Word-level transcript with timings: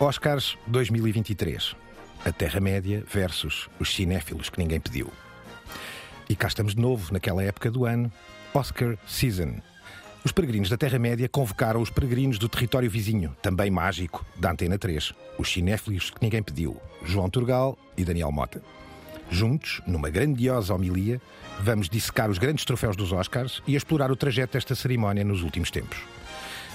Oscars 0.00 0.56
2023. 0.68 1.74
A 2.24 2.30
Terra-média 2.30 3.02
versus 3.12 3.68
os 3.80 3.92
cinéfilos 3.92 4.48
que 4.48 4.60
ninguém 4.60 4.78
pediu. 4.78 5.10
E 6.28 6.36
cá 6.36 6.46
estamos 6.46 6.76
de 6.76 6.80
novo, 6.80 7.12
naquela 7.12 7.42
época 7.42 7.68
do 7.68 7.84
ano, 7.84 8.12
Oscar 8.54 8.96
Season. 9.08 9.56
Os 10.24 10.30
peregrinos 10.30 10.68
da 10.68 10.76
Terra-média 10.76 11.28
convocaram 11.28 11.82
os 11.82 11.90
peregrinos 11.90 12.38
do 12.38 12.48
território 12.48 12.88
vizinho, 12.88 13.36
também 13.42 13.72
mágico, 13.72 14.24
da 14.36 14.52
Antena 14.52 14.78
3. 14.78 15.12
Os 15.36 15.52
cinéfilos 15.52 16.10
que 16.10 16.22
ninguém 16.22 16.44
pediu, 16.44 16.80
João 17.04 17.28
Turgal 17.28 17.76
e 17.96 18.04
Daniel 18.04 18.30
Mota. 18.30 18.62
Juntos, 19.28 19.82
numa 19.84 20.10
grandiosa 20.10 20.74
homilia, 20.74 21.20
vamos 21.60 21.88
dissecar 21.88 22.30
os 22.30 22.38
grandes 22.38 22.64
troféus 22.64 22.94
dos 22.94 23.10
Oscars 23.10 23.64
e 23.66 23.74
explorar 23.74 24.12
o 24.12 24.16
trajeto 24.16 24.52
desta 24.52 24.76
cerimónia 24.76 25.24
nos 25.24 25.42
últimos 25.42 25.72
tempos. 25.72 25.98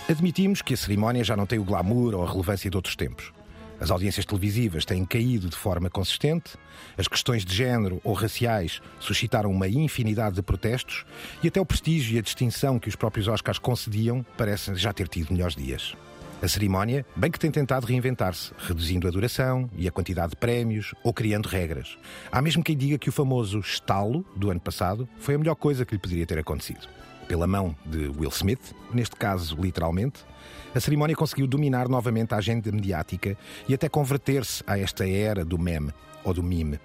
Admitimos 0.10 0.62
que 0.62 0.74
a 0.74 0.78
cerimónia 0.78 1.24
já 1.24 1.34
não 1.34 1.46
tem 1.46 1.58
o 1.58 1.64
glamour 1.64 2.14
ou 2.14 2.26
a 2.26 2.30
relevância 2.30 2.70
de 2.70 2.76
outros 2.76 2.94
tempos. 2.94 3.32
As 3.80 3.90
audiências 3.90 4.26
televisivas 4.26 4.84
têm 4.84 5.06
caído 5.06 5.50
de 5.50 5.56
forma 5.56 5.90
consistente, 5.90 6.56
as 6.98 7.08
questões 7.08 7.46
de 7.46 7.56
género 7.56 8.02
ou 8.04 8.14
raciais 8.14 8.82
suscitaram 9.00 9.50
uma 9.50 9.68
infinidade 9.68 10.36
de 10.36 10.42
protestos 10.42 11.06
e 11.42 11.48
até 11.48 11.60
o 11.60 11.66
prestígio 11.66 12.16
e 12.16 12.20
a 12.20 12.22
distinção 12.22 12.78
que 12.80 12.90
os 12.90 12.98
próprios 12.98 13.30
Oscars 13.30 13.58
concediam 13.58 14.26
parecem 14.38 14.76
já 14.76 14.92
ter 14.92 15.08
tido 15.08 15.32
melhores 15.32 15.56
dias. 15.56 15.96
A 16.42 16.48
cerimónia, 16.50 17.06
bem 17.16 17.32
que 17.32 17.40
tem 17.40 17.50
tentado 17.50 17.88
reinventar-se, 17.88 18.52
reduzindo 18.58 19.08
a 19.08 19.12
duração 19.12 19.70
e 19.74 19.88
a 19.88 19.92
quantidade 19.92 20.32
de 20.32 20.36
prémios 20.36 20.94
ou 21.02 21.14
criando 21.14 21.48
regras. 21.48 21.98
Há 22.30 22.42
mesmo 22.42 22.62
quem 22.62 22.76
diga 22.76 22.98
que 22.98 23.08
o 23.08 23.14
famoso 23.14 23.60
estalo 23.60 24.26
do 24.36 24.52
ano 24.52 24.60
passado 24.60 25.08
foi 25.18 25.36
a 25.36 25.38
melhor 25.38 25.56
coisa 25.56 25.86
que 25.86 25.94
lhe 25.94 26.02
poderia 26.02 26.26
ter 26.26 26.38
acontecido 26.38 26.90
pela 27.28 27.48
mão 27.48 27.76
de 27.86 28.08
Will 28.18 28.30
Smith, 28.30 28.76
neste 28.94 29.16
caso 29.16 29.56
literalmente, 29.60 30.24
a 30.76 30.80
cerimónia 30.80 31.16
conseguiu 31.16 31.48
dominar 31.48 31.88
novamente 31.88 32.34
a 32.34 32.38
agenda 32.38 32.72
mediática 32.72 33.38
e 33.68 33.74
até 33.74 33.88
converter-se 33.88 34.64
a 34.66 34.78
esta 34.78 35.08
era 35.08 35.46
do 35.46 35.58
meme 35.58 35.92
ou 36.24 36.34
do 36.34 36.42
mime. 36.42 36.80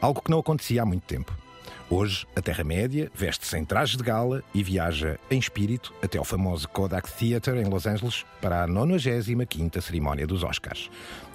Algo 0.00 0.22
que 0.22 0.30
não 0.30 0.38
acontecia 0.38 0.82
há 0.82 0.86
muito 0.86 1.04
tempo. 1.04 1.36
Hoje, 1.90 2.26
a 2.36 2.40
Terra-média 2.40 3.10
veste-se 3.14 3.58
em 3.58 3.64
traje 3.64 3.96
de 3.96 4.02
gala 4.02 4.44
e 4.54 4.62
viaja 4.62 5.18
em 5.30 5.38
espírito 5.38 5.92
até 6.02 6.18
ao 6.18 6.24
famoso 6.24 6.68
Kodak 6.68 7.10
Theatre 7.12 7.60
em 7.60 7.68
Los 7.68 7.86
Angeles 7.86 8.24
para 8.40 8.62
a 8.62 8.68
95ª 8.68 9.80
cerimónia 9.80 10.26
dos 10.26 10.44
Oscars. 10.44 10.88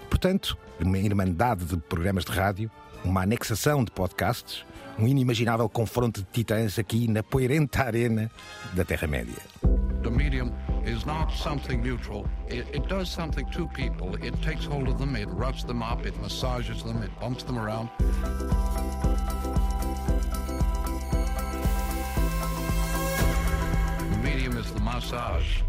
Portanto, 0.10 0.58
uma 0.80 0.98
irmandade 0.98 1.66
de 1.66 1.78
programas 1.78 2.24
de 2.24 2.32
rádio, 2.32 2.72
uma 3.06 3.22
anexação 3.22 3.84
de 3.84 3.92
podcasts, 3.92 4.66
um 4.98 5.08
inimaginável 5.08 5.70
confronto 5.70 6.22
de 6.22 6.28
titãs 6.32 6.80
aqui 6.80 7.08
na 7.08 7.22
poeirenta 7.22 7.84
arena 7.84 8.32
da 8.74 8.84
Terra-média. 8.84 9.38
The 10.02 10.10
medium 10.10 10.52
is 10.86 11.06
not 11.06 11.32
something 11.36 11.78
neutral. 11.78 12.26
It, 12.48 12.68
it, 12.74 12.88
does 12.88 13.10
something 13.10 13.46
to 13.52 13.68
people. 13.70 14.16
It 14.22 14.40
takes 14.42 14.66
hold 14.66 14.88
of 14.88 14.98
them, 14.98 15.16
it 15.16 15.28
rubs 15.30 15.64
them 15.64 15.82
up, 15.82 16.06
it 16.06 16.16
massages 16.22 16.84
them, 16.84 17.02
it 17.02 17.12
bumps 17.20 17.44
them 17.44 17.58
around. 17.58 17.90
The 24.12 24.18
medium 24.24 24.58
is 24.58 24.72
the 24.72 24.80
massage. 24.82 25.64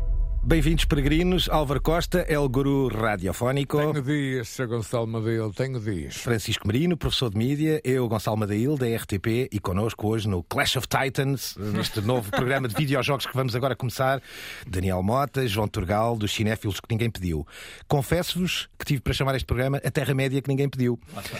Bem-vindos, 0.49 0.85
peregrinos. 0.85 1.49
Álvaro 1.49 1.83
Costa, 1.83 2.21
El 2.29 2.49
Guru 2.49 2.87
Radiofónico. 2.87 3.79
Tenho 3.79 4.01
dias, 4.01 4.47
Sr. 4.49 4.69
Gonçalo 4.69 5.05
Madeil, 5.05 5.51
tenho 5.53 5.81
dias. 5.81 6.15
Francisco 6.19 6.69
Marino, 6.69 6.97
professor 6.97 7.31
de 7.31 7.37
mídia. 7.37 7.81
Eu, 7.83 8.09
Gonçalo 8.09 8.37
Madeil, 8.37 8.77
da 8.77 8.87
RTP. 8.87 9.49
E 9.51 9.59
connosco 9.59 10.07
hoje 10.07 10.29
no 10.29 10.45
Clash 10.45 10.77
of 10.77 10.87
Titans, 10.87 11.57
neste 11.57 12.01
novo 12.01 12.31
programa 12.31 12.69
de 12.69 12.77
videojogos 12.79 13.27
que 13.27 13.35
vamos 13.35 13.57
agora 13.57 13.75
começar. 13.75 14.23
Daniel 14.65 15.03
Mota, 15.03 15.45
João 15.49 15.67
Turgal, 15.67 16.17
dos 16.17 16.33
cinéfilos 16.33 16.79
que 16.79 16.87
ninguém 16.89 17.11
pediu. 17.11 17.45
Confesso-vos 17.89 18.69
que 18.79 18.85
tive 18.85 19.01
para 19.01 19.15
chamar 19.15 19.35
este 19.35 19.47
programa 19.47 19.79
A 19.85 19.91
Terra-média 19.91 20.41
que 20.41 20.49
ninguém 20.49 20.69
pediu. 20.69 20.97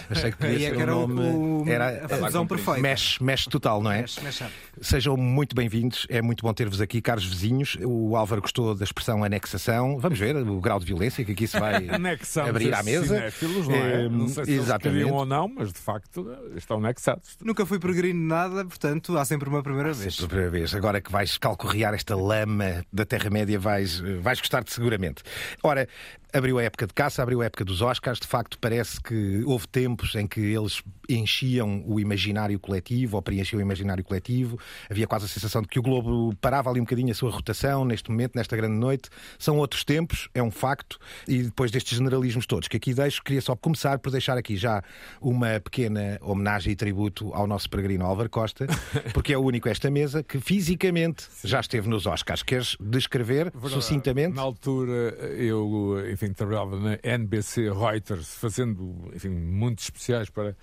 Achei 0.09 0.31
que 0.31 0.37
podia 0.37 0.59
ser 0.59 0.81
era 0.81 0.93
um 0.93 1.07
nome... 1.07 1.21
o- 1.21 1.63
era 1.65 2.03
a 2.07 2.09
fusão 2.09 2.45
perfeita. 2.45 2.81
Mesh, 2.81 3.19
mesh 3.19 3.45
total, 3.45 3.81
não 3.81 3.89
é? 3.91 4.01
Mesh 4.01 4.41
up. 4.41 4.51
Sejam 4.81 5.15
muito 5.15 5.55
bem-vindos, 5.55 6.05
é 6.09 6.21
muito 6.21 6.43
bom 6.43 6.53
ter-vos 6.53 6.81
aqui, 6.81 7.01
caros 7.01 7.23
vizinhos. 7.25 7.77
O 7.85 8.17
Álvaro 8.17 8.41
gostou 8.41 8.75
da 8.75 8.83
expressão 8.97 9.23
anexação. 9.23 9.99
Vamos 9.99 10.17
ver 10.19 10.35
o 10.35 10.59
grau 10.59 10.79
de 10.79 10.85
violência 10.85 11.23
que 11.23 11.31
aqui 11.31 11.47
se 11.47 11.59
vai 11.59 11.87
Anexamos 11.89 12.49
abrir 12.49 12.73
à 12.73 12.81
mesa. 12.83 13.15
cinéfilos, 13.15 13.67
não 13.67 13.75
é? 13.75 14.05
Eh, 14.05 14.09
não 14.09 14.27
sei 14.27 14.45
se 14.45 14.51
eles 14.51 14.63
exatamente. 14.63 14.99
queriam 14.99 15.15
ou 15.15 15.25
não, 15.25 15.47
mas 15.47 15.71
de 15.71 15.79
facto 15.79 16.27
estão 16.55 16.77
anexados. 16.77 17.37
Nunca 17.43 17.65
fui 17.65 17.79
peregrino 17.79 18.19
de 18.19 18.25
nada, 18.25 18.65
portanto 18.65 19.17
há 19.17 19.23
sempre 19.25 19.47
uma 19.49 19.61
primeira 19.61 19.93
vez. 19.93 20.15
Pela 20.15 20.27
primeira 20.27 20.51
vez. 20.51 20.73
Agora 20.75 20.99
que 20.99 21.11
vais 21.11 21.37
calcorrear 21.37 21.93
esta 21.93 22.15
lama 22.15 22.83
da 22.91 23.05
Terra-média, 23.05 23.59
vais, 23.59 23.99
vais 24.21 24.39
gostar 24.39 24.63
de 24.63 24.71
seguramente. 24.71 25.23
Ora, 25.63 25.87
abriu 26.33 26.59
a 26.59 26.63
época 26.63 26.87
de 26.87 26.93
caça, 26.93 27.21
abriu 27.21 27.41
a 27.41 27.45
época 27.45 27.63
dos 27.63 27.81
Oscars. 27.81 28.19
De 28.19 28.27
facto, 28.27 28.57
parece 28.59 29.01
que 29.01 29.43
houve 29.45 29.67
tempos 29.67 30.15
em 30.15 30.27
que 30.27 30.39
eles 30.39 30.81
enchiam 31.09 31.83
o 31.85 31.99
imaginário 31.99 32.59
coletivo 32.59 33.15
ou 33.15 33.21
preenchiam 33.21 33.59
o 33.59 33.61
imaginário 33.61 34.03
coletivo. 34.03 34.59
Havia 34.89 35.07
quase 35.07 35.25
a 35.25 35.27
sensação 35.27 35.61
de 35.61 35.67
que 35.67 35.79
o 35.79 35.81
Globo 35.81 36.35
parava 36.41 36.69
ali 36.69 36.79
um 36.79 36.83
bocadinho 36.83 37.11
a 37.11 37.15
sua 37.15 37.31
rotação 37.31 37.85
neste 37.85 38.09
momento, 38.09 38.35
nesta 38.35 38.55
grande 38.55 38.75
noite. 38.75 39.09
São 39.39 39.57
outros 39.57 39.83
tempos, 39.83 40.29
é 40.33 40.41
um 40.43 40.51
facto. 40.51 40.99
E 41.27 41.43
depois 41.43 41.71
destes 41.71 41.97
generalismos 41.97 42.45
todos 42.45 42.67
que 42.67 42.77
aqui 42.77 42.93
deixo, 42.93 43.23
queria 43.23 43.41
só 43.41 43.55
começar 43.55 43.99
por 43.99 44.11
deixar 44.11 44.37
aqui 44.37 44.57
já 44.57 44.81
uma 45.21 45.59
pequena 45.59 46.17
homenagem 46.21 46.73
e 46.73 46.75
tributo 46.75 47.33
ao 47.33 47.47
nosso 47.47 47.69
peregrino 47.69 48.05
Álvaro 48.05 48.29
Costa, 48.29 48.67
porque 49.13 49.33
é 49.33 49.37
o 49.37 49.41
único 49.41 49.69
esta 49.69 49.89
mesa 49.89 50.23
que 50.23 50.39
fisicamente 50.39 51.25
já 51.43 51.59
esteve 51.59 51.87
nos 51.89 52.05
Oscars. 52.05 52.43
Queres 52.43 52.75
descrever 52.79 53.51
sucintamente? 53.69 54.35
Na 54.35 54.41
altura 54.41 55.15
eu, 55.37 55.97
enfim, 56.11 56.26
trabalhava 56.33 56.79
na 56.79 56.99
NBC 57.03 57.69
Reuters, 57.71 58.35
fazendo, 58.35 59.11
enfim, 59.13 59.29
muitos 59.29 59.85
especiais 59.85 60.29
para, 60.29 60.55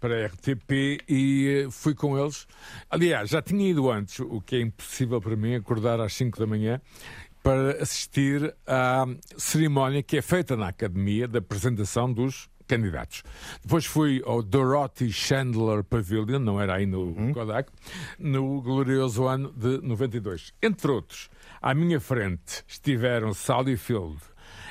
para 0.00 0.24
a 0.24 0.26
RTP 0.26 1.02
e 1.08 1.64
eh, 1.66 1.70
fui 1.70 1.94
com 1.94 2.18
eles. 2.18 2.46
Aliás, 2.90 3.30
já 3.30 3.42
tinha 3.42 3.68
ido 3.68 3.90
antes, 3.90 4.20
o 4.20 4.40
que 4.40 4.56
é 4.56 4.60
impossível 4.60 5.20
para 5.20 5.36
mim 5.36 5.54
acordar 5.54 6.00
às 6.00 6.14
5 6.14 6.38
da 6.38 6.46
manhã 6.46 6.80
para 7.42 7.82
assistir 7.82 8.54
à 8.66 9.06
cerimónia 9.36 10.02
que 10.02 10.16
é 10.16 10.22
feita 10.22 10.56
na 10.56 10.68
Academia 10.68 11.26
da 11.26 11.38
apresentação 11.38 12.12
dos 12.12 12.48
candidatos. 12.68 13.22
Depois 13.62 13.86
fui 13.86 14.22
ao 14.24 14.42
Dorothy 14.42 15.10
Chandler 15.10 15.82
Pavilion, 15.82 16.38
não 16.38 16.60
era 16.60 16.76
ainda 16.76 16.98
o 16.98 17.32
Kodak, 17.32 17.72
no 18.18 18.60
glorioso 18.60 19.26
ano 19.26 19.52
de 19.52 19.80
92. 19.80 20.52
Entre 20.62 20.90
outros, 20.90 21.30
à 21.60 21.74
minha 21.74 21.98
frente 21.98 22.62
estiveram 22.68 23.32
Sally 23.32 23.76
Field, 23.76 24.18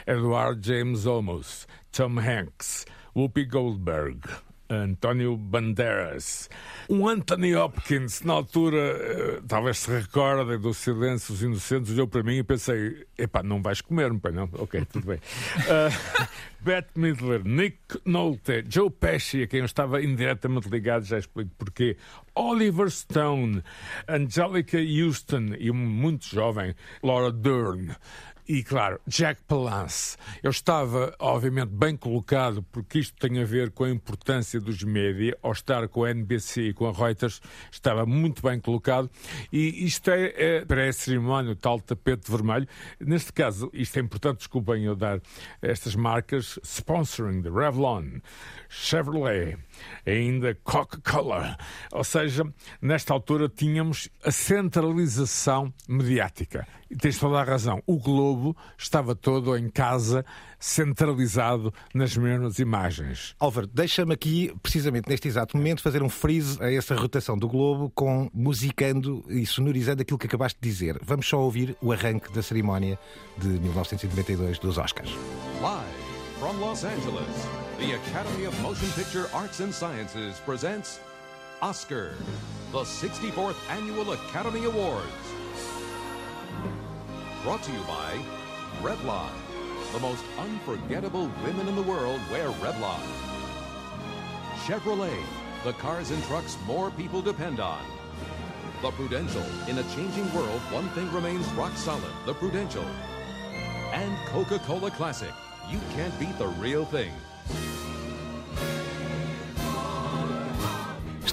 Edward 0.07 0.65
James 0.65 1.05
Olmos, 1.05 1.67
Tom 1.91 2.17
Hanks, 2.17 2.85
Whoopi 3.13 3.43
Goldberg, 3.43 4.21
António 4.69 5.35
Banderas, 5.35 6.49
um 6.89 7.07
Anthony 7.07 7.55
Hopkins, 7.55 8.21
na 8.21 8.33
altura, 8.33 8.77
eh, 8.77 9.41
talvez 9.47 9.79
se 9.79 9.91
recordem 9.91 10.59
do 10.59 10.73
Silêncio 10.73 11.33
dos 11.33 11.43
Inocentes, 11.43 11.91
olhou 11.91 12.07
para 12.07 12.23
mim 12.23 12.37
e 12.37 12.43
pensei: 12.43 13.05
epá, 13.17 13.43
não 13.43 13.61
vais 13.61 13.81
comer-me, 13.81 14.19
pai, 14.19 14.31
não? 14.31 14.49
Ok, 14.53 14.85
tudo 14.91 15.07
bem. 15.07 15.17
Uh, 15.17 16.27
Bette 16.59 16.97
Midler, 16.97 17.43
Nick 17.45 17.77
Nolte, 18.05 18.63
Joe 18.67 18.89
Pesci, 18.89 19.43
a 19.43 19.47
quem 19.47 19.59
eu 19.59 19.65
estava 19.65 20.01
indiretamente 20.01 20.69
ligado, 20.69 21.03
já 21.03 21.17
explico 21.17 21.51
porquê. 21.57 21.97
Oliver 22.35 22.89
Stone, 22.89 23.63
Angelica 24.07 24.77
Houston 24.77 25.55
e 25.57 25.71
um 25.71 25.75
muito 25.75 26.25
jovem, 26.25 26.75
Laura 27.01 27.31
Dern. 27.31 27.95
E 28.49 28.63
claro, 28.63 29.01
Jack 29.05 29.41
Palance. 29.43 30.15
Eu 30.41 30.51
estava, 30.51 31.13
obviamente, 31.19 31.67
bem 31.67 31.97
colocado, 31.97 32.63
porque 32.71 32.99
isto 32.99 33.13
tem 33.19 33.41
a 33.41 33.45
ver 33.45 33.71
com 33.71 33.83
a 33.83 33.89
importância 33.89 34.57
dos 34.61 34.83
média. 34.83 35.37
Ao 35.43 35.51
estar 35.51 35.85
com 35.89 36.05
a 36.05 36.11
NBC 36.11 36.69
e 36.69 36.73
com 36.73 36.87
a 36.87 36.93
Reuters, 36.93 37.41
estava 37.69 38.05
muito 38.05 38.41
bem 38.41 38.57
colocado. 38.57 39.11
E 39.51 39.85
isto 39.85 40.09
é, 40.11 40.33
é 40.37 40.65
para 40.65 40.87
a 40.87 40.93
cerimónia, 40.93 41.51
o 41.51 41.55
tal 41.57 41.81
tapete 41.81 42.31
vermelho. 42.31 42.65
Neste 43.01 43.33
caso, 43.33 43.69
isto 43.73 43.97
é 43.99 44.01
importante, 44.01 44.37
desculpem 44.37 44.85
eu 44.85 44.95
dar 44.95 45.19
estas 45.61 45.93
marcas, 45.93 46.57
sponsoring 46.63 47.41
the 47.41 47.49
Revlon, 47.49 48.21
Chevrolet, 48.69 49.57
ainda 50.05 50.55
Coca-Cola. 50.63 51.57
Ou 51.91 52.03
seja, 52.05 52.45
nesta 52.81 53.13
altura 53.13 53.49
tínhamos 53.49 54.07
a 54.23 54.31
centralização 54.31 55.73
mediática. 55.85 56.65
E 56.89 56.95
tens 56.95 57.17
toda 57.17 57.39
a 57.39 57.43
razão. 57.43 57.81
O 57.85 57.97
Globo 57.97 58.55
estava 58.77 59.15
todo 59.15 59.55
em 59.57 59.69
casa, 59.69 60.25
centralizado 60.59 61.73
nas 61.93 62.15
mesmas 62.15 62.59
imagens. 62.59 63.35
Álvaro, 63.39 63.67
deixa-me 63.67 64.13
aqui, 64.13 64.53
precisamente 64.61 65.09
neste 65.09 65.27
exato 65.27 65.57
momento, 65.57 65.81
fazer 65.81 66.01
um 66.01 66.09
freeze 66.09 66.61
a 66.61 66.71
essa 66.71 66.95
rotação 66.95 67.37
do 67.37 67.47
Globo 67.47 67.91
com 67.93 68.29
musicando 68.33 69.23
e 69.29 69.45
sonorizando 69.45 70.01
aquilo 70.01 70.17
que 70.17 70.27
acabaste 70.27 70.57
de 70.61 70.69
dizer. 70.69 70.99
Vamos 71.03 71.27
só 71.27 71.39
ouvir 71.39 71.75
o 71.81 71.91
arranque 71.91 72.31
da 72.31 72.41
cerimónia 72.41 72.97
de 73.37 73.47
1992 73.47 74.59
dos 74.59 74.77
Oscars. 74.77 75.09
Live 75.61 76.07
from 76.39 76.59
Los 76.59 76.83
Angeles, 76.83 77.47
the 77.79 77.93
Academy 77.95 78.45
of 78.45 78.59
Motion 78.61 78.89
Picture 78.91 79.27
Arts 79.33 79.59
and 79.59 79.71
Sciences 79.71 80.39
presents 80.45 80.99
Oscar, 81.61 82.11
the 82.71 82.83
64th 82.83 83.55
Annual 83.69 84.13
Academy 84.13 84.65
Awards. 84.65 85.36
Brought 87.47 87.63
to 87.63 87.71
you 87.71 87.81
by 87.83 88.19
Revlon, 88.81 89.31
the 89.93 89.99
most 89.99 90.21
unforgettable 90.37 91.31
women 91.45 91.69
in 91.69 91.77
the 91.77 91.81
world 91.81 92.19
wear 92.29 92.49
Revlon. 92.49 92.99
Chevrolet, 94.65 95.17
the 95.63 95.71
cars 95.71 96.11
and 96.11 96.21
trucks 96.25 96.57
more 96.65 96.91
people 96.91 97.21
depend 97.21 97.61
on. 97.61 97.81
The 98.81 98.91
Prudential, 98.91 99.45
in 99.69 99.77
a 99.77 99.83
changing 99.95 100.29
world, 100.33 100.59
one 100.73 100.89
thing 100.89 101.09
remains 101.13 101.47
rock 101.53 101.71
solid 101.77 102.11
the 102.25 102.33
Prudential. 102.33 102.83
And 103.93 104.17
Coca 104.27 104.59
Cola 104.59 104.91
Classic, 104.91 105.31
you 105.69 105.79
can't 105.93 106.19
beat 106.19 106.37
the 106.37 106.47
real 106.47 106.83
thing. 106.83 107.13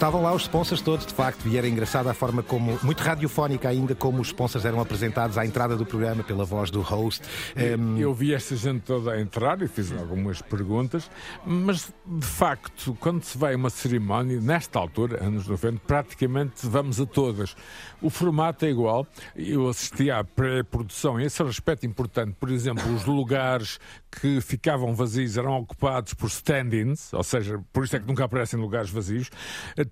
Estavam 0.05 0.21
lá 0.21 0.35
os 0.35 0.43
sponsors 0.43 0.83
todos, 0.83 1.07
de 1.07 1.15
facto, 1.15 1.49
e 1.49 1.57
era 1.57 1.67
engraçada 1.67 2.11
a 2.11 2.15
forma 2.15 2.43
como, 2.43 2.79
muito 2.83 3.01
radiofónica 3.01 3.71
ainda, 3.71 3.95
como 3.95 4.21
os 4.21 4.27
sponsors 4.27 4.67
eram 4.67 4.79
apresentados 4.79 5.39
à 5.39 5.47
entrada 5.47 5.79
do 5.79 5.87
programa 5.87 6.23
pela 6.23 6.45
voz 6.45 6.71
do 6.71 6.83
host. 6.83 7.27
Um, 7.57 7.97
Eu 7.97 8.13
vi 8.13 8.35
esta 8.35 8.55
gente 8.55 8.83
toda 8.83 9.13
a 9.13 9.19
entrar 9.19 9.63
e 9.63 9.67
fiz 9.67 9.91
algumas 9.93 10.43
perguntas, 10.43 11.11
mas 11.47 11.91
de 12.05 12.27
facto, 12.27 12.95
quando 13.01 13.25
se 13.25 13.39
vai 13.39 13.55
a 13.55 13.57
uma 13.57 13.71
cerimónia, 13.71 14.39
nesta 14.43 14.79
altura, 14.79 15.25
anos 15.25 15.49
90, 15.49 15.81
praticamente 15.87 16.67
vamos 16.67 17.01
a 17.01 17.07
todas. 17.07 17.57
O 18.03 18.11
formato 18.11 18.67
é 18.67 18.69
igual. 18.69 19.07
Eu 19.35 19.71
assisti 19.71 20.11
à 20.11 20.23
pré-produção, 20.23 21.19
esse 21.19 21.43
aspecto 21.43 21.87
importante. 21.87 22.37
Por 22.39 22.51
exemplo, 22.51 22.95
os 22.95 23.07
lugares 23.07 23.81
que 24.21 24.41
ficavam 24.43 24.95
vazios 24.95 25.39
eram 25.39 25.59
ocupados 25.59 26.13
por 26.13 26.27
stand-ins, 26.27 27.11
ou 27.15 27.25
seja, 27.25 27.59
por 27.73 27.85
isso 27.85 27.97
é 27.97 28.01
que 28.01 28.07
nunca 28.07 28.25
aparecem 28.25 28.61
lugares 28.61 28.91
vazios. 28.91 29.31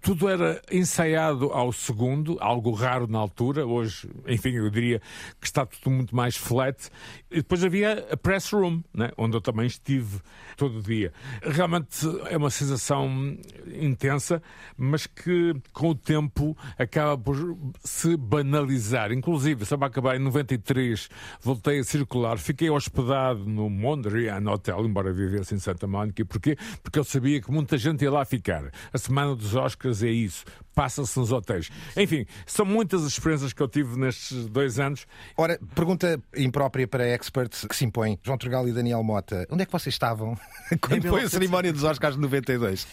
Tudo 0.03 0.29
era 0.29 0.61
ensaiado 0.71 1.53
ao 1.53 1.73
segundo, 1.73 2.37
algo 2.41 2.73
raro 2.73 3.07
na 3.07 3.19
altura. 3.19 3.65
Hoje, 3.65 4.11
enfim, 4.27 4.51
eu 4.51 4.69
diria 4.69 5.01
que 5.41 5.47
está 5.47 5.65
tudo 5.65 5.91
muito 5.91 6.15
mais 6.15 6.37
flat. 6.37 6.91
E 7.31 7.37
depois 7.37 7.63
havia 7.63 8.07
a 8.11 8.17
press 8.17 8.51
room, 8.51 8.83
né, 8.93 9.11
onde 9.17 9.37
eu 9.37 9.41
também 9.41 9.67
estive 9.67 10.21
todo 10.57 10.79
o 10.79 10.83
dia. 10.83 11.13
Realmente 11.43 12.07
é 12.29 12.37
uma 12.37 12.51
sensação 12.51 13.37
intensa, 13.67 14.43
mas 14.77 15.07
que 15.07 15.55
com 15.73 15.91
o 15.91 15.95
tempo 15.95 16.57
acaba 16.79 17.17
por 17.17 17.57
se 17.83 18.17
banalizar. 18.17 19.13
Inclusive, 19.13 19.65
para 19.65 19.87
acabar 19.87 20.17
em 20.17 20.21
93, 20.21 21.09
voltei 21.41 21.79
a 21.79 21.85
circular, 21.85 22.39
fiquei 22.39 22.71
hospedado 22.71 23.45
no 23.45 23.69
Mondrian 23.69 24.43
Hotel, 24.51 24.85
embora 24.85 25.13
vivesse 25.13 25.55
em 25.55 25.59
Santa 25.59 25.87
Mónica. 25.87 26.25
Porquê? 26.25 26.57
Porque 26.83 26.99
eu 26.99 27.05
sabia 27.05 27.41
que 27.41 27.51
muita 27.51 27.77
gente 27.77 28.03
ia 28.03 28.11
lá 28.11 28.25
ficar. 28.25 28.71
A 28.93 28.99
semana 28.99 29.35
dos 29.35 29.55
Oscars 29.55 29.92
é 30.01 30.09
isso. 30.09 30.45
Passa-se 30.75 31.19
nos 31.19 31.31
hotéis. 31.33 31.71
Enfim, 31.97 32.25
são 32.47 32.65
muitas 32.65 33.03
as 33.05 33.13
experiências 33.13 33.53
que 33.53 33.63
eu 33.63 33.69
tive 33.69 33.99
nestes 33.99 34.47
dois 34.47 34.79
anos. 34.79 35.07
Ora, 35.37 35.59
pergunta 35.75 36.21
imprópria 36.37 36.87
para 36.89 37.07
experts 37.07 37.67
que 37.67 37.77
se 37.77 37.85
impõe. 37.85 38.19
João 38.23 38.39
Trugal 38.39 38.67
e 38.69 38.73
Daniel 38.73 39.03
Mota, 39.03 39.47
onde 39.51 39.63
é 39.63 39.67
que 39.67 39.73
vocês 39.73 39.95
estavam 39.95 40.37
quando 40.81 41.09
foi 41.09 41.23
a 41.23 41.29
cerimónia 41.29 41.73
dos 41.73 41.85
Oscars 41.85 42.15
de 42.15 42.21
92? 42.23 42.87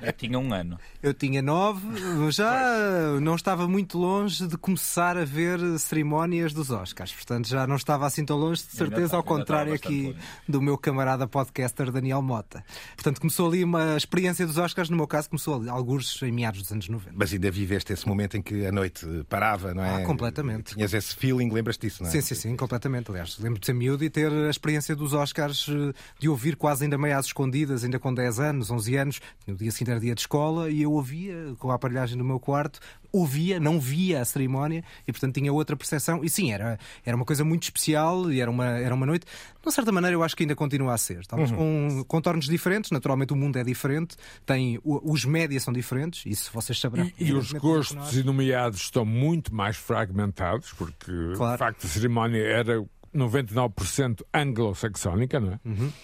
Eu 0.00 0.12
tinha 0.12 0.38
um 0.38 0.52
ano. 0.54 0.78
Eu 1.02 1.12
tinha 1.12 1.42
nove, 1.42 1.86
já 2.30 3.18
não 3.20 3.34
estava 3.34 3.68
muito 3.68 3.98
longe 3.98 4.46
de 4.46 4.56
começar 4.56 5.16
a 5.16 5.24
ver 5.24 5.58
cerimónias 5.78 6.52
dos 6.52 6.70
Oscars. 6.70 7.12
Portanto, 7.12 7.48
já 7.48 7.66
não 7.66 7.76
estava 7.76 8.06
assim 8.06 8.24
tão 8.24 8.36
longe, 8.36 8.62
de 8.62 8.76
certeza, 8.76 9.04
está- 9.04 9.16
ao 9.16 9.22
contrário 9.22 9.72
aqui 9.74 10.06
longe. 10.08 10.18
do 10.48 10.62
meu 10.62 10.78
camarada 10.78 11.26
podcaster 11.26 11.90
Daniel 11.90 12.22
Mota. 12.22 12.64
Portanto, 12.94 13.20
começou 13.20 13.48
ali 13.48 13.62
uma 13.64 13.96
experiência 13.96 14.46
dos 14.46 14.56
Oscars, 14.58 14.88
no 14.90 14.96
meu 14.96 15.06
caso, 15.06 15.28
começou 15.28 15.56
ali, 15.56 15.68
alguns 15.68 16.20
em 16.22 16.32
meados 16.32 16.62
dos 16.62 16.72
anos 16.72 16.88
90. 16.88 17.16
Mas 17.26 17.32
ainda 17.32 17.50
viveste 17.50 17.92
esse 17.92 18.06
momento 18.06 18.36
em 18.36 18.42
que 18.42 18.64
a 18.66 18.70
noite 18.70 19.04
parava, 19.28 19.74
não 19.74 19.84
é? 19.84 19.96
Ah, 19.96 20.06
completamente. 20.06 20.76
Tinhas 20.76 20.94
esse 20.94 21.16
feeling, 21.16 21.50
lembras-te 21.50 21.88
disso, 21.88 22.04
não 22.04 22.08
é? 22.08 22.12
Sim, 22.12 22.20
sim, 22.20 22.36
sim, 22.36 22.56
completamente. 22.56 23.10
Aliás, 23.10 23.36
lembro 23.40 23.58
de 23.58 23.66
ser 23.66 23.72
miúdo 23.72 24.04
e 24.04 24.08
ter 24.08 24.30
a 24.30 24.48
experiência 24.48 24.94
dos 24.94 25.12
Oscars, 25.12 25.66
eh, 25.68 25.92
de 26.20 26.28
ouvir 26.28 26.54
quase 26.54 26.84
ainda 26.84 26.96
meio 26.96 27.18
às 27.18 27.26
escondidas, 27.26 27.82
ainda 27.82 27.98
com 27.98 28.14
10 28.14 28.38
anos, 28.38 28.70
11 28.70 28.96
anos. 28.96 29.20
No 29.44 29.56
dia 29.56 29.72
seguinte 29.72 29.90
era 29.90 29.98
dia 29.98 30.14
de 30.14 30.20
escola 30.20 30.70
e 30.70 30.82
eu 30.82 30.92
ouvia, 30.92 31.34
com 31.58 31.72
a 31.72 31.74
aparelhagem 31.74 32.16
do 32.16 32.24
meu 32.24 32.38
quarto, 32.38 32.78
ouvia, 33.10 33.58
não 33.58 33.80
via 33.80 34.20
a 34.20 34.24
cerimónia 34.24 34.84
e, 35.06 35.10
portanto, 35.12 35.34
tinha 35.34 35.52
outra 35.52 35.76
percepção. 35.76 36.22
E 36.22 36.30
sim, 36.30 36.52
era, 36.52 36.78
era 37.04 37.16
uma 37.16 37.24
coisa 37.24 37.44
muito 37.44 37.64
especial 37.64 38.30
e 38.30 38.40
era 38.40 38.50
uma, 38.50 38.66
era 38.66 38.94
uma 38.94 39.06
noite, 39.06 39.24
de 39.24 39.66
uma 39.66 39.72
certa 39.72 39.90
maneira, 39.90 40.14
eu 40.14 40.22
acho 40.22 40.36
que 40.36 40.44
ainda 40.44 40.54
continua 40.54 40.94
a 40.94 40.98
ser. 40.98 41.26
Talvez 41.26 41.50
com 41.50 42.04
contornos 42.06 42.46
diferentes, 42.46 42.90
naturalmente 42.90 43.32
o 43.32 43.36
mundo 43.36 43.58
é 43.58 43.64
diferente, 43.64 44.16
tem, 44.44 44.78
os 44.84 45.24
médias 45.24 45.64
são 45.64 45.72
diferentes, 45.72 46.24
isso 46.26 46.50
vocês 46.52 46.78
saberão. 46.78 47.10
E, 47.18 47.32
os 47.32 47.52
gostos 47.52 48.16
e 48.16 48.22
nomeados 48.22 48.80
estão 48.80 49.04
muito 49.04 49.54
mais 49.54 49.76
fragmentados, 49.76 50.72
porque 50.74 51.10
Claro. 51.36 51.52
de 51.52 51.58
facto 51.58 51.84
a 51.86 51.88
cerimónia 51.88 52.42
era 52.42 52.84
99% 53.16 54.22
anglo-saxónica, 54.32 55.40
não 55.40 55.52
é? 55.52 55.60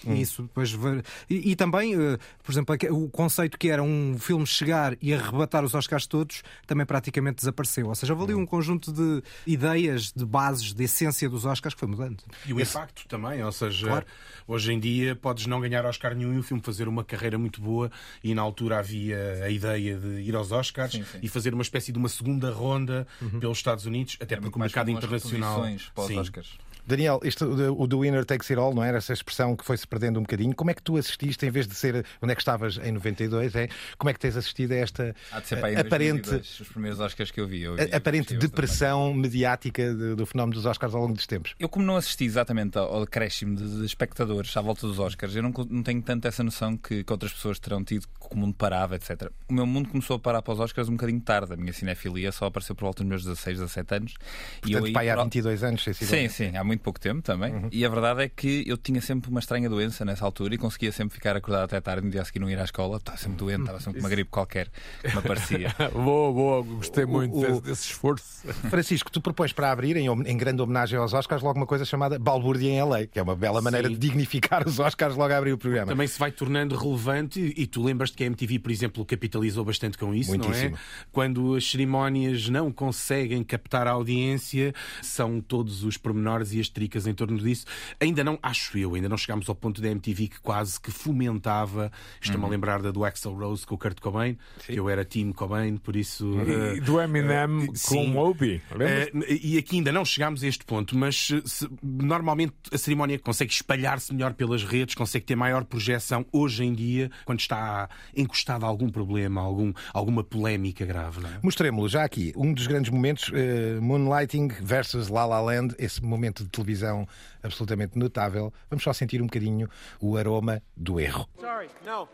E 0.07 0.21
Isso, 0.21 0.43
depois 0.43 0.71
ver- 0.71 1.03
e, 1.29 1.51
e 1.51 1.55
também, 1.55 1.93
eh, 1.95 2.17
por 2.43 2.51
exemplo, 2.51 2.75
o 2.91 3.09
conceito 3.09 3.57
que 3.57 3.69
era 3.69 3.81
um 3.83 4.17
filme 4.19 4.45
chegar 4.45 4.95
e 5.01 5.13
arrebatar 5.13 5.63
os 5.63 5.73
Oscars 5.73 6.07
todos 6.07 6.43
também 6.65 6.85
praticamente 6.85 7.37
desapareceu. 7.37 7.87
Ou 7.87 7.95
seja, 7.95 8.13
houve 8.13 8.25
ali 8.25 8.33
um 8.33 8.45
conjunto 8.45 8.91
de 8.91 9.21
ideias, 9.45 10.11
de 10.11 10.25
bases, 10.25 10.73
de 10.73 10.83
essência 10.83 11.29
dos 11.29 11.45
Oscars 11.45 11.73
que 11.73 11.79
foi 11.79 11.89
mudando. 11.89 12.23
E 12.45 12.53
o 12.53 12.59
impacto 12.59 13.07
também, 13.07 13.43
ou 13.43 13.51
seja, 13.51 13.87
Claro. 13.87 14.05
hoje 14.47 14.73
em 14.73 14.79
dia 14.79 15.15
podes 15.15 15.45
não 15.45 15.59
ganhar 15.59 15.85
Oscar 15.85 16.15
nenhum 16.15 16.33
e 16.33 16.39
o 16.39 16.43
filme 16.43 16.61
fazer 16.63 16.87
uma 16.87 17.03
carreira 17.03 17.37
muito 17.37 17.61
boa 17.61 17.91
e 18.23 18.33
na 18.33 18.41
altura 18.41 18.79
havia 18.79 19.43
a 19.43 19.49
ideia 19.49 19.97
de 19.97 20.21
ir 20.21 20.35
aos 20.35 20.51
Oscars 20.51 20.91
Sim, 20.93 21.03
sim. 21.03 21.19
e 21.21 21.27
fazer 21.27 21.53
uma 21.53 21.63
espécie 21.63 21.91
de 21.91 21.97
uma 21.97 22.09
segunda 22.09 22.51
ronda 22.51 23.07
pelos 23.39 23.57
Estados 23.57 23.85
Unidos, 23.85 24.17
até 24.21 24.35
É 24.35 24.39
porque 24.39 24.57
o 24.57 24.59
mercado 24.59 24.89
internacional. 24.89 25.61
reposições 25.61 25.91
para 25.93 26.03
os 26.03 26.07
Sim. 26.09 26.17
Oscars. 26.19 26.57
Daniel, 26.85 27.19
isto, 27.23 27.45
o 27.45 27.87
do 27.87 27.99
winner 28.01 28.25
takes 28.25 28.49
it 28.51 28.59
all, 28.59 28.73
não 28.73 28.83
era 28.83 28.97
essa 28.97 29.13
expressão 29.13 29.55
que 29.55 29.63
foi-se 29.65 29.87
perdendo 29.87 30.19
um 30.19 30.23
bocadinho? 30.23 30.53
Como 30.55 30.69
é 30.69 30.73
que 30.73 30.81
tu 30.81 30.97
assististe, 30.97 31.45
em 31.45 31.49
vez 31.49 31.67
de 31.67 31.75
ser 31.75 32.05
onde 32.21 32.31
é 32.31 32.35
que 32.35 32.41
estavas 32.41 32.77
em 32.83 32.91
92, 32.91 33.55
é? 33.55 33.69
como 33.97 34.09
é 34.09 34.13
que 34.13 34.19
tens 34.19 34.35
assistido 34.37 34.73
a 34.73 34.75
esta 34.75 35.15
aparente, 35.31 35.89
2002, 35.89 36.59
os 36.59 36.67
primeiros 36.67 36.99
Oscars 36.99 37.31
que 37.31 37.39
eu 37.39 37.47
vi. 37.47 37.61
Eu 37.63 37.75
vi 37.75 37.81
a- 37.93 37.97
aparente 37.97 38.33
eu 38.33 38.39
depressão 38.39 39.13
mediática 39.13 39.93
de- 39.93 40.15
do 40.15 40.25
fenómeno 40.25 40.53
dos 40.55 40.65
Oscars 40.65 40.93
ao 40.93 41.01
longo 41.01 41.13
dos 41.13 41.25
tempos? 41.27 41.55
Eu, 41.59 41.69
como 41.69 41.85
não 41.85 41.95
assisti 41.95 42.25
exatamente 42.25 42.77
ao 42.77 43.03
acréscimo 43.03 43.55
de, 43.55 43.79
de 43.79 43.85
espectadores 43.85 44.55
à 44.55 44.61
volta 44.61 44.85
dos 44.87 44.99
Oscars, 44.99 45.35
eu 45.35 45.43
não, 45.43 45.53
não 45.69 45.83
tenho 45.83 46.01
tanto 46.01 46.27
essa 46.27 46.43
noção 46.43 46.77
que, 46.77 47.03
que 47.03 47.11
outras 47.11 47.31
pessoas 47.33 47.59
terão 47.59 47.83
tido, 47.83 48.07
que 48.07 48.35
o 48.35 48.37
mundo 48.37 48.53
parava, 48.55 48.95
etc. 48.95 49.29
O 49.49 49.53
meu 49.53 49.65
mundo 49.65 49.89
começou 49.89 50.15
a 50.15 50.19
parar 50.19 50.41
para 50.41 50.53
os 50.53 50.59
Oscars 50.59 50.89
um 50.89 50.93
bocadinho 50.93 51.21
tarde. 51.21 51.53
A 51.53 51.57
minha 51.57 51.73
cinefilia 51.73 52.31
só 52.31 52.45
apareceu 52.45 52.75
por 52.75 52.85
volta 52.85 53.03
dos 53.03 53.09
meus 53.09 53.23
16, 53.23 53.59
17 53.59 53.95
anos. 53.95 54.13
Portanto, 54.61 54.85
aí, 54.85 54.93
pai, 54.93 55.09
há 55.09 55.15
por- 55.15 55.23
22 55.23 55.63
anos, 55.63 55.83
Sim, 55.83 55.93
sensivelmente. 55.93 56.33
sim, 56.33 56.57
há 56.57 56.63
muito 56.63 56.72
pouco 56.77 56.99
tempo 56.99 57.21
também. 57.21 57.53
Uhum. 57.53 57.69
E 57.71 57.85
a 57.85 57.89
verdade 57.89 58.23
é 58.23 58.29
que 58.29 58.63
eu 58.67 58.77
tinha 58.77 59.01
sempre 59.01 59.29
uma 59.29 59.39
estranha 59.39 59.69
doença 59.69 60.03
nessa 60.05 60.25
altura 60.25 60.55
e 60.55 60.57
conseguia 60.57 60.91
sempre 60.91 61.13
ficar 61.15 61.35
acordado 61.35 61.63
até 61.65 61.79
tarde 61.81 62.01
e 62.01 62.05
no 62.05 62.11
dia 62.11 62.21
a 62.21 62.25
seguir 62.25 62.39
não 62.39 62.49
ir 62.49 62.59
à 62.59 62.63
escola. 62.63 62.97
Estava 62.97 63.17
sempre 63.17 63.37
doente, 63.37 63.61
estava 63.61 63.79
sempre 63.79 63.99
com 63.99 64.05
uma 64.05 64.09
gripe 64.09 64.29
qualquer 64.29 64.69
que 65.01 65.11
me 65.11 65.17
aparecia. 65.19 65.75
boa, 65.93 66.31
boa, 66.33 66.63
gostei 66.63 67.05
muito 67.05 67.37
o- 67.37 67.41
desse, 67.41 67.61
desse 67.61 67.83
esforço. 67.91 68.47
Francisco, 68.69 69.11
tu 69.11 69.21
propões 69.21 69.53
para 69.53 69.71
abrir, 69.71 69.95
em, 69.97 70.07
em 70.07 70.37
grande 70.37 70.61
homenagem 70.61 70.97
aos 70.97 71.13
Oscars, 71.13 71.41
logo 71.41 71.57
uma 71.59 71.65
coisa 71.67 71.85
chamada 71.85 72.17
Balbúrdia 72.19 72.69
em 72.69 72.81
LA, 72.81 73.05
que 73.07 73.19
é 73.19 73.21
uma 73.23 73.35
bela 73.35 73.61
maneira 73.61 73.87
Sim. 73.87 73.93
de 73.93 73.99
dignificar 73.99 74.67
os 74.67 74.79
Oscars 74.79 75.15
logo 75.15 75.33
a 75.33 75.37
abrir 75.37 75.53
o 75.53 75.57
programa. 75.57 75.87
Também 75.87 76.07
se 76.07 76.17
vai 76.19 76.31
tornando 76.31 76.75
relevante 76.75 77.39
e, 77.39 77.63
e 77.63 77.67
tu 77.67 77.83
lembras-te 77.83 78.17
que 78.17 78.23
a 78.23 78.27
MTV, 78.27 78.59
por 78.59 78.71
exemplo, 78.71 79.05
capitalizou 79.05 79.63
bastante 79.65 79.97
com 79.97 80.13
isso, 80.13 80.29
não 80.37 80.45
é? 80.45 80.47
Muitíssimo. 80.47 80.77
Quando 81.11 81.55
as 81.55 81.69
cerimónias 81.69 82.49
não 82.49 82.71
conseguem 82.71 83.43
captar 83.43 83.87
a 83.87 83.91
audiência, 83.91 84.73
são 85.01 85.39
todos 85.41 85.83
os 85.83 85.97
pormenores 85.97 86.53
e 86.53 86.59
as 86.63 86.69
tricas 86.69 87.05
em 87.05 87.13
torno 87.13 87.37
disso. 87.37 87.65
Ainda 87.99 88.23
não, 88.23 88.39
acho 88.41 88.77
eu, 88.77 88.95
ainda 88.95 89.09
não 89.09 89.17
chegámos 89.17 89.47
ao 89.49 89.55
ponto 89.55 89.81
da 89.81 89.89
MTV 89.89 90.27
que 90.29 90.39
quase 90.39 90.79
que 90.79 90.89
fomentava. 90.91 91.91
Estou-me 92.21 92.45
a 92.45 92.49
lembrar 92.49 92.81
da 92.81 92.91
do 92.91 93.03
Axel 93.05 93.33
Rose 93.33 93.65
com 93.65 93.75
o 93.75 93.77
Kurt 93.77 93.99
Cobain, 93.99 94.37
que 94.65 94.75
eu 94.79 94.89
era 94.89 95.03
Tim 95.03 95.31
Cobain, 95.31 95.77
por 95.77 95.95
isso. 95.95 96.25
E 96.47 96.77
eh, 96.77 96.81
do 96.81 96.99
Eminem 97.01 97.63
eh, 97.63 97.67
com 97.67 97.75
sim. 97.75 98.13
o 98.13 98.17
Obi. 98.17 98.61
lembras? 98.71 99.07
Eh, 99.29 99.39
e 99.41 99.57
aqui 99.57 99.77
ainda 99.77 99.91
não 99.91 100.05
chegámos 100.05 100.43
a 100.43 100.47
este 100.47 100.63
ponto, 100.65 100.97
mas 100.97 101.27
se- 101.45 101.69
normalmente 101.81 102.53
a 102.71 102.77
cerimónia 102.77 103.17
consegue 103.19 103.51
espalhar-se 103.51 104.13
melhor 104.13 104.33
pelas 104.33 104.63
redes, 104.63 104.95
consegue 104.95 105.25
ter 105.25 105.35
maior 105.35 105.63
projeção 105.65 106.25
hoje 106.31 106.63
em 106.63 106.73
dia, 106.73 107.09
quando 107.25 107.39
está 107.39 107.89
encostado 108.15 108.65
a 108.65 108.67
algum 108.67 108.89
problema, 108.89 109.41
algum, 109.41 109.73
alguma 109.93 110.23
polémica 110.23 110.85
grave. 110.85 111.25
É? 111.25 111.39
Mostremos-lo 111.41 111.87
já 111.89 112.03
aqui. 112.03 112.31
Um 112.35 112.53
dos 112.53 112.67
grandes 112.67 112.91
momentos, 112.91 113.31
eh, 113.33 113.79
Moonlighting 113.81 114.49
versus 114.61 115.07
La 115.09 115.25
La 115.25 115.41
Land, 115.41 115.75
esse 115.79 116.03
momento 116.03 116.43
de 116.43 116.49
televisão 116.53 117.07
absolutamente 117.41 117.97
notável. 117.97 118.53
Vamos 118.69 118.83
só 118.83 118.93
sentir 118.93 119.21
um 119.21 119.25
bocadinho 119.25 119.69
o 119.99 120.15
aroma 120.17 120.61
do 120.77 120.99
erro. 120.99 121.27
Sorry, 121.39 121.69
no. 121.85 122.07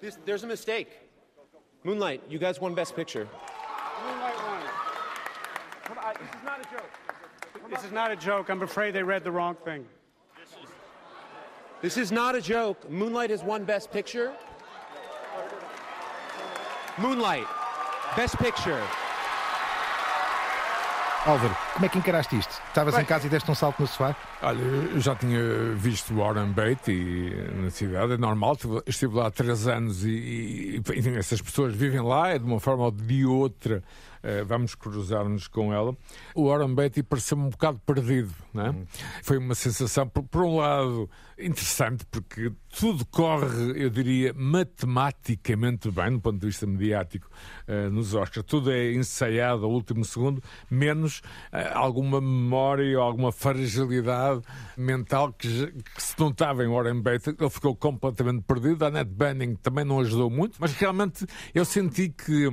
This, 0.00 0.18
there's 0.24 0.44
a 0.44 0.46
mistake. 0.46 0.88
Moonlight, 1.84 2.22
you 2.28 2.38
guys 2.38 2.60
won 2.60 2.74
Best 2.74 2.94
Picture. 2.94 3.26
Moonlight 4.04 4.36
won. 4.36 4.60
Come 5.84 5.98
on, 5.98 6.14
this 6.20 6.34
is 6.34 6.44
not 6.44 6.60
a 6.60 6.64
joke. 6.64 7.70
This 7.70 7.84
is 7.84 7.92
not 7.92 8.10
a 8.10 8.16
joke. 8.16 8.50
I'm 8.50 8.62
afraid 8.62 8.92
they 8.92 9.02
read 9.02 9.24
the 9.24 9.30
wrong 9.30 9.56
thing. 9.64 9.86
This 11.82 11.96
is 11.96 12.10
not 12.10 12.34
a 12.34 12.40
joke. 12.40 12.90
Moonlight 12.90 13.30
has 13.30 13.42
won 13.44 13.64
Best 13.64 13.90
Picture. 13.92 14.32
Moonlight, 16.98 17.46
Best 18.16 18.36
Picture. 18.38 18.82
Álvaro, 21.26 21.56
como 21.74 21.84
é 21.84 21.88
que 21.88 21.98
encaraste 21.98 22.36
isto? 22.38 22.52
Estavas 22.68 22.96
em 22.96 23.04
casa 23.04 23.26
e 23.26 23.30
deste 23.30 23.50
um 23.50 23.54
salto 23.54 23.80
no 23.80 23.86
sofá? 23.88 24.14
Olha, 24.42 24.60
eu 24.60 25.00
já 25.00 25.14
tinha 25.16 25.40
visto 25.74 26.14
Warren 26.14 26.52
Beatty 26.52 27.34
na 27.62 27.68
cidade, 27.70 28.12
é 28.12 28.16
normal, 28.16 28.56
estive- 28.86 29.14
lá 29.16 29.26
há 29.26 29.30
três 29.32 29.66
anos 29.66 30.04
e, 30.04 30.08
e, 30.08 30.76
enfim, 30.96 31.16
essas 31.16 31.42
pessoas 31.42 31.74
vivem 31.74 32.00
lá, 32.00 32.28
é 32.30 32.38
de 32.38 32.44
uma 32.44 32.60
forma 32.60 32.84
ou 32.84 32.90
de 32.92 33.26
outra, 33.26 33.82
eh, 34.15 34.15
vamos 34.46 34.74
cruzar-nos 34.74 35.48
com 35.48 35.72
ela. 35.72 35.96
O 36.34 36.48
Warren 36.48 36.74
Beatty 36.74 37.02
pareceu-me 37.02 37.44
um 37.44 37.50
bocado 37.50 37.80
perdido, 37.80 38.32
é? 38.54 38.74
Foi 39.22 39.38
uma 39.38 39.54
sensação, 39.54 40.08
por, 40.08 40.22
por 40.24 40.42
um 40.42 40.56
lado, 40.56 41.08
interessante, 41.38 42.04
porque 42.10 42.52
tudo 42.78 43.04
corre, 43.06 43.72
eu 43.76 43.90
diria, 43.90 44.32
matematicamente 44.34 45.90
bem, 45.90 46.12
do 46.12 46.20
ponto 46.20 46.38
de 46.38 46.46
vista 46.46 46.66
mediático, 46.66 47.28
eh, 47.66 47.88
nos 47.88 48.14
Oscars. 48.14 48.46
Tudo 48.46 48.72
é 48.72 48.92
ensaiado 48.92 49.64
ao 49.64 49.70
último 49.70 50.04
segundo, 50.04 50.42
menos 50.70 51.20
eh, 51.52 51.70
alguma 51.74 52.20
memória 52.20 52.98
ou 52.98 53.04
alguma 53.04 53.32
fragilidade 53.32 54.42
mental 54.76 55.32
que, 55.32 55.72
que 55.72 56.02
se 56.02 56.18
notava 56.18 56.64
em 56.64 56.68
Warren 56.68 57.02
Beatty. 57.02 57.36
Ele 57.38 57.50
ficou 57.50 57.76
completamente 57.76 58.42
perdido. 58.42 58.84
A 58.84 58.88
Annette 58.88 59.10
Bening 59.10 59.56
também 59.56 59.84
não 59.84 60.00
ajudou 60.00 60.30
muito, 60.30 60.56
mas 60.58 60.72
realmente 60.72 61.26
eu 61.54 61.64
senti 61.64 62.08
que, 62.08 62.50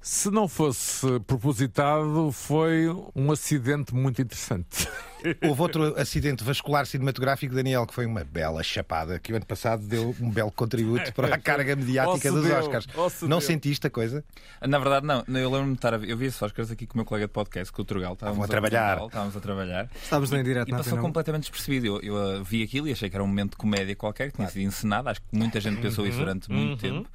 se 0.00 0.30
não 0.30 0.46
fosse 0.46 1.15
propositado, 1.20 2.30
foi 2.32 2.88
um 3.14 3.30
acidente 3.32 3.94
muito 3.94 4.20
interessante. 4.20 4.88
Houve 5.42 5.62
outro 5.62 6.00
acidente 6.00 6.44
vascular 6.44 6.86
cinematográfico, 6.86 7.54
Daniel, 7.54 7.86
que 7.86 7.94
foi 7.94 8.06
uma 8.06 8.24
bela 8.24 8.62
chapada, 8.62 9.18
que 9.18 9.32
o 9.32 9.36
ano 9.36 9.46
passado 9.46 9.86
deu 9.86 10.14
um 10.20 10.30
belo 10.30 10.50
contributo 10.50 11.12
para 11.12 11.34
a 11.34 11.38
carga 11.38 11.74
mediática 11.76 12.30
dos 12.30 12.44
deu, 12.44 12.58
Oscars. 12.58 12.86
se 13.10 13.22
Não 13.22 13.38
deu. 13.38 13.40
sentiste 13.40 13.86
a 13.86 13.90
coisa? 13.90 14.24
Na 14.66 14.78
verdade, 14.78 15.06
não. 15.06 15.24
Eu 15.28 15.50
lembro-me 15.50 15.72
de 15.72 15.78
estar 15.78 15.94
a 15.94 15.98
ver. 15.98 16.10
Eu 16.10 16.16
vi 16.16 16.26
esses 16.26 16.40
Oscars 16.40 16.70
aqui 16.70 16.86
com 16.86 16.94
o 16.94 16.98
meu 16.98 17.04
colega 17.04 17.26
de 17.26 17.32
podcast, 17.32 17.72
com 17.72 17.82
o 17.82 17.84
Turgal. 17.84 18.14
Estávamos 18.14 18.44
a 18.44 18.48
trabalhar. 18.48 18.98
Portugal, 18.98 19.06
Estávamos 19.08 19.36
a 19.36 19.40
trabalhar. 19.40 19.90
Estávamos 20.02 20.32
em 20.32 20.42
direto 20.42 20.68
E 20.68 20.70
na 20.72 20.78
passou 20.78 20.90
Antena 20.92 21.02
um. 21.02 21.04
completamente 21.06 21.42
despercebido. 21.42 21.86
Eu, 21.86 22.00
eu, 22.00 22.40
uh, 22.40 22.44
vi 22.44 22.62
aquilo 22.62 22.88
e 22.88 22.92
achei 22.92 23.08
que 23.10 23.16
era 23.16 23.22
um 23.24 23.26
momento 23.26 23.52
de 23.52 23.56
comédia 23.56 23.94
qualquer, 23.96 24.30
que 24.30 24.36
tinha 24.36 24.48
sido 24.48 24.62
encenado. 24.62 25.08
Acho 25.08 25.20
que 25.20 25.26
muita 25.32 25.60
gente 25.60 25.80
pensou 25.80 26.06
isso 26.06 26.18
durante 26.18 26.50
muito 26.50 26.80
tempo. 26.80 27.08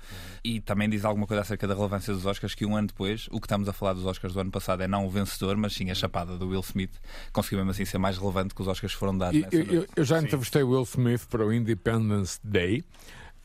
E 0.44 0.60
também 0.60 0.89
diz 0.89 1.06
alguma 1.06 1.27
coisa 1.27 1.41
acerca 1.41 1.68
da 1.68 1.75
relevância 1.75 2.12
dos 2.13 2.25
Oscars, 2.25 2.56
que 2.56 2.65
um 2.65 2.75
ano 2.75 2.88
depois, 2.88 3.27
o 3.32 3.39
que 3.39 3.46
estamos 3.46 3.70
a 3.70 3.74
falar 3.74 3.94
dos 3.94 4.06
Oscars 4.06 4.34
do 4.34 4.39
ano 4.39 4.50
passado 4.50 4.82
é 4.82 4.88
não 4.88 5.06
o 5.06 5.10
vencedor, 5.10 5.56
mas 5.56 5.74
sim 5.74 5.91
a 5.91 5.96
chapada 5.96 6.36
do 6.38 6.48
Will 6.48 6.62
Smith. 6.62 6.91
Conseguiu 7.32 7.60
mesmo 7.60 7.72
assim 7.72 7.86
ser 7.86 8.00
mais 8.01 8.17
relevante 8.17 8.53
que 8.53 8.62
os 8.62 8.67
Oscars 8.67 8.93
foram 8.93 9.17
dados 9.17 9.38
E 9.38 9.41
nessa 9.43 9.55
eu, 9.55 9.63
eu- 9.81 9.88
eu 9.96 10.03
já 10.03 10.20
entrevistei 10.22 10.63
Will 10.63 10.84
Smith 10.84 11.25
para 11.29 11.46
o 11.46 11.53
Independence 11.53 12.39
Day. 12.43 12.84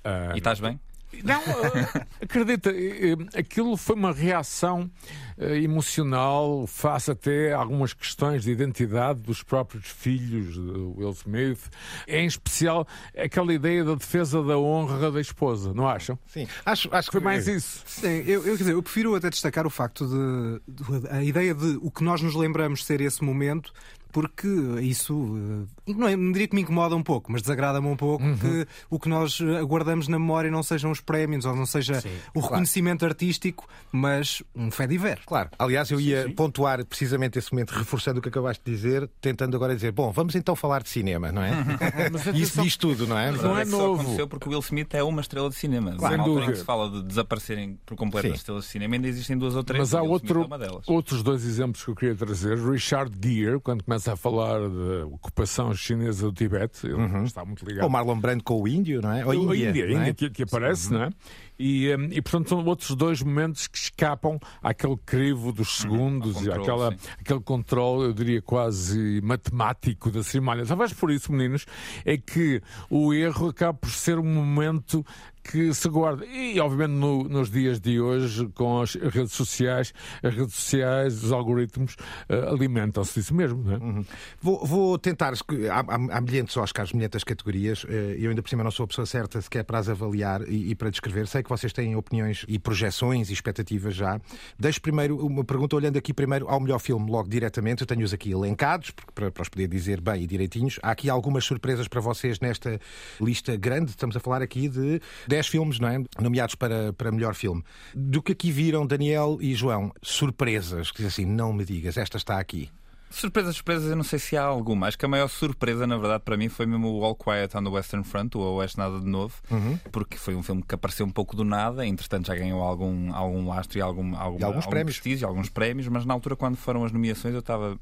Ah, 0.03 0.33
E 0.35 0.39
estás 0.39 0.59
bem? 0.59 0.81
Não, 1.23 1.41
eh, 1.41 2.07
acredita, 2.21 2.71
eh, 2.71 3.13
eh, 3.33 3.39
aquilo 3.39 3.77
foi 3.77 3.95
uma 3.97 4.13
reação 4.13 4.91
eh, 5.39 5.59
emocional 5.63 6.67
face 6.67 7.11
até 7.11 7.53
a 7.55 7.59
algumas 7.59 7.95
questões 7.95 8.43
de 8.43 8.51
identidade 8.51 9.21
dos 9.21 9.43
próprios 9.43 9.87
filhos 9.87 10.55
de 10.55 10.61
Will 10.61 11.11
Smith, 11.13 11.71
em 12.07 12.27
especial 12.27 12.87
aquela 13.17 13.55
ideia 13.55 13.83
da 13.85 13.95
defesa 13.95 14.43
da 14.43 14.59
honra 14.59 15.11
da 15.11 15.21
esposa, 15.21 15.73
não 15.73 15.89
acham? 15.89 16.19
Sim. 16.27 16.47
Acho, 16.67 16.89
acho 16.93 17.11
Foi 17.11 17.21
que 17.21 17.25
mais 17.25 17.47
isso. 17.49 17.83
Sim, 17.87 18.09
eu, 18.27 18.45
eu, 18.45 18.57
quer 18.57 18.65
dizer, 18.65 18.73
eu 18.73 18.83
prefiro 18.83 19.15
até 19.15 19.31
destacar 19.31 19.67
o 19.67 19.71
facto 19.71 20.07
de, 20.07 20.61
de- 21.01 21.09
a 21.09 21.23
ideia 21.23 21.55
de 21.55 21.79
o 21.81 21.91
que 21.91 22.03
nós 22.05 22.21
nos 22.21 22.35
lembramos 22.35 22.85
ser 22.85 23.01
esse 23.01 23.23
momento, 23.25 23.73
porque 24.13 24.49
isso 24.81 25.67
eh, 25.87 25.93
não, 25.95 26.09
é- 26.09 26.17
não 26.17 26.33
diria 26.33 26.49
que 26.49 26.55
me 26.55 26.63
incomoda 26.63 26.97
um 26.97 27.03
pouco, 27.03 27.31
mas 27.31 27.43
desagrada-me 27.43 27.87
um 27.89 27.97
pouco 27.97 28.25
que 28.39 28.67
o 28.91 28.99
que 28.99 29.09
nós 29.09 29.39
eh, 29.41 29.59
aguardamos 29.59 30.09
na 30.09 30.19
memória 30.19 30.51
não 30.51 30.63
sejam 30.63 30.91
os 30.91 31.01
prémios 31.01 31.45
ou 31.45 31.55
não 31.55 31.67
seja 31.67 32.03
o 32.35 32.41
reconhecimento 32.41 33.05
artístico, 33.05 33.69
mas 33.93 34.43
um 34.55 34.71
fé 34.71 34.87
diver. 34.87 35.21
Claro. 35.27 35.51
Aliás, 35.59 35.91
eu 35.91 36.01
ia 36.01 36.33
pontuar 36.35 36.85
precisamente 36.85 37.39
esse 37.39 37.53
momento, 37.53 37.71
reforçando 37.73 38.19
o 38.19 38.23
que 38.23 38.29
acabaste 38.29 38.63
de 38.65 38.71
dizer, 38.71 39.11
tentando 39.21 39.57
agora 39.57 39.75
dizer, 39.75 39.93
bom, 39.93 40.11
vamos 40.13 40.35
então 40.35 40.57
falar 40.57 40.83
de 40.83 40.89
cinema, 40.89 41.31
não 41.33 41.43
é? 41.43 41.53
E 42.35 42.43
isso 42.43 42.61
diz 42.63 42.77
tudo, 42.77 43.07
não 43.07 43.19
é? 43.19 43.31
Mas 43.31 43.43
Não 43.43 43.55
a 43.55 43.61
é 43.61 43.65
só 43.65 43.79
novo. 43.79 44.01
aconteceu 44.03 44.29
porque 44.29 44.49
o 44.49 44.53
Will 44.53 44.61
Smith 44.61 44.95
é 44.95 45.03
uma 45.03 45.21
estrela 45.21 45.49
de 45.49 45.55
cinema. 45.57 45.91
Sem 45.93 45.99
Numa 45.99 46.09
altura 46.09 46.23
em 46.23 46.35
dúvida. 46.35 46.53
que 46.53 46.59
se 46.59 46.65
fala 46.65 46.91
de 46.91 47.03
desaparecerem 47.03 47.79
por 47.85 47.97
completo 47.97 48.29
Sim. 48.29 48.33
as 48.35 48.39
estrelas 48.41 48.65
de 48.65 48.71
cinema, 48.71 48.95
ainda 48.95 49.09
existem 49.09 49.37
duas 49.39 49.55
ou 49.55 49.63
três. 49.65 49.79
Mas 49.81 49.95
há 49.95 50.03
outro, 50.03 50.43
é 50.43 50.47
uma 50.47 50.59
delas. 50.59 50.89
outros 50.89 51.23
dois 51.23 51.45
exemplos 51.45 51.85
que 51.85 51.91
eu 51.91 51.95
queria 51.95 52.15
trazer. 52.15 52.59
Richard 52.59 53.13
Gere, 53.23 53.61
quando 53.61 53.83
começa 53.85 53.96
a 53.97 54.17
falar 54.17 54.61
da 54.61 55.07
ocupação 55.07 55.75
chinesa 55.75 56.27
do 56.27 56.33
Tibete, 56.33 56.87
ele 56.87 57.25
está 57.25 57.45
muito 57.45 57.65
ligado. 57.65 57.85
Ou 57.85 57.91
Marlon 57.91 58.19
Brando 58.19 58.45
com 58.45 58.63
o 58.63 58.69
índio, 58.69 59.01
não 59.01 59.13
é? 59.13 59.25
Ou 59.25 59.35
Ou 59.47 59.55
Índia, 59.55 59.87
Índia, 59.87 60.11
é? 60.11 60.15
Que, 60.15 60.31
que 60.31 60.43
aparece, 60.43 60.93
não 60.93 61.05
é? 61.05 61.11
E, 61.59 61.95
hum, 61.95 62.09
e 62.11 62.21
portanto 62.21 62.51
são 62.51 62.65
outros 62.65 62.95
dois 62.95 63.23
momentos 63.23 63.67
que 63.67 63.79
escapam 63.79 64.39
àquele 64.63 64.97
crivo 64.99 65.53
dos 65.53 65.79
segundos 65.79 66.37
ao 66.37 66.43
e 66.45 66.53
àquela, 66.53 66.93
sim. 66.93 66.99
aquele 67.19 67.41
controle, 67.41 68.09
eu 68.09 68.13
diria, 68.13 68.43
quase 68.43 69.21
matemático 69.23 70.11
da 70.11 70.23
cerimónia. 70.23 70.67
Talvez 70.67 70.93
por 70.93 71.11
isso, 71.11 71.33
meninos, 71.33 71.65
é 72.05 72.17
que 72.17 72.61
o 72.91 73.15
erro 73.15 73.49
acaba 73.49 73.73
por 73.73 73.91
ser 73.91 74.19
um 74.19 74.25
momento 74.25 75.05
que 75.47 75.73
se 75.75 75.89
guarda. 75.89 76.25
E, 76.27 76.59
obviamente, 76.61 76.97
no- 76.99 77.25
nos 77.25 77.51
dias 77.51 77.81
de 77.81 78.01
hoje, 78.01 78.47
com 78.55 78.81
as 78.81 78.95
redes 78.95 79.33
sociais, 79.33 79.93
as 80.23 80.35
redes 80.35 80.55
sociais, 80.55 81.23
os 81.25 81.33
algoritmos 81.33 81.97
eh, 82.29 82.49
alimentam-se 82.49 83.15
disso 83.21 83.35
mesmo, 83.35 83.63
não 83.63 84.01
é? 84.01 84.05
Vou, 84.41 84.65
vou 84.67 84.99
tentar. 84.99 85.33
Há, 85.35 85.81
há, 85.81 86.17
há 86.19 86.21
milhentos 86.21 86.57
Oscars, 86.57 86.93
milhentas 86.93 87.25
categorias. 87.25 87.85
eh, 87.89 88.17
Eu 88.19 88.31
ainda 88.31 88.43
por 88.43 88.49
cima 88.49 88.65
não 88.65 88.71
sou 88.71 88.85
a 88.85 88.87
pessoa 88.87 89.07
certa 89.07 89.41
sequer 89.41 89.65
para 89.65 89.79
as 89.79 89.89
avaliar 89.89 90.43
e, 90.49 90.71
e 90.71 90.75
para 90.75 90.91
descrever. 90.91 91.27
Sei 91.27 91.43
que 91.43 91.49
vocês 91.49 91.73
têm 91.73 91.97
opiniões 91.97 92.45
e 92.49 92.59
projeções 92.59 93.31
e 93.31 93.33
expectativas 93.33 93.95
já. 93.95 94.21
Deixo 94.59 94.81
primeiro 94.81 95.17
uma 95.25 95.45
pergunta, 95.45 95.77
olhando 95.77 95.97
aqui 95.99 96.13
primeiro 96.13 96.49
ao 96.49 96.61
melhor 96.61 96.79
filme, 96.79 97.11
logo 97.11 97.29
diretamente. 97.29 97.83
Eu 97.83 97.87
tenho-os 97.87 98.13
aqui 98.13 98.31
elencados, 98.33 98.91
para, 99.15 99.31
para 99.31 99.43
os 99.43 99.49
poder 99.49 99.69
dizer 99.69 100.01
bem 100.01 100.23
e 100.23 100.27
direitinhos. 100.27 100.79
Há 100.83 100.91
aqui 100.91 101.09
algumas 101.11 101.45
surpresas 101.45 101.87
para 101.89 102.01
vocês 102.01 102.41
nesta 102.41 102.81
lista 103.21 103.57
grande. 103.57 103.91
Estamos 103.91 104.17
a 104.17 104.21
falar 104.21 104.43
aqui 104.43 104.69
de 104.69 105.01
10 105.37 105.47
filmes, 105.49 105.79
não 105.79 105.89
é? 105.89 106.03
Nomeados 106.21 106.55
para, 106.55 106.93
para 106.95 107.13
melhor 107.13 107.35
filme. 107.35 107.63
Do 107.95 108.23
que 108.23 108.33
aqui 108.33 108.51
viram, 108.51 108.87
Daniel 108.87 109.39
e 109.41 109.55
João, 109.55 109.93
surpresas. 110.03 110.91
Que 110.91 110.99
diz 111.03 111.13
assim, 111.13 111.27
não 111.27 111.53
me 111.53 111.65
digas, 111.65 111.97
esta 111.97 112.17
está 112.17 112.39
aqui. 112.39 112.71
Surpresas, 113.09 113.55
surpresas, 113.57 113.89
eu 113.89 113.97
não 113.97 114.03
sei 114.03 114.19
se 114.19 114.37
há 114.37 114.43
alguma. 114.43 114.89
Acho 114.89 114.99
que 114.99 115.05
a 115.05 115.09
maior 115.09 115.29
surpresa, 115.29 115.87
na 115.87 115.97
verdade, 115.97 116.23
para 116.25 116.37
mim 116.37 116.49
foi 116.49 116.67
mesmo 116.67 116.89
o 116.99 117.05
All 117.05 117.15
Quiet 117.15 117.57
on 117.57 117.63
the 117.63 117.71
Western 117.71 118.03
Front, 118.05 118.35
o 118.35 118.41
Oeste 118.41 118.77
Nada 118.79 118.99
de 118.99 119.07
Novo, 119.07 119.35
Uhum. 119.51 119.79
porque 119.93 120.17
foi 120.17 120.35
um 120.35 120.43
filme 120.43 120.63
que 120.63 120.75
apareceu 120.75 121.07
um 121.07 121.11
pouco 121.11 121.37
do 121.37 121.45
nada, 121.45 121.87
entretanto 121.87 122.27
já 122.27 122.35
ganhou 122.35 122.61
algum, 122.61 123.15
algum 123.15 123.47
lastro 123.49 123.79
e 123.79 123.81
algum, 123.81 124.15
algum, 124.17 124.41
E 124.41 124.45
alguns 124.45 124.65
algum 124.65 124.71
prémios. 124.71 124.97
prestígio, 124.99 125.29
alguns 125.29 125.49
prémios, 125.49 125.87
mas 125.89 126.05
na 126.05 126.13
altura, 126.15 126.35
quando 126.35 126.57
foram 126.57 126.85
as 126.85 126.91
nomeações, 126.93 127.33
eu 127.33 127.41
estava 127.41 127.79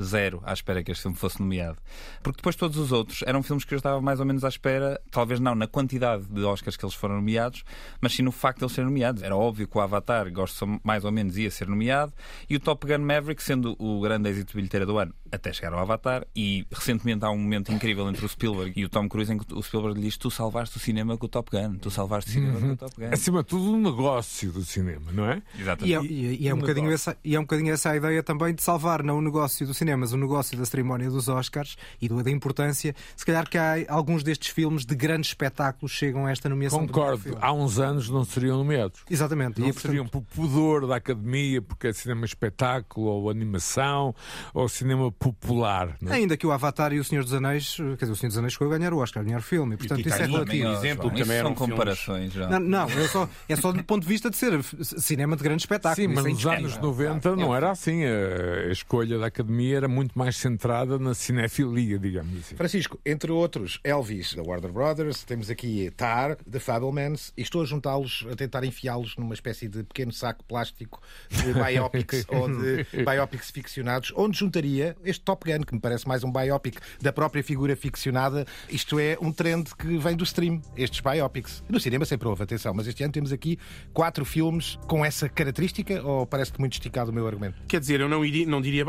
zero 0.00 0.40
à 0.44 0.52
espera 0.52 0.82
que 0.82 0.90
este 0.92 1.02
filme 1.02 1.16
fosse 1.16 1.40
nomeado. 1.40 1.78
Porque 2.22 2.36
depois 2.38 2.56
todos 2.56 2.76
os 2.76 2.92
outros 2.92 3.22
eram 3.26 3.42
filmes 3.42 3.64
que 3.64 3.74
eu 3.74 3.78
estava 3.78 4.00
mais 4.00 4.20
ou 4.20 4.26
menos 4.26 4.44
à 4.44 4.48
espera, 4.48 5.00
talvez 5.10 5.40
não 5.40 5.54
na 5.54 5.66
quantidade 5.66 6.24
de 6.24 6.42
Oscars 6.42 6.76
que 6.76 6.84
eles 6.84 6.94
foram 6.94 7.16
nomeados, 7.16 7.64
mas 8.00 8.14
sim 8.14 8.22
no 8.22 8.32
facto 8.32 8.58
de 8.58 8.64
eles 8.64 8.72
serem 8.74 8.88
nomeados. 8.90 9.22
Era 9.22 9.36
óbvio 9.36 9.66
que 9.68 9.76
o 9.76 9.80
Avatar, 9.80 10.30
gosto 10.32 10.80
mais 10.84 11.04
ou 11.04 11.12
menos, 11.12 11.36
ia 11.36 11.50
ser 11.50 11.66
nomeado, 11.68 12.12
e 12.48 12.56
o 12.56 12.60
Top 12.60 12.86
Gun 12.86 13.04
Maverick, 13.04 13.42
sendo 13.42 13.76
o 13.78 14.00
grande 14.00 14.28
êxito 14.30 14.54
bilheteiro 14.56 14.86
do 14.86 14.98
ano, 14.98 15.14
até 15.32 15.52
chegar 15.52 15.72
ao 15.72 15.80
Avatar, 15.80 16.26
e 16.34 16.66
recentemente 16.72 17.24
há 17.24 17.30
um 17.30 17.38
momento 17.38 17.72
incrível 17.72 18.08
entre 18.08 18.24
o 18.24 18.28
Spielberg 18.28 18.72
e 18.78 18.84
o 18.84 18.88
Tom 18.88 19.08
Cruise 19.08 19.32
em 19.32 19.38
que 19.38 19.54
o 19.54 19.62
Spielberg 19.62 19.98
lhe 20.00 20.06
diz: 20.06 20.16
Tu 20.16 20.30
salvaste 20.30 20.76
o 20.76 20.80
cinema 20.80 21.16
com 21.16 21.26
o 21.26 21.28
Top 21.28 21.50
Gun, 21.50 21.76
tu 21.78 21.90
salvaste 21.90 22.30
o 22.30 22.32
cinema 22.34 22.60
com 22.60 22.72
o 22.72 22.76
Top 22.76 22.94
Gun. 22.98 23.08
Acima 23.12 23.42
de 23.42 23.48
tudo, 23.48 23.72
um 23.72 23.80
negócio 23.80 24.52
do 24.52 24.64
cinema, 24.64 25.12
não 25.12 25.26
é? 25.26 25.42
Exatamente. 25.58 25.90
E 25.90 25.94
é, 25.94 26.02
e- 26.34 26.42
e 26.42 26.48
é 26.48 26.54
um 26.54 26.56
um 26.56 26.60
bocadinho 26.60 26.90
essa, 26.92 27.16
e 27.24 27.34
é 27.34 27.38
um 27.38 27.42
bocadinho 27.42 27.72
essa 27.72 27.90
a 27.90 27.96
ideia 27.96 28.22
também 28.22 28.54
de 28.54 28.62
salvar 28.62 29.02
não 29.02 29.18
o 29.18 29.22
negócio 29.22 29.59
do 29.66 29.74
cinema, 29.74 29.98
mas 30.00 30.12
o 30.12 30.16
negócio 30.16 30.56
da 30.56 30.64
cerimónia 30.64 31.08
dos 31.10 31.28
Oscars 31.28 31.76
e 32.00 32.08
do- 32.08 32.22
da 32.22 32.30
importância. 32.30 32.94
Se 33.16 33.24
calhar 33.24 33.48
que 33.48 33.58
há 33.58 33.74
alguns 33.88 34.22
destes 34.22 34.48
filmes 34.48 34.84
de 34.84 34.94
grande 34.94 35.26
espetáculo 35.26 35.88
chegam 35.88 36.26
a 36.26 36.30
esta 36.30 36.48
nomeação. 36.48 36.80
Concordo, 36.86 37.36
há 37.40 37.52
uns 37.52 37.78
anos 37.78 38.08
não 38.10 38.24
seriam 38.24 38.58
nomeados. 38.58 39.00
Exatamente. 39.10 39.60
Não 39.60 39.68
e, 39.68 39.72
seriam 39.72 40.06
por 40.06 40.22
pudor 40.22 40.86
da 40.86 40.96
academia, 40.96 41.60
porque 41.62 41.88
é 41.88 41.92
cinema 41.92 42.24
espetáculo, 42.24 43.06
ou 43.06 43.30
animação, 43.30 44.14
ou 44.54 44.68
cinema 44.68 45.10
popular. 45.12 45.96
não 46.00 46.12
é? 46.12 46.16
Ainda 46.16 46.36
que 46.36 46.46
o 46.46 46.52
Avatar 46.52 46.92
e 46.92 46.98
o 46.98 47.04
Senhor 47.04 47.24
dos 47.24 47.32
Anéis, 47.34 47.76
quer 47.76 47.96
dizer, 48.04 48.12
o 48.12 48.16
Senhor 48.16 48.28
dos 48.28 48.38
Anéis 48.38 48.52
chegou 48.52 48.68
a 48.72 48.76
ganhar 48.78 48.92
o 48.92 48.98
Oscar, 48.98 49.24
melhor 49.24 49.40
filme, 49.42 49.74
e 49.74 49.78
portanto 49.78 50.00
isso 50.00 50.08
é 50.08 50.26
Titanic 50.26 50.32
relativo. 50.52 50.68
exemplo, 50.72 51.10
também 51.10 51.36
eram 51.36 51.54
comparações 51.54 52.32
já. 52.32 52.48
Não, 52.48 52.58
não 52.60 52.84
é, 52.84 53.08
só, 53.08 53.28
é 53.48 53.56
só 53.56 53.72
do 53.72 53.82
ponto 53.84 54.02
de 54.02 54.08
vista 54.08 54.30
de 54.30 54.36
ser 54.36 54.60
cinema 54.82 55.36
de 55.36 55.42
grande 55.42 55.62
espetáculo. 55.62 56.08
Sim, 56.08 56.14
mas 56.14 56.24
é 56.26 56.28
nos 56.30 56.46
anos 56.46 56.60
indiscutível. 56.60 56.90
90 56.90 57.36
não 57.36 57.54
era 57.54 57.70
assim 57.70 58.04
a, 58.04 58.68
a 58.68 58.72
escolha 58.72 59.18
da 59.18 59.26
academia 59.26 59.39
era 59.74 59.88
muito 59.88 60.18
mais 60.18 60.36
centrada 60.36 60.98
na 60.98 61.14
cinefilia, 61.14 61.98
digamos 61.98 62.38
assim. 62.38 62.56
Francisco, 62.56 62.98
entre 63.04 63.30
outros, 63.30 63.80
Elvis, 63.84 64.34
da 64.34 64.42
Warner 64.42 64.72
Brothers, 64.72 65.24
temos 65.24 65.50
aqui 65.50 65.90
Tar, 65.96 66.36
The 66.50 66.58
Fablemans, 66.58 67.32
e 67.36 67.42
estou 67.42 67.62
a 67.62 67.64
juntá-los, 67.64 68.26
a 68.30 68.36
tentar 68.36 68.64
enfiá-los 68.64 69.16
numa 69.16 69.34
espécie 69.34 69.68
de 69.68 69.82
pequeno 69.84 70.12
saco 70.12 70.44
plástico 70.44 71.00
de 71.28 71.52
biopics 71.54 72.24
ou 72.28 72.48
de 72.48 72.86
biopics 73.04 73.50
ficcionados, 73.50 74.12
onde 74.16 74.38
juntaria 74.38 74.96
este 75.04 75.22
Top 75.24 75.50
Gun, 75.50 75.62
que 75.62 75.74
me 75.74 75.80
parece 75.80 76.06
mais 76.06 76.24
um 76.24 76.32
biopic 76.32 76.78
da 77.00 77.12
própria 77.12 77.42
figura 77.42 77.76
ficcionada. 77.76 78.46
Isto 78.68 78.98
é 78.98 79.16
um 79.20 79.32
trend 79.32 79.74
que 79.76 79.98
vem 79.98 80.16
do 80.16 80.24
stream, 80.24 80.60
estes 80.76 81.00
biopics. 81.00 81.62
No 81.68 81.80
cinema 81.80 82.04
sempre 82.04 82.28
houve, 82.28 82.42
atenção, 82.42 82.74
mas 82.74 82.86
este 82.86 83.02
ano 83.02 83.12
temos 83.12 83.32
aqui 83.32 83.58
quatro 83.92 84.24
filmes 84.24 84.78
com 84.86 85.04
essa 85.04 85.28
característica, 85.28 86.02
ou 86.02 86.26
parece-te 86.26 86.58
muito 86.60 86.74
esticado 86.74 87.10
o 87.10 87.14
meu 87.14 87.26
argumento? 87.26 87.62
Quer 87.66 87.80
dizer, 87.80 88.00
eu 88.00 88.08
não, 88.08 88.24
iria, 88.24 88.46
não 88.46 88.60
diria 88.60 88.84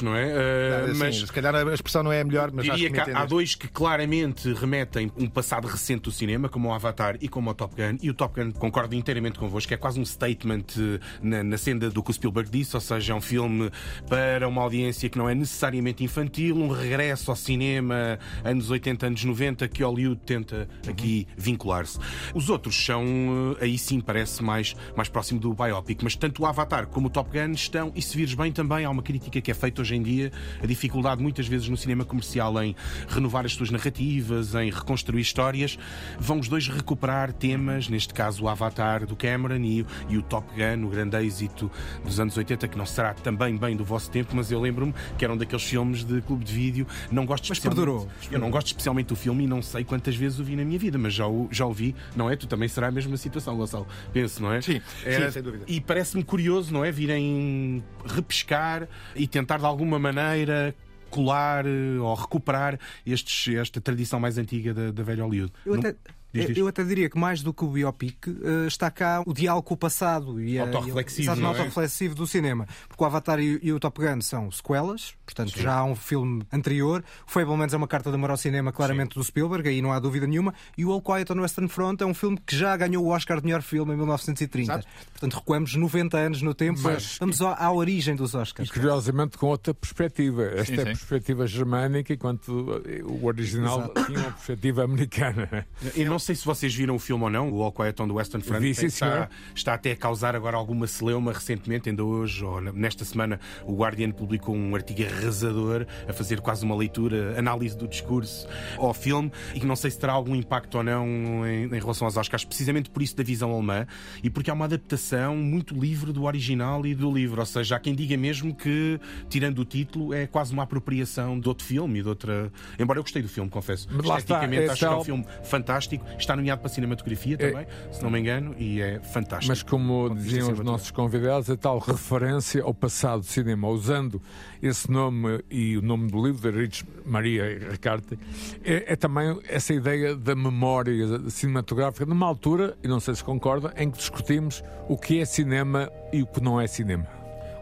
não 0.00 0.14
é? 0.16 0.26
Uh, 0.26 0.96
mas 0.96 1.16
se 1.18 1.32
calhar 1.32 1.54
a 1.54 1.74
expressão 1.74 2.02
não 2.02 2.12
é 2.12 2.20
a 2.20 2.24
melhor, 2.24 2.50
mas 2.52 2.64
diria 2.64 2.90
que, 2.90 3.00
que, 3.04 3.10
há- 3.10 3.24
dois 3.26 3.54
que 3.54 3.68
claramente 3.68 4.52
remetem 4.52 5.10
um 5.16 5.28
passado 5.28 5.66
recente 5.66 6.02
do 6.02 6.10
cinema, 6.12 6.48
como 6.48 6.68
o 6.68 6.72
Avatar 6.72 7.16
e 7.20 7.28
como 7.28 7.50
o 7.50 7.54
Top 7.54 7.74
Gun. 7.74 7.98
E 8.02 8.10
o 8.10 8.14
Top 8.14 8.40
Gun, 8.40 8.52
concordo 8.52 8.94
inteiramente 8.94 9.38
convosco, 9.38 9.72
é 9.72 9.76
quase 9.76 10.00
um 10.00 10.04
statement 10.04 10.64
eh, 10.78 11.00
na, 11.22 11.42
na 11.42 11.58
senda 11.58 11.90
do 11.90 12.02
que 12.02 12.10
o 12.10 12.14
Spielberg 12.14 12.50
disse, 12.50 12.74
ou 12.76 12.80
seja, 12.80 13.12
é 13.12 13.16
um 13.16 13.20
filme 13.20 13.70
para 14.08 14.48
uma 14.48 14.62
audiência 14.62 15.08
que 15.08 15.18
não 15.18 15.28
é 15.28 15.34
necessariamente 15.34 16.02
infantil, 16.04 16.56
um 16.56 16.68
regresso 16.68 17.30
ao 17.30 17.36
cinema 17.36 18.18
anos 18.44 18.70
80, 18.70 19.06
anos 19.06 19.24
90, 19.24 19.68
que 19.68 19.82
Hollywood 19.82 20.20
tenta 20.24 20.68
aqui 20.88 21.26
vincular-se. 21.36 21.98
Os 22.34 22.48
outros 22.50 22.74
são, 22.84 23.56
eh, 23.60 23.64
aí 23.64 23.78
sim, 23.78 24.00
parece 24.00 24.42
mais, 24.42 24.74
mais 24.96 25.08
próximo 25.08 25.40
do 25.40 25.52
biopic, 25.54 26.00
mas 26.02 26.14
tanto 26.16 26.42
o 26.42 26.46
Avatar 26.46 26.86
como 26.86 27.06
o 27.08 27.10
Top 27.10 27.30
Gun 27.30 27.52
estão, 27.52 27.92
e 27.94 28.02
se 28.02 28.16
vires 28.16 28.34
bem 28.34 28.52
também, 28.52 28.84
há 28.84 28.90
uma 28.90 29.02
crítica 29.02 29.40
que 29.40 29.50
é 29.50 29.54
feita 29.54 29.81
hoje 29.82 29.94
em 29.94 30.02
dia, 30.02 30.32
a 30.62 30.66
dificuldade 30.66 31.22
muitas 31.22 31.46
vezes 31.46 31.68
no 31.68 31.76
cinema 31.76 32.04
comercial 32.04 32.62
em 32.62 32.74
renovar 33.08 33.44
as 33.44 33.52
suas 33.52 33.70
narrativas, 33.70 34.54
em 34.54 34.70
reconstruir 34.70 35.20
histórias. 35.20 35.78
Vão 36.18 36.38
os 36.40 36.48
dois 36.48 36.66
recuperar 36.68 37.32
temas, 37.32 37.88
neste 37.88 38.14
caso 38.14 38.44
o 38.44 38.48
Avatar 38.48 39.06
do 39.06 39.14
Cameron 39.16 39.56
e, 39.62 39.82
o- 39.82 39.86
e 40.08 40.16
o 40.18 40.22
Top 40.22 40.46
Gun, 40.54 40.86
o 40.86 40.88
grande 40.88 41.16
êxito 41.16 41.70
dos 42.04 42.18
anos 42.18 42.36
80, 42.36 42.66
que 42.68 42.78
não 42.78 42.86
será 42.86 43.12
também 43.14 43.56
bem 43.56 43.76
do 43.76 43.84
vosso 43.84 44.10
tempo, 44.10 44.34
mas 44.34 44.50
eu 44.50 44.60
lembro-me 44.60 44.94
que 45.18 45.24
era 45.24 45.32
um 45.34 45.36
daqueles 45.36 45.64
filmes 45.64 46.04
de 46.04 46.20
clube 46.22 46.44
de 46.44 46.52
vídeo. 46.52 46.86
Não 47.10 47.26
gosto 47.26 47.44
Mas 47.48 47.58
especialmente- 47.58 47.76
perdurou. 47.86 48.08
Eu 48.30 48.38
não 48.38 48.50
gosto 48.50 48.68
especialmente 48.68 49.08
do 49.08 49.16
filme 49.16 49.44
e 49.44 49.46
não 49.46 49.60
sei 49.60 49.84
quantas 49.84 50.14
vezes 50.16 50.38
o 50.38 50.44
vi 50.44 50.56
na 50.56 50.64
minha 50.64 50.78
vida, 50.78 50.96
mas 50.98 51.12
já 51.14 51.26
o, 51.26 51.48
já 51.50 51.66
o 51.66 51.72
vi, 51.72 51.94
não 52.16 52.30
é? 52.30 52.36
Tu 52.36 52.46
também 52.46 52.68
será 52.68 52.88
a 52.88 52.90
mesma 52.90 53.16
situação, 53.16 53.56
Gonçalo. 53.56 53.86
Penso, 54.12 54.42
não 54.42 54.52
é? 54.52 54.60
Sim, 54.60 54.80
sim, 55.02 55.30
sem 55.30 55.42
dúvida. 55.42 55.64
E 55.66 55.80
parece-me 55.80 56.22
curioso, 56.22 56.72
não 56.72 56.84
é? 56.84 56.90
Virem 56.90 57.82
repescar 58.06 58.88
e 59.14 59.26
tentar 59.26 59.58
de 59.58 59.64
alguma 59.72 59.98
maneira 59.98 60.74
colar 61.10 61.66
eh, 61.66 61.98
ou 62.00 62.14
recuperar 62.14 62.78
estes, 63.04 63.54
esta 63.56 63.80
tradição 63.80 64.18
mais 64.20 64.38
antiga 64.38 64.72
da, 64.72 64.90
da 64.90 65.02
velha 65.02 65.24
Hollywood. 65.24 65.52
Eu 65.66 65.74
Não- 65.74 65.80
até, 65.80 65.96
Diz, 66.32 66.46
diz. 66.46 66.56
eu 66.56 66.66
até 66.68 66.82
diria 66.84 67.08
que 67.10 67.18
mais 67.18 67.42
do 67.42 67.52
que 67.52 67.64
o 67.64 67.68
biopic 67.68 68.16
eh, 68.28 68.66
está 68.66 68.90
cá 68.90 69.22
o 69.26 69.32
diálogo 69.34 69.66
com 69.68 69.74
o 69.74 69.76
passado 69.76 70.40
e 70.40 70.58
a- 70.58 70.62
Autorreflexivo, 70.62 71.20
e 71.20 71.22
o- 71.22 71.24
exato, 71.26 71.40
não 71.40 71.46
é? 71.48 71.50
autorreflexivo 71.50 72.14
do 72.14 72.26
cinema. 72.26 72.66
Porque 72.88 73.02
o 73.02 73.06
Avatar 73.06 73.38
e, 73.40 73.58
e 73.62 73.72
o 73.72 73.78
Top 73.78 74.00
Gun 74.00 74.20
são 74.20 74.50
sequelas, 74.50 75.14
portanto 75.26 75.58
já 75.58 75.74
há 75.74 75.84
um 75.84 75.94
filme 75.94 76.42
anterior. 76.52 77.04
O 77.26 77.30
Fablemans 77.30 77.72
é 77.74 77.76
uma 77.76 77.86
carta 77.88 78.10
de 78.10 78.16
amor 78.16 78.30
ao 78.30 78.36
cinema, 78.36 78.72
claramente 78.72 79.14
do 79.14 79.22
Spielberg, 79.24 79.68
aí 79.68 79.82
não 79.82 79.92
há 79.92 79.98
dúvida 79.98 80.26
nenhuma. 80.26 80.54
E 80.76 80.84
o 80.84 80.90
All 80.92 81.02
Quiet 81.02 81.30
on 81.32 81.36
the 81.36 81.42
Western 81.42 81.68
Front 81.68 82.00
é 82.00 82.06
um 82.06 82.14
filme 82.14 82.38
que 82.46 82.56
já 82.56 82.76
ganhou 82.76 83.04
o 83.04 83.08
Oscar 83.08 83.38
de 83.40 83.44
melhor 83.46 83.62
filme 83.62 83.92
em 83.92 83.96
1930. 83.96 84.72
Exato. 84.72 84.86
Portanto, 85.12 85.34
recuamos 85.34 85.74
90 85.74 86.16
anos 86.16 86.42
no 86.42 86.54
tempo. 86.54 86.80
Mas- 86.82 87.16
Vamos 87.18 87.40
à, 87.42 87.54
à 87.54 87.72
origem 87.72 88.16
dos 88.16 88.32
E 88.32 88.36
Oscars. 88.36 88.70
curiosamente 88.70 89.36
com 89.36 89.46
outra 89.46 89.72
perspectiva. 89.74 90.44
Esta 90.44 90.64
Sim, 90.64 90.72
é 90.72 90.74
a 90.74 90.78
sim. 90.78 90.84
perspectiva 90.84 91.46
germânica, 91.46 92.12
enquanto 92.14 92.82
o 93.04 93.26
original 93.26 93.92
tinha 94.06 94.18
uma 94.18 94.30
perspectiva 94.32 94.84
americana. 94.84 95.66
Eu 95.94 96.08
não 96.10 96.18
sei 96.22 96.34
se 96.34 96.44
vocês 96.44 96.74
viram 96.74 96.94
o 96.94 96.98
filme 96.98 97.24
ou 97.24 97.30
não, 97.30 97.50
o 97.52 97.62
All 97.62 97.72
Quiet 97.72 98.00
on 98.00 98.06
the 98.08 98.14
Western 98.14 98.42
Front. 98.42 98.60
Vi, 98.60 98.74
sim, 98.74 98.86
está, 98.86 99.28
está 99.54 99.74
até 99.74 99.92
a 99.92 99.96
causar 99.96 100.34
agora 100.34 100.56
alguma 100.56 100.86
celeuma 100.86 101.32
recentemente, 101.32 101.90
ainda 101.90 102.02
hoje, 102.02 102.42
ou 102.44 102.60
nesta 102.60 103.04
semana, 103.04 103.38
o 103.64 103.74
Guardian 103.74 104.10
publicou 104.10 104.54
um 104.54 104.74
artigo 104.74 105.02
arrasador 105.04 105.86
a 106.08 106.12
fazer 106.12 106.40
quase 106.40 106.64
uma 106.64 106.74
leitura, 106.74 107.38
análise 107.38 107.76
do 107.76 107.86
discurso 107.86 108.48
ao 108.78 108.94
filme 108.94 109.30
e 109.54 109.60
que 109.60 109.66
não 109.66 109.76
sei 109.76 109.90
se 109.90 109.98
terá 109.98 110.12
algum 110.12 110.34
impacto 110.34 110.76
ou 110.76 110.84
não 110.84 111.06
em, 111.46 111.64
em 111.64 111.80
relação 111.80 112.06
aos 112.06 112.16
Oscars, 112.16 112.44
precisamente 112.44 112.88
por 112.88 113.02
isso 113.02 113.16
da 113.16 113.22
visão 113.22 113.52
alemã 113.52 113.86
e 114.22 114.30
porque 114.30 114.50
há 114.50 114.54
uma 114.54 114.64
adaptação 114.64 115.36
muito 115.36 115.74
livre 115.74 116.12
do 116.12 116.24
original 116.24 116.86
e 116.86 116.94
do 116.94 117.12
livro. 117.12 117.40
Ou 117.40 117.46
seja, 117.46 117.76
há 117.76 117.80
quem 117.80 117.94
diga 117.94 118.16
mesmo 118.16 118.54
que, 118.54 119.00
tirando 119.28 119.58
o 119.58 119.64
título, 119.64 120.14
é 120.14 120.26
quase 120.26 120.52
uma 120.52 120.62
apropriação 120.62 121.38
de 121.38 121.48
outro 121.48 121.64
filme 121.64 122.00
e 122.00 122.02
de 122.02 122.08
outra. 122.08 122.52
Embora 122.78 122.98
eu 122.98 123.02
gostei 123.02 123.22
do 123.22 123.28
filme, 123.28 123.50
confesso. 123.50 123.88
Mas 123.90 124.04
lá 124.04 124.18
está, 124.18 124.34
Esteticamente, 124.36 124.68
é 124.68 124.72
acho 124.72 124.78
que 124.78 124.84
é 124.84 124.96
um 124.96 125.04
filme 125.04 125.26
fantástico. 125.42 126.04
Está 126.18 126.36
nomeado 126.36 126.60
para 126.60 126.70
cinematografia 126.70 127.36
também, 127.36 127.66
se 127.90 128.02
não 128.02 128.10
me 128.10 128.20
engano, 128.20 128.54
e 128.58 128.80
é 128.80 129.00
fantástico. 129.00 129.48
Mas 129.48 129.62
como 129.62 130.14
diziam 130.14 130.52
os 130.52 130.60
nossos 130.60 130.90
convidados, 130.90 131.50
a 131.50 131.56
tal 131.56 131.78
referência 131.78 132.62
ao 132.62 132.74
passado 132.74 133.20
do 133.20 133.26
cinema, 133.26 133.68
usando 133.68 134.20
esse 134.62 134.90
nome 134.90 135.42
e 135.50 135.76
o 135.76 135.82
nome 135.82 136.10
do 136.10 136.24
livro, 136.24 136.50
de 136.50 136.58
Rich 136.58 136.84
Maria 137.04 137.70
Ricarte, 137.70 138.18
é, 138.64 138.92
é 138.92 138.96
também 138.96 139.38
essa 139.48 139.72
ideia 139.74 140.14
da 140.14 140.34
memória 140.34 141.30
cinematográfica, 141.30 142.06
numa 142.06 142.26
altura, 142.26 142.76
e 142.82 142.88
não 142.88 143.00
sei 143.00 143.14
se 143.14 143.24
concorda, 143.24 143.72
em 143.76 143.90
que 143.90 143.98
discutimos 143.98 144.62
o 144.88 144.96
que 144.96 145.20
é 145.20 145.24
cinema 145.24 145.90
e 146.12 146.22
o 146.22 146.26
que 146.26 146.40
não 146.40 146.60
é 146.60 146.66
cinema. 146.66 147.06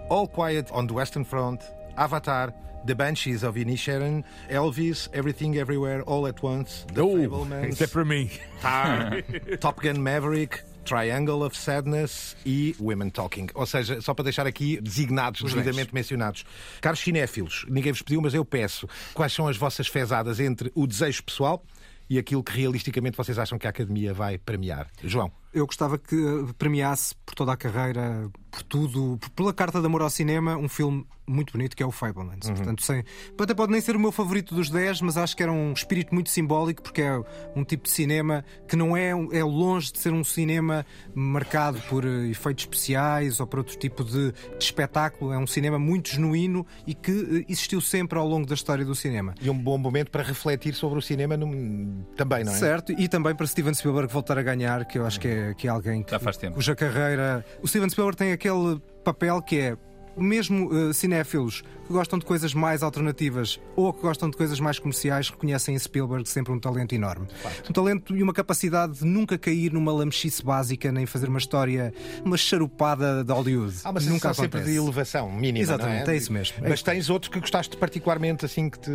All 0.09 0.27
Quiet 0.27 0.73
on 0.73 0.87
the 0.87 0.95
Western 0.95 1.25
Front, 1.25 1.63
Avatar, 1.97 2.53
The 2.87 2.95
Banshees 2.95 3.43
of 3.43 3.59
Inisherin, 3.59 4.25
Elvis, 4.49 5.09
Everything 5.13 5.57
Everywhere 5.57 6.03
All 6.07 6.27
at 6.27 6.43
Once, 6.43 6.87
The 6.95 7.03
Oh, 7.03 7.17
Fablemans, 7.17 7.75
isso 7.75 7.85
é 7.85 7.87
para 7.87 8.05
mim. 8.05 8.31
Tar, 8.61 9.23
Top 9.61 9.81
Gun 9.81 10.01
Maverick, 10.01 10.61
Triangle 10.85 11.45
of 11.45 11.57
Sadness 11.57 12.37
e 12.45 12.75
Women 12.81 13.11
Talking. 13.11 13.49
Ou 13.55 13.67
seja, 13.67 14.01
só 14.01 14.15
para 14.15 14.25
deixar 14.25 14.47
aqui 14.47 14.81
designados, 14.81 15.43
devidamente 15.43 15.95
mencionados. 15.95 16.45
Caros 16.81 17.01
cinéfilos, 17.01 17.67
ninguém 17.69 17.93
vos 17.93 18.03
pediu, 18.03 18.21
mas 18.21 18.35
eu 18.35 18.45
peço, 18.45 18.89
quais 19.15 19.33
são 19.33 19.47
as 19.47 19.57
vossas 19.57 19.87
fezadas 19.87 20.41
entre 20.41 20.73
o 20.75 20.87
desejo 20.87 21.23
pessoal 21.23 21.63
e 22.09 22.19
aquilo 22.19 22.43
que 22.43 22.53
realisticamente 22.59 23.17
vocês 23.17 23.39
acham 23.39 23.59
que 23.59 23.67
a 23.67 23.71
Academia 23.71 24.13
vai 24.13 24.37
premiar? 24.39 24.89
João. 25.05 25.31
Eu 25.53 25.67
gostava 25.67 25.99
que 25.99 26.17
premiasse 26.59 27.15
por 27.27 27.35
toda 27.35 27.53
a 27.53 27.57
carreira, 27.57 28.29
por 28.51 28.63
tudo, 28.63 29.17
por- 29.21 29.31
pela 29.31 29.53
carta 29.55 29.81
de 29.81 29.87
amor 29.87 30.03
ao 30.03 30.11
cinema, 30.11 30.57
um 30.57 30.69
filme 30.69 31.07
muito 31.27 31.53
bonito 31.53 31.77
que 31.77 31.83
é 31.83 31.87
o 31.87 31.93
Fablemans. 31.93 32.51
Portanto, 32.51 32.83
sem, 32.83 33.05
até 33.41 33.55
pode 33.55 33.71
nem 33.71 33.81
ser 33.81 33.95
o 33.95 34.01
meu 34.01 34.11
favorito 34.11 34.53
dos 34.53 34.69
10, 34.69 35.01
mas 35.03 35.17
acho 35.17 35.37
que 35.37 35.43
era 35.45 35.53
um 35.53 35.73
espírito 35.73 36.13
muito 36.13 36.29
simbólico 36.29 36.83
porque 36.83 37.03
é 37.03 37.23
um 37.55 37.63
tipo 37.63 37.85
de 37.85 37.91
cinema 37.91 38.45
que 38.67 38.75
não 38.75 38.97
é, 38.97 39.11
é 39.11 39.45
longe 39.45 39.93
de 39.93 40.01
ser 40.01 40.13
um 40.13 40.25
cinema 40.25 40.85
marcado 41.15 41.81
por 41.89 42.05
eh, 42.05 42.29
efeitos 42.31 42.65
especiais 42.65 43.39
ou 43.39 43.47
por 43.47 43.61
outro 43.61 43.77
tipo 43.79 44.03
de, 44.03 44.33
de 44.33 44.65
espetáculo. 44.65 45.33
É 45.33 45.39
um 45.39 45.47
cinema 45.47 45.79
muito 45.79 46.11
genuíno 46.11 46.67
e 46.85 46.95
que 46.95 47.13
eh, 47.13 47.53
existiu 47.53 47.81
sempre 47.81 48.19
ao 48.19 48.27
longo 48.27 48.45
da 48.47 48.55
história 48.55 48.85
do 48.85 48.95
cinema. 48.97 49.33
E 49.41 49.49
um 49.49 49.57
bom 49.57 49.79
momento 49.79 50.11
para 50.11 50.25
refletir 50.25 50.75
sobre 50.75 50.99
o 50.99 51.03
cinema 51.03 51.37
num- 51.37 52.05
também, 52.17 52.43
não 52.43 52.53
é? 52.53 52.57
Certo, 52.57 52.91
e 52.93 53.07
também 53.07 53.37
para 53.37 53.47
Steven 53.47 53.73
Spielberg 53.75 54.13
voltar 54.13 54.37
a 54.37 54.43
ganhar, 54.43 54.85
que 54.85 54.99
eu 54.99 55.07
acho 55.07 55.21
que 55.21 55.29
é, 55.29 55.55
que 55.55 55.69
é 55.69 55.71
alguém 55.71 56.03
que, 56.03 56.11
Já 56.11 56.19
faz 56.19 56.37
tempo. 56.37 56.55
cuja 56.57 56.75
carreira. 56.75 57.45
O 57.63 57.69
Steven 57.69 57.89
Spielberg 57.89 58.17
tem 58.19 58.33
aquele 58.41 58.81
papel 59.05 59.43
que 59.43 59.59
é. 59.59 59.77
Mesmo 60.17 60.71
eh, 60.75 60.93
cinéfilos 60.93 61.63
que 61.91 61.95
gostam 61.95 62.21
de 62.21 62.25
coisas 62.25 62.55
mais 62.55 62.85
alternativas 62.85 63.59
ou 63.75 63.93
que 63.93 64.01
gostam 64.03 64.31
de 64.31 64.37
coisas 64.37 64.61
mais 64.61 64.79
comerciais 64.79 65.29
reconhecem 65.29 65.75
em 65.75 65.79
Spielberg 65.79 66.29
sempre 66.29 66.53
um 66.53 66.61
talento 66.61 66.95
enorme. 66.95 67.27
Um 67.69 67.73
talento 67.73 68.17
e 68.17 68.23
uma 68.23 68.33
capacidade 68.33 69.01
de 69.01 69.05
nunca 69.05 69.37
cair 69.37 69.73
numa 69.73 69.93
lamechice 69.93 70.45
básica 70.45 70.93
nem 70.93 71.05
fazer 71.05 71.29
uma 71.29 71.39
história, 71.41 71.93
uma 72.25 72.37
charupada 72.37 73.25
de 73.25 73.33
Hollywood. 73.33 73.75
Há 73.83 73.91
uma 73.91 73.99
nunca 74.01 74.13
sensação 74.13 74.35
sempre 74.45 74.59
acontece. 74.61 74.71
de 74.71 74.77
elevação 74.85 75.33
mínima. 75.33 75.59
Exatamente, 75.65 76.07
não 76.07 76.13
é 76.13 76.17
isso 76.17 76.33
mesmo. 76.33 76.57
Mas 76.69 76.81
tens 76.83 77.11
outros 77.11 77.33
que 77.33 77.41
gostaste 77.41 77.77
particularmente 77.77 78.45
assim 78.45 78.71
que 78.71 78.79
te. 78.79 78.91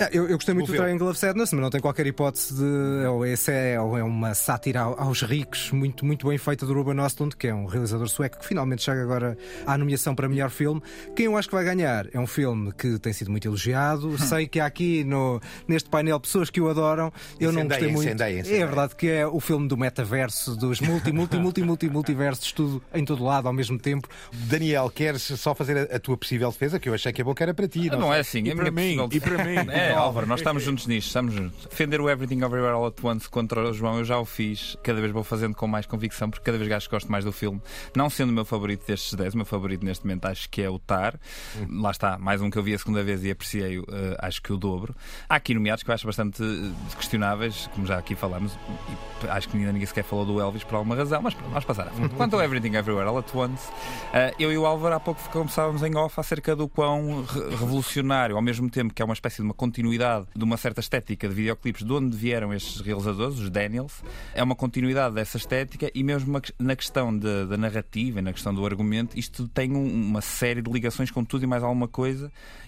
Ah, 0.00 0.08
Eu, 0.12 0.24
eu 0.28 0.34
gostei 0.36 0.52
muito 0.52 0.66
do 0.66 0.72
Moveu. 0.72 0.84
Triangle 0.84 1.10
of 1.10 1.18
Sadness, 1.20 1.52
mas 1.52 1.62
não 1.62 1.70
tem 1.70 1.80
qualquer 1.80 2.06
hipótese 2.08 2.54
de. 2.56 3.06
Ou 3.06 3.24
esse 3.24 3.52
é, 3.52 3.80
ou 3.80 3.96
é 3.96 4.02
uma 4.02 4.34
sátira 4.34 4.80
ao- 4.80 5.00
aos 5.00 5.22
ricos, 5.22 5.70
muito, 5.70 6.04
muito 6.04 6.26
bem 6.26 6.38
feita 6.38 6.66
do 6.66 6.74
Ruben 6.74 6.98
Östlund, 7.04 7.36
que 7.36 7.46
é 7.46 7.54
um 7.54 7.66
realizador 7.66 8.08
sueco 8.08 8.38
que 8.40 8.46
finalmente 8.46 8.82
chega 8.82 9.00
agora 9.00 9.38
à 9.64 9.78
nomeação 9.78 10.12
para 10.14 10.28
melhor 10.28 10.50
filme. 10.50 10.82
Quem 11.14 11.26
eu 11.26 11.36
acho 11.36 11.48
que 11.48 11.54
vai 11.54 11.64
ganhar 11.64 12.06
é 12.12 12.18
um 12.18 12.26
filme 12.32 12.72
que 12.72 12.98
tem 12.98 13.12
sido 13.12 13.30
muito 13.30 13.46
elogiado. 13.46 14.16
Sei 14.18 14.46
que 14.46 14.58
há 14.60 14.66
aqui 14.66 15.04
no, 15.04 15.40
neste 15.68 15.88
painel 15.88 16.18
pessoas 16.18 16.50
que 16.50 16.60
o 16.60 16.68
adoram. 16.68 17.12
Eu 17.38 17.52
não 17.52 17.66
gostei 17.68 17.88
muito. 17.88 18.06
incendeiem, 18.08 18.36
É 18.38 18.40
incendeiem. 18.40 18.66
verdade 18.66 18.96
que 18.96 19.08
é 19.08 19.26
o 19.26 19.38
filme 19.40 19.68
do 19.68 19.76
metaverso, 19.76 20.56
dos 20.56 20.80
multi, 20.80 21.12
multi, 21.12 21.36
multi, 21.36 21.62
multi, 21.62 21.88
multiversos, 21.88 22.52
tudo 22.52 22.82
em 22.94 23.04
todo 23.04 23.22
lado 23.24 23.46
ao 23.48 23.52
mesmo 23.52 23.78
tempo. 23.78 24.08
Daniel, 24.32 24.90
queres 24.90 25.22
só 25.22 25.54
fazer 25.54 25.90
a, 25.92 25.96
a 25.96 25.98
tua 26.00 26.16
possível 26.16 26.50
defesa? 26.50 26.78
Que 26.80 26.88
eu 26.88 26.94
achei 26.94 27.12
que 27.12 27.20
a 27.22 27.24
boca 27.24 27.44
era 27.44 27.52
para 27.54 27.68
ti. 27.68 27.90
Não, 27.90 28.08
sei. 28.08 28.10
é 28.16 28.20
assim, 28.20 28.42
E 28.44 28.50
é 28.50 28.54
para 28.54 28.70
mim, 28.70 28.96
possível- 28.96 29.08
e 29.12 29.20
para 29.20 29.44
mim. 29.44 29.52
É, 29.72 29.92
Álvaro, 29.92 30.26
nós 30.26 30.40
estamos 30.40 30.62
juntos 30.62 30.86
nisto, 30.86 31.06
estamos 31.08 31.34
juntos. 31.34 31.66
Defender 31.66 32.00
o 32.00 32.08
Everything 32.10 32.42
Everywhere 32.42 32.74
All 32.74 32.86
at 32.86 32.94
Once 33.02 33.28
contra 33.28 33.68
o 33.68 33.72
João, 33.72 33.98
eu 33.98 34.04
já 34.04 34.18
o 34.18 34.24
fiz, 34.24 34.76
cada 34.82 35.00
vez 35.00 35.12
vou 35.12 35.22
fazendo 35.24 35.54
com 35.54 35.66
mais 35.66 35.86
convicção, 35.86 36.30
porque 36.30 36.44
cada 36.44 36.58
vez 36.58 36.84
que 36.84 36.90
gosto 36.90 37.10
mais 37.10 37.24
do 37.24 37.32
filme. 37.32 37.60
Não 37.94 38.08
sendo 38.10 38.30
o 38.30 38.32
meu 38.32 38.44
favorito 38.44 38.86
destes 38.86 39.14
10, 39.14 39.34
o 39.34 39.36
meu 39.38 39.46
favorito 39.46 39.84
neste 39.84 40.04
momento 40.06 40.26
acho 40.26 40.48
que 40.48 40.62
é 40.62 40.70
o 40.70 40.78
Tar. 40.78 41.18
Lá 41.70 41.90
está, 41.90 42.18
mais 42.22 42.40
um 42.40 42.48
que 42.48 42.56
eu 42.56 42.62
vi 42.62 42.72
a 42.72 42.78
segunda 42.78 43.02
vez 43.02 43.24
e 43.24 43.30
apreciei, 43.30 43.78
uh, 43.78 43.84
acho 44.20 44.40
que 44.40 44.52
o 44.52 44.56
dobro. 44.56 44.94
Há 45.28 45.34
aqui 45.34 45.52
nomeados 45.54 45.82
que 45.82 45.90
eu 45.90 45.94
acho 45.94 46.06
bastante 46.06 46.40
uh, 46.40 46.96
questionáveis, 46.96 47.68
como 47.74 47.84
já 47.84 47.98
aqui 47.98 48.14
falamos, 48.14 48.56
e 49.24 49.28
acho 49.28 49.48
que 49.48 49.56
ainda 49.56 49.72
ninguém 49.72 49.86
sequer 49.86 50.04
falou 50.04 50.24
do 50.24 50.40
Elvis 50.40 50.62
por 50.62 50.76
alguma 50.76 50.94
razão, 50.94 51.20
mas 51.20 51.34
vamos 51.34 51.64
passar 51.64 51.88
à 51.88 51.90
frente. 51.90 52.14
Quanto 52.16 52.36
ao 52.36 52.42
Everything 52.42 52.76
Everywhere 52.76 53.08
All 53.08 53.18
at 53.18 53.34
Once, 53.34 53.68
uh, 53.68 54.34
eu 54.38 54.52
e 54.52 54.56
o 54.56 54.64
Álvaro 54.64 54.94
há 54.94 55.00
pouco 55.00 55.20
começávamos 55.30 55.82
em 55.82 55.96
off 55.96 56.18
acerca 56.20 56.54
do 56.54 56.68
quão 56.68 57.24
re 57.24 57.50
revolucionário, 57.50 58.36
ao 58.36 58.42
mesmo 58.42 58.70
tempo 58.70 58.94
que 58.94 59.02
é 59.02 59.04
uma 59.04 59.14
espécie 59.14 59.38
de 59.38 59.42
uma 59.42 59.54
continuidade 59.54 60.26
de 60.34 60.44
uma 60.44 60.56
certa 60.56 60.80
estética 60.80 61.28
de 61.28 61.34
videoclipes 61.34 61.84
de 61.84 61.92
onde 61.92 62.16
vieram 62.16 62.54
estes 62.54 62.80
realizadores, 62.80 63.38
os 63.38 63.50
Daniels, 63.50 64.02
é 64.32 64.42
uma 64.42 64.54
continuidade 64.54 65.16
dessa 65.16 65.36
estética 65.36 65.90
e 65.92 66.04
mesmo 66.04 66.40
na 66.58 66.76
questão 66.76 67.16
da 67.16 67.56
narrativa 67.56 68.20
e 68.20 68.22
na 68.22 68.32
questão 68.32 68.54
do 68.54 68.64
argumento, 68.64 69.18
isto 69.18 69.48
tem 69.48 69.72
um, 69.72 69.84
uma 69.84 70.20
série 70.20 70.62
de 70.62 70.70
ligações 70.70 71.10
com 71.10 71.24
tudo 71.24 71.42
e 71.44 71.46
mais 71.46 71.62
alguma 71.62 71.88
coisa 71.88 72.11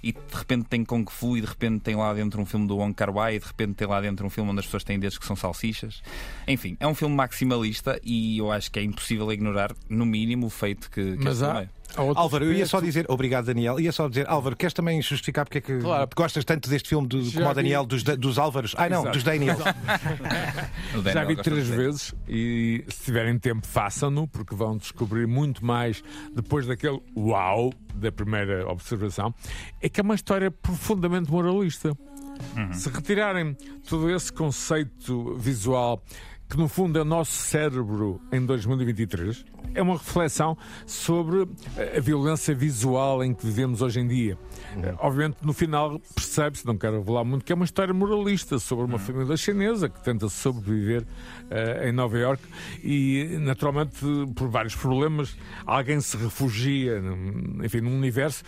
e 0.03 0.13
de 0.13 0.19
repente 0.33 0.67
tem 0.67 0.85
Kung 0.85 1.05
Fu 1.09 1.37
e 1.37 1.41
de 1.41 1.47
repente 1.47 1.81
tem 1.81 1.97
lá 1.97 2.13
dentro 2.13 2.41
um 2.41 2.47
filme 2.47 2.67
do 2.67 2.77
Wong 2.77 2.95
Kar 2.95 3.11
Wai 3.11 3.37
e 3.37 3.39
de 3.39 3.47
repente 3.47 3.75
tem 3.75 3.87
lá 3.87 4.01
dentro 4.01 4.27
um 4.27 4.31
filme 4.31 4.51
onde 4.51 4.61
as 4.61 4.67
pessoas 4.67 4.85
têm 4.85 4.99
dedos 4.99 5.19
que 5.19 5.27
são 5.27 5.37
salsichas. 5.37 6.03
Enfim, 6.47 6.77
é 6.81 6.87
um 6.87 6.95
filme 6.95 7.15
maximalista 7.15 8.01
e 8.03 8.39
eu 8.39 8.51
acho 8.51 8.71
que 8.71 8.79
é 8.79 8.83
impossível 8.83 9.31
ignorar, 9.33 9.75
no 9.89 10.07
mínimo, 10.07 10.47
o 10.47 10.51
feito 10.51 10.91
que, 10.91 11.17
que 11.17 11.25
Mas 11.25 11.43
há, 11.43 11.67
Álvaro, 11.97 12.45
eu 12.45 12.53
ia 12.53 12.67
só 12.67 12.81
dizer, 12.81 13.07
obrigado 13.09 13.47
Daniel, 13.47 13.79
ia 13.79 13.93
só 13.93 14.09
dizer, 14.09 14.29
Álvaro, 14.29 14.57
queres 14.57 14.73
também 14.73 15.01
justificar 15.01 15.45
porque 15.45 15.59
é 15.59 15.61
que 15.61 15.79
claro. 15.79 16.09
gostas 16.15 16.45
tanto 16.45 16.69
deste 16.69 16.89
filme 16.89 17.07
do, 17.07 17.33
como 17.33 17.49
o 17.49 17.55
Daniel, 17.55 17.87
dos, 17.87 18.03
dos 18.03 18.39
Álvaros? 18.39 18.75
Ah, 18.77 18.89
não, 18.89 19.03
Exato. 19.03 19.13
dos 19.13 19.23
Daniels. 19.23 19.59
Já 21.13 21.25
vi 21.25 21.37
três 21.37 21.69
vezes 21.69 22.15
e 22.29 22.85
se 22.89 23.05
tiverem 23.05 23.39
tempo, 23.39 23.67
façam-no, 23.67 24.27
porque 24.27 24.55
vão 24.55 24.77
descobrir 24.77 25.27
muito 25.27 25.65
mais 25.65 26.03
depois 26.35 26.67
daquele 26.67 27.01
uau 27.17 27.73
da 27.95 28.11
primeira 28.11 28.69
observação. 28.69 29.35
É 29.81 29.89
que 29.89 30.01
é 30.01 30.03
uma 30.03 30.15
história 30.15 30.51
profundamente 30.51 31.31
moralista. 31.31 31.97
Uhum. 32.57 32.73
Se 32.73 32.89
retirarem 32.89 33.57
todo 33.89 34.11
esse 34.11 34.33
conceito 34.33 35.37
visual 35.37 36.03
que 36.55 36.61
no 36.61 36.69
fundo 36.69 36.99
é 36.99 37.03
o 37.03 37.05
nosso 37.05 37.33
cérebro 37.33 38.21
em 38.31 38.45
2023, 38.47 39.45
é 39.75 39.83
uma 39.83 39.95
reflexão 39.95 40.57
sobre 40.87 41.49
a 41.97 42.01
violência 42.01 42.55
visual 42.55 43.25
em 43.25 43.35
que 43.35 43.45
vivemos 43.45 43.83
hoje 43.83 43.99
em 43.99 44.07
dia. 44.07 44.39
Uhum. 44.77 44.95
Obviamente, 45.01 45.39
no 45.43 45.53
final, 45.53 46.01
percebe-se, 46.15 46.65
não 46.65 46.79
quero 46.79 46.99
revelar 46.99 47.25
muito, 47.25 47.45
que 47.45 47.53
é 47.53 47.57
uma 47.57 47.65
história 47.65 47.93
moralista 47.93 48.59
sobre 48.61 48.85
uma 48.85 48.95
uhum. 48.95 49.01
família 49.01 49.37
chinesa 49.37 49.89
que 49.89 50.03
tenta 50.03 50.29
sobreviver 50.29 51.03
uh, 51.03 51.89
em 51.89 51.93
Nova 51.93 52.17
York 52.17 52.43
e, 52.85 53.37
naturalmente, 53.41 53.99
por 54.37 54.49
vários 54.49 54.77
problemas, 54.77 55.37
alguém 55.67 56.01
se 56.01 56.17
refugia, 56.17 57.03
enfim, 57.65 57.81
num 57.81 57.97
universo 57.97 58.45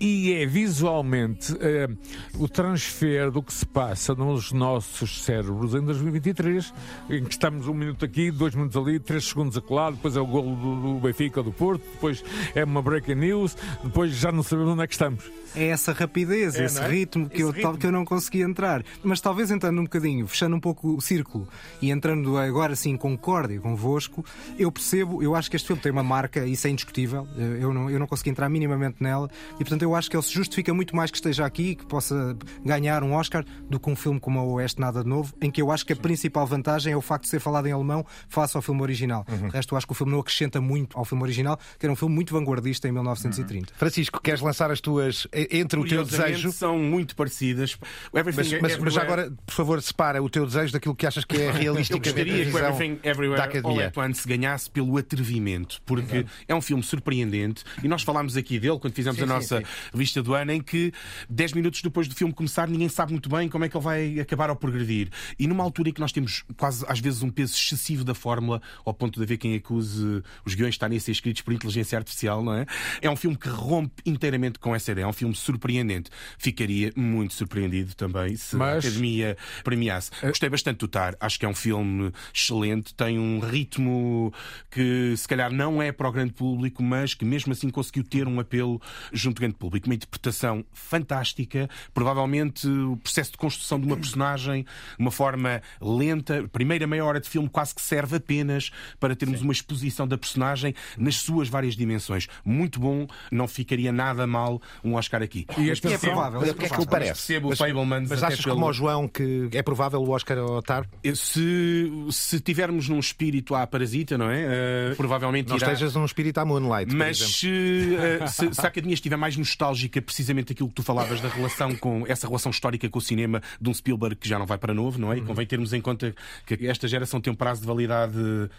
e 0.00 0.32
é 0.32 0.46
visualmente 0.46 1.52
uh, 1.52 1.98
o 2.38 2.48
transfer 2.48 3.30
do 3.30 3.42
que 3.42 3.52
se 3.52 3.64
passa 3.64 4.14
nos 4.14 4.52
nossos 4.52 5.22
cérebros 5.22 5.74
em 5.74 5.80
2023, 5.80 6.72
em 7.10 7.24
que 7.24 7.32
estamos 7.32 7.68
um 7.68 7.74
minuto 7.74 8.04
aqui, 8.04 8.30
dois 8.30 8.54
minutos 8.54 8.76
ali, 8.76 8.98
três 8.98 9.24
segundos 9.24 9.56
acolá, 9.56 9.90
depois 9.90 10.16
é 10.16 10.20
o 10.20 10.26
golo 10.26 10.56
do, 10.56 10.94
do 10.94 11.00
Benfica 11.00 11.42
do 11.42 11.52
Porto, 11.52 11.82
depois 11.92 12.22
é 12.54 12.64
uma 12.64 12.82
breaking 12.82 13.14
news, 13.14 13.56
depois 13.82 14.12
já 14.12 14.30
não 14.30 14.42
sabemos 14.42 14.72
onde 14.72 14.82
é 14.82 14.86
que 14.86 14.94
estamos. 14.94 15.24
É 15.54 15.68
essa 15.68 15.92
rapidez, 15.92 16.54
é, 16.54 16.64
esse 16.64 16.80
é? 16.80 16.86
ritmo, 16.86 17.28
que, 17.28 17.36
esse 17.36 17.42
eu, 17.42 17.50
ritmo. 17.50 17.78
que 17.78 17.86
eu 17.86 17.92
não 17.92 18.04
consegui 18.04 18.42
entrar. 18.42 18.84
Mas 19.02 19.20
talvez 19.20 19.50
entrando 19.50 19.80
um 19.80 19.84
bocadinho, 19.84 20.26
fechando 20.26 20.54
um 20.54 20.60
pouco 20.60 20.94
o 20.94 21.00
círculo 21.00 21.48
e 21.80 21.90
entrando 21.90 22.36
agora 22.36 22.76
sim 22.76 22.90
em 22.90 22.96
concórdia 22.96 23.58
convosco, 23.60 24.24
eu 24.58 24.70
percebo, 24.70 25.22
eu 25.22 25.34
acho 25.34 25.50
que 25.50 25.56
este 25.56 25.66
filme 25.66 25.80
tem 25.80 25.90
uma 25.90 26.02
marca, 26.02 26.44
isso 26.44 26.66
é 26.66 26.70
indiscutível, 26.70 27.26
eh, 27.38 27.58
eu 27.60 27.72
não, 27.72 27.90
eu 27.90 27.98
não 27.98 28.06
consegui 28.06 28.30
entrar 28.30 28.48
minimamente 28.48 28.96
nela 29.00 29.30
e 29.54 29.58
portanto 29.58 29.85
eu 29.86 29.94
acho 29.94 30.10
que 30.10 30.16
ele 30.16 30.22
se 30.22 30.32
justifica 30.32 30.74
muito 30.74 30.94
mais 30.94 31.10
que 31.10 31.16
esteja 31.16 31.46
aqui 31.46 31.74
que 31.74 31.86
possa 31.86 32.36
ganhar 32.64 33.02
um 33.02 33.14
Oscar 33.14 33.44
do 33.68 33.78
que 33.78 33.88
um 33.88 33.96
filme 33.96 34.20
como 34.20 34.40
o 34.40 34.54
Oeste 34.54 34.80
Nada 34.80 35.02
de 35.02 35.08
Novo, 35.08 35.34
em 35.40 35.50
que 35.50 35.62
eu 35.62 35.70
acho 35.70 35.86
que 35.86 35.92
a 35.92 35.96
principal 35.96 36.46
vantagem 36.46 36.92
é 36.92 36.96
o 36.96 37.00
facto 37.00 37.24
de 37.24 37.30
ser 37.30 37.40
falado 37.40 37.66
em 37.66 37.72
alemão 37.72 38.04
face 38.28 38.56
ao 38.56 38.62
filme 38.62 38.82
original. 38.82 39.24
Uhum. 39.28 39.48
O 39.48 39.50
resto 39.50 39.74
eu 39.74 39.78
acho 39.78 39.86
que 39.86 39.92
o 39.92 39.94
filme 39.94 40.12
não 40.12 40.20
acrescenta 40.20 40.60
muito 40.60 40.98
ao 40.98 41.04
filme 41.04 41.22
original, 41.22 41.58
que 41.78 41.86
era 41.86 41.92
um 41.92 41.96
filme 41.96 42.14
muito 42.14 42.32
vanguardista 42.32 42.88
em 42.88 42.92
1930. 42.92 43.72
Uhum. 43.72 43.78
Francisco, 43.78 44.20
queres 44.20 44.40
lançar 44.40 44.70
as 44.70 44.80
tuas 44.80 45.26
entre 45.32 45.78
o 45.78 45.86
teu 45.86 46.04
desejo? 46.04 46.52
São 46.52 46.78
muito 46.78 47.14
parecidas. 47.14 47.78
Mas, 48.12 48.36
mas, 48.36 48.78
mas, 48.78 48.96
agora, 48.96 49.32
por 49.44 49.54
favor, 49.54 49.80
separa 49.80 50.22
o 50.22 50.28
teu 50.28 50.46
desejo 50.46 50.72
daquilo 50.72 50.94
que 50.94 51.06
achas 51.06 51.24
que 51.24 51.36
é 51.36 51.50
realístico. 51.50 51.96
eu 51.98 52.02
gostaria 52.02 52.44
que 52.44 52.56
Everything 52.56 52.98
Everywhere 53.02 53.60
All 53.62 53.80
at 53.80 53.96
Once 53.96 54.26
ganhasse 54.26 54.70
pelo 54.70 54.96
atrevimento, 54.96 55.80
porque 55.84 56.18
Exato. 56.18 56.30
é 56.48 56.54
um 56.54 56.60
filme 56.60 56.82
surpreendente 56.82 57.64
e 57.82 57.88
nós 57.88 58.02
falámos 58.02 58.36
aqui 58.36 58.58
dele 58.58 58.78
quando 58.78 58.94
fizemos 58.94 59.18
sim, 59.18 59.24
a 59.24 59.26
nossa 59.26 59.58
sim, 59.58 59.64
sim. 59.64 59.70
Vista 59.94 60.22
do 60.22 60.34
ano 60.34 60.52
em 60.52 60.60
que 60.60 60.92
10 61.28 61.52
minutos 61.52 61.82
depois 61.82 62.08
do 62.08 62.14
filme 62.14 62.32
começar 62.32 62.68
ninguém 62.68 62.88
sabe 62.88 63.12
muito 63.12 63.28
bem 63.28 63.48
como 63.48 63.64
é 63.64 63.68
que 63.68 63.76
ele 63.76 63.84
vai 63.84 64.20
acabar 64.20 64.50
ao 64.50 64.56
progredir. 64.56 65.08
E 65.38 65.46
numa 65.46 65.64
altura 65.64 65.90
em 65.90 65.92
que 65.92 66.00
nós 66.00 66.12
temos 66.12 66.44
quase 66.56 66.84
às 66.88 67.00
vezes 67.00 67.22
um 67.22 67.30
peso 67.30 67.54
excessivo 67.54 68.04
da 68.04 68.14
fórmula, 68.14 68.60
ao 68.84 68.94
ponto 68.94 69.18
de 69.18 69.24
haver 69.24 69.38
quem 69.38 69.54
acuse 69.54 70.22
os 70.44 70.54
guiões 70.54 70.74
estarem 70.74 70.96
a 70.96 71.00
ser 71.00 71.12
escritos 71.12 71.42
por 71.42 71.52
inteligência 71.52 71.98
artificial, 71.98 72.42
não 72.42 72.54
é? 72.54 72.66
É 73.00 73.10
um 73.10 73.16
filme 73.16 73.36
que 73.36 73.48
rompe 73.48 74.02
inteiramente 74.04 74.58
com 74.58 74.74
essa 74.74 74.92
ideia. 74.92 75.04
É 75.04 75.08
um 75.08 75.12
filme 75.12 75.34
surpreendente. 75.34 76.10
Ficaria 76.38 76.92
muito 76.96 77.34
surpreendido 77.34 77.94
também 77.94 78.36
se 78.36 78.56
Mas... 78.56 78.84
a 78.84 78.88
Academia 78.88 79.36
premiasse. 79.64 80.10
É- 80.22 80.28
Gostei 80.28 80.48
bastante 80.48 80.78
do 80.78 80.88
Tar. 80.88 81.16
Acho 81.20 81.38
que 81.38 81.44
é 81.44 81.48
um 81.48 81.54
filme 81.54 82.12
excelente. 82.32 82.94
Tem 82.94 83.18
um 83.18 83.40
ritmo 83.40 84.32
que 84.70 85.14
se 85.16 85.26
calhar 85.26 85.52
não 85.52 85.82
é 85.82 85.92
para 85.92 86.08
o 86.08 86.12
grande 86.12 86.32
público, 86.32 86.82
mas 86.82 87.14
que 87.14 87.24
mesmo 87.24 87.52
assim 87.52 87.70
conseguiu 87.70 88.04
ter 88.04 88.26
um 88.28 88.38
apelo 88.40 88.80
junto 89.12 89.38
ao 89.38 89.40
grande 89.40 89.54
público. 89.54 89.65
Uma 89.66 89.94
interpretação 89.94 90.64
fantástica, 90.72 91.68
provavelmente 91.92 92.66
o 92.66 92.96
processo 92.96 93.32
de 93.32 93.38
construção 93.38 93.80
de 93.80 93.86
uma 93.86 93.96
personagem, 93.96 94.64
uma 94.98 95.10
forma 95.10 95.62
lenta. 95.80 96.48
Primeira 96.52 96.86
meia 96.86 97.04
hora 97.04 97.20
de 97.20 97.28
filme 97.28 97.48
quase 97.48 97.74
que 97.74 97.82
serve 97.82 98.16
apenas 98.16 98.70
para 98.98 99.14
termos 99.14 99.38
Sim. 99.38 99.44
uma 99.44 99.52
exposição 99.52 100.06
da 100.06 100.16
personagem 100.18 100.74
nas 100.96 101.16
suas 101.16 101.48
várias 101.48 101.74
dimensões. 101.74 102.26
Muito 102.44 102.80
bom, 102.80 103.06
não 103.30 103.46
ficaria 103.46 103.92
nada 103.92 104.26
mal 104.26 104.60
um 104.82 104.94
Oscar 104.94 105.22
aqui. 105.22 105.46
E 105.58 105.68
este 105.70 105.86
é 105.88 105.98
provável, 105.98 106.42
é, 106.42 106.54
que 106.54 106.64
é 106.64 106.68
que 106.68 106.86
parece? 106.86 107.40
Mas, 107.40 108.08
mas 108.08 108.22
achas 108.22 108.42
pelo... 108.42 108.54
como 108.54 108.66
o 108.66 108.72
João 108.72 109.08
que 109.08 109.48
é 109.52 109.62
provável 109.62 110.00
o 110.00 110.10
Oscar 110.10 110.38
otar? 110.38 110.88
Se, 111.14 111.90
se 112.10 112.40
tivermos 112.40 112.88
num 112.88 112.98
espírito 112.98 113.54
à 113.54 113.66
Parasita, 113.66 114.16
não 114.18 114.30
é? 114.30 114.92
Uh, 114.92 114.96
provavelmente 114.96 115.48
não 115.48 115.56
irá... 115.56 115.72
estejas 115.72 115.94
num 115.94 116.04
espírito 116.04 116.38
à 116.38 116.44
Moonlight. 116.44 116.94
Mas 116.94 117.18
se, 117.18 117.48
uh, 117.48 118.28
se, 118.28 118.54
se 118.54 118.60
a 118.60 118.68
Academia 118.68 118.94
estiver 118.94 119.16
mais 119.16 119.36
nostálgica 119.56 120.02
precisamente 120.02 120.52
aquilo 120.52 120.68
que 120.68 120.74
tu 120.74 120.82
falavas 120.82 121.20
da 121.20 121.28
relação 121.28 121.74
com 121.76 122.04
essa 122.06 122.26
relação 122.26 122.50
histórica 122.50 122.88
com 122.88 122.98
o 122.98 123.02
cinema 123.02 123.42
de 123.60 123.70
um 123.70 123.74
Spielberg 123.74 124.16
que 124.16 124.28
já 124.28 124.38
não 124.38 124.46
vai 124.46 124.58
para 124.58 124.74
novo, 124.74 124.98
não 124.98 125.12
é? 125.12 125.16
E 125.16 125.20
uhum. 125.20 125.26
convém 125.26 125.46
termos 125.46 125.72
em 125.72 125.80
conta 125.80 126.14
que 126.46 126.66
esta 126.66 126.86
geração 126.86 127.20
tem 127.20 127.32
um 127.32 127.36
prazo 127.36 127.62
de 127.62 127.66
validade 127.66 128.14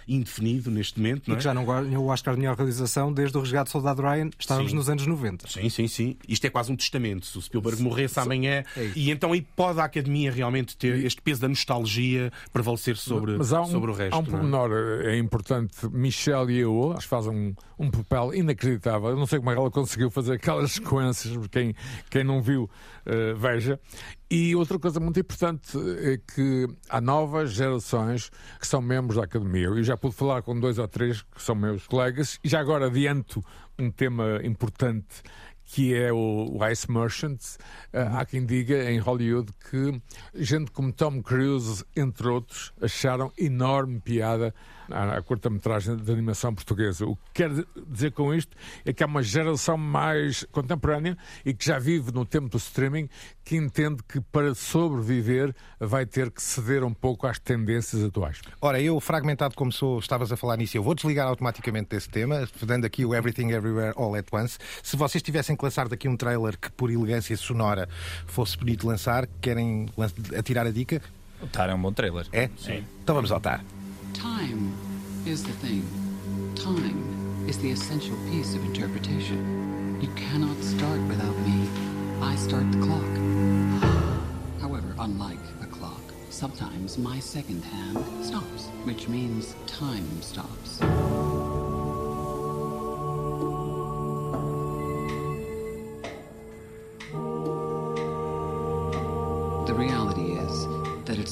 indefinido 0.08 0.72
neste 0.72 1.00
momento. 1.00 1.28
Não 1.28 1.36
é? 1.36 1.38
E 1.38 1.38
que 1.38 1.44
já 1.44 1.54
não 1.54 1.66
ganhou 1.66 2.06
o 2.06 2.08
Oscar 2.08 2.34
de 2.34 2.40
melhor 2.40 2.56
realização 2.56 3.14
desde 3.14 3.38
o 3.38 3.42
Resgate 3.42 3.70
do 3.70 3.72
Soldado 3.72 4.02
Ryan, 4.02 4.30
estávamos 4.40 4.72
sim. 4.72 4.78
nos 4.78 4.90
anos 4.90 5.06
90. 5.06 5.48
Sim, 5.48 5.70
sim, 5.70 5.88
sim. 5.88 6.18
Isto 6.28 6.46
é 6.46 6.50
quase 6.50 6.72
um 6.72 6.76
testamento. 6.76 7.26
Se 7.28 7.38
o 7.38 7.42
Spielberg 7.42 7.82
morresse 7.82 8.20
amanhã, 8.20 8.64
é 8.76 8.92
e 8.96 9.12
então 9.12 9.34
aí 9.34 9.42
pode 9.42 9.80
a 9.80 9.84
Academia 9.84 10.32
realmente 10.32 10.76
ter 10.76 11.06
este 11.06 11.22
peso 11.22 11.42
da 11.42 11.48
nostalgia 11.48 12.32
prevalecer 12.52 12.98
sobre, 12.98 13.38
Mas 13.38 13.54
há 13.54 13.62
um, 13.62 13.66
sobre 13.68 13.92
o 13.92 13.94
resto. 13.94 14.16
Há 14.16 14.20
um 14.20 14.24
é? 14.24 14.26
pormenor 14.26 14.72
é? 14.72 15.16
é 15.16 15.18
importante. 15.18 15.88
Michelle 15.92 16.52
Yeoh 16.52 17.00
faz 17.02 17.28
um, 17.28 17.54
um 17.78 17.92
papel 17.92 18.34
inacreditável. 18.34 19.10
Eu 19.10 19.18
não 19.18 19.28
sei 19.28 19.40
como 19.40 19.52
é 19.52 19.54
que 19.54 19.60
ela 19.60 19.72
conseguiu 19.72 20.10
fazer 20.10 20.34
aquelas 20.34 20.80
sequências 20.88 21.48
quem, 21.48 21.76
quem 22.10 22.24
não 22.24 22.42
viu, 22.42 22.64
uh, 22.64 23.36
veja. 23.36 23.80
E 24.30 24.56
outra 24.56 24.80
coisa 24.80 25.00
muito 25.00 25.20
importante 25.20 25.78
é 26.00 26.18
que 26.18 26.68
há 26.90 27.00
novas 27.00 27.52
gerações 27.52 28.30
que 28.60 28.68
são 28.68 28.82
membros 28.82 29.18
da 29.18 29.24
Academia. 29.24 29.68
Eu 29.68 29.84
já 29.84 29.98
pude 29.98 30.16
falar 30.16 30.42
com 30.42 30.58
dois 30.60 30.80
ou 30.80 30.88
três 30.88 31.22
que 31.22 31.42
são 31.42 31.56
meus 31.56 31.88
colegas 31.88 32.40
e 32.44 32.50
já 32.50 32.60
agora 32.60 32.88
adianto 32.88 33.44
um 33.78 33.92
tema 33.92 34.42
importante 34.44 35.22
que 35.70 35.94
é 35.94 36.14
o, 36.14 36.58
Ice 36.72 36.90
Merchants. 36.90 37.58
Uh, 37.94 38.18
há 38.18 38.26
quem 38.26 38.46
diga 38.46 38.90
em 38.90 39.00
Hollywood 39.00 39.52
que 39.70 40.02
gente 40.34 40.72
como 40.72 40.94
Tom 40.94 41.22
Cruise, 41.22 41.84
entre 41.96 42.28
outros, 42.28 42.74
acharam 42.82 43.32
enorme 43.38 44.00
piada 44.00 44.56
à, 44.92 45.18
à 45.18 45.22
curta-metragem 45.22 45.96
de 45.96 46.12
animação 46.12 46.54
portuguesa. 46.54 47.06
O 47.06 47.16
que 47.16 47.44
quer 47.44 47.52
dizer 47.88 48.12
com 48.12 48.34
isto 48.34 48.56
é 48.86 48.94
que 48.94 49.04
há 49.04 49.06
uma 49.06 49.24
geração 49.24 49.78
mais 49.78 50.44
contemporânea 50.52 51.18
e 51.46 51.54
que 51.54 51.66
já 51.66 51.80
vive 51.80 52.12
no 52.12 52.26
tempo 52.26 52.50
do 52.50 52.58
streaming 52.58 53.10
que 53.44 53.56
entende 53.56 54.04
que 54.08 54.20
para 54.20 54.54
sobreviver 54.54 55.56
vai 55.80 56.06
ter 56.06 56.30
que 56.30 56.42
ceder 56.42 56.84
um 56.84 56.94
pouco 56.94 57.28
às 57.28 57.40
tendências 57.40 58.04
atuais. 58.04 58.42
Ora, 58.62 58.82
eu, 58.82 59.00
fragmentado 59.00 59.56
como 59.56 59.72
sou, 59.72 60.00
estavas 60.00 60.32
a 60.32 60.38
falar 60.38 60.58
nisso, 60.58 60.78
eu 60.78 60.84
vou 60.84 60.94
desligar 60.94 61.28
automaticamente 61.28 61.90
desse 61.90 62.10
tema, 62.10 62.48
dando 62.62 62.86
aqui 62.86 63.06
o 63.06 63.16
Everything 63.16 63.52
Everywhere 63.52 63.94
All 63.96 64.16
at 64.16 64.26
Once. 64.32 64.58
Se 64.84 64.98
vocês 64.98 65.22
tivessem 65.22 65.56
que 65.56 65.64
lançar 65.64 65.88
daqui 65.88 66.08
um 66.08 66.18
trailer 66.18 66.58
que, 66.58 66.70
por 66.72 66.92
elegância 66.92 67.38
sonora, 67.38 67.88
fosse 68.26 68.58
bonito 68.58 68.86
lançar, 68.86 69.28
querem 69.42 69.88
atirar 70.38 70.68
a 70.68 70.72
dica? 70.72 71.02
O 71.42 71.48
Tar 71.48 71.70
é 71.70 71.74
um 71.74 71.82
bom 71.82 71.94
trailer. 71.94 72.28
É? 72.32 72.50
Sim. 72.58 72.84
Então 73.02 73.16
vamos 73.16 73.32
ao 73.32 73.40
Tar. 73.40 73.64
Time 74.14 74.74
is 75.26 75.44
the 75.44 75.52
thing. 75.54 75.86
Time 76.56 77.46
is 77.48 77.58
the 77.60 77.72
essential 77.72 78.16
piece 78.30 78.56
of 78.56 78.64
interpretation. 78.66 80.00
You 80.02 80.10
cannot 80.16 80.58
start 80.64 81.00
without 81.02 81.38
me. 81.40 81.68
I 82.22 82.36
start 82.36 82.72
the 82.72 82.80
clock. 82.80 84.62
However, 84.62 84.96
unlike 85.00 85.40
a 85.62 85.66
clock, 85.68 86.02
sometimes 86.30 86.98
my 86.98 87.20
second 87.20 87.64
hand 87.64 88.26
stops, 88.26 88.68
which 88.84 89.08
means 89.08 89.56
time 89.66 90.22
stops. 90.22 90.82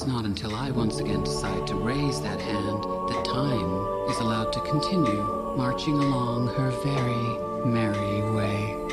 It's 0.06 0.12
not 0.12 0.24
until 0.24 0.54
I 0.54 0.70
once 0.70 1.00
again 1.00 1.24
decide 1.24 1.66
to 1.66 1.74
raise 1.74 2.20
that 2.20 2.40
hand 2.40 2.84
that 3.08 3.24
time 3.24 4.08
is 4.08 4.18
allowed 4.20 4.52
to 4.52 4.60
continue 4.60 5.20
marching 5.56 5.94
along 5.94 6.46
her 6.54 6.70
very 6.84 7.66
merry 7.66 8.22
way. 8.30 8.85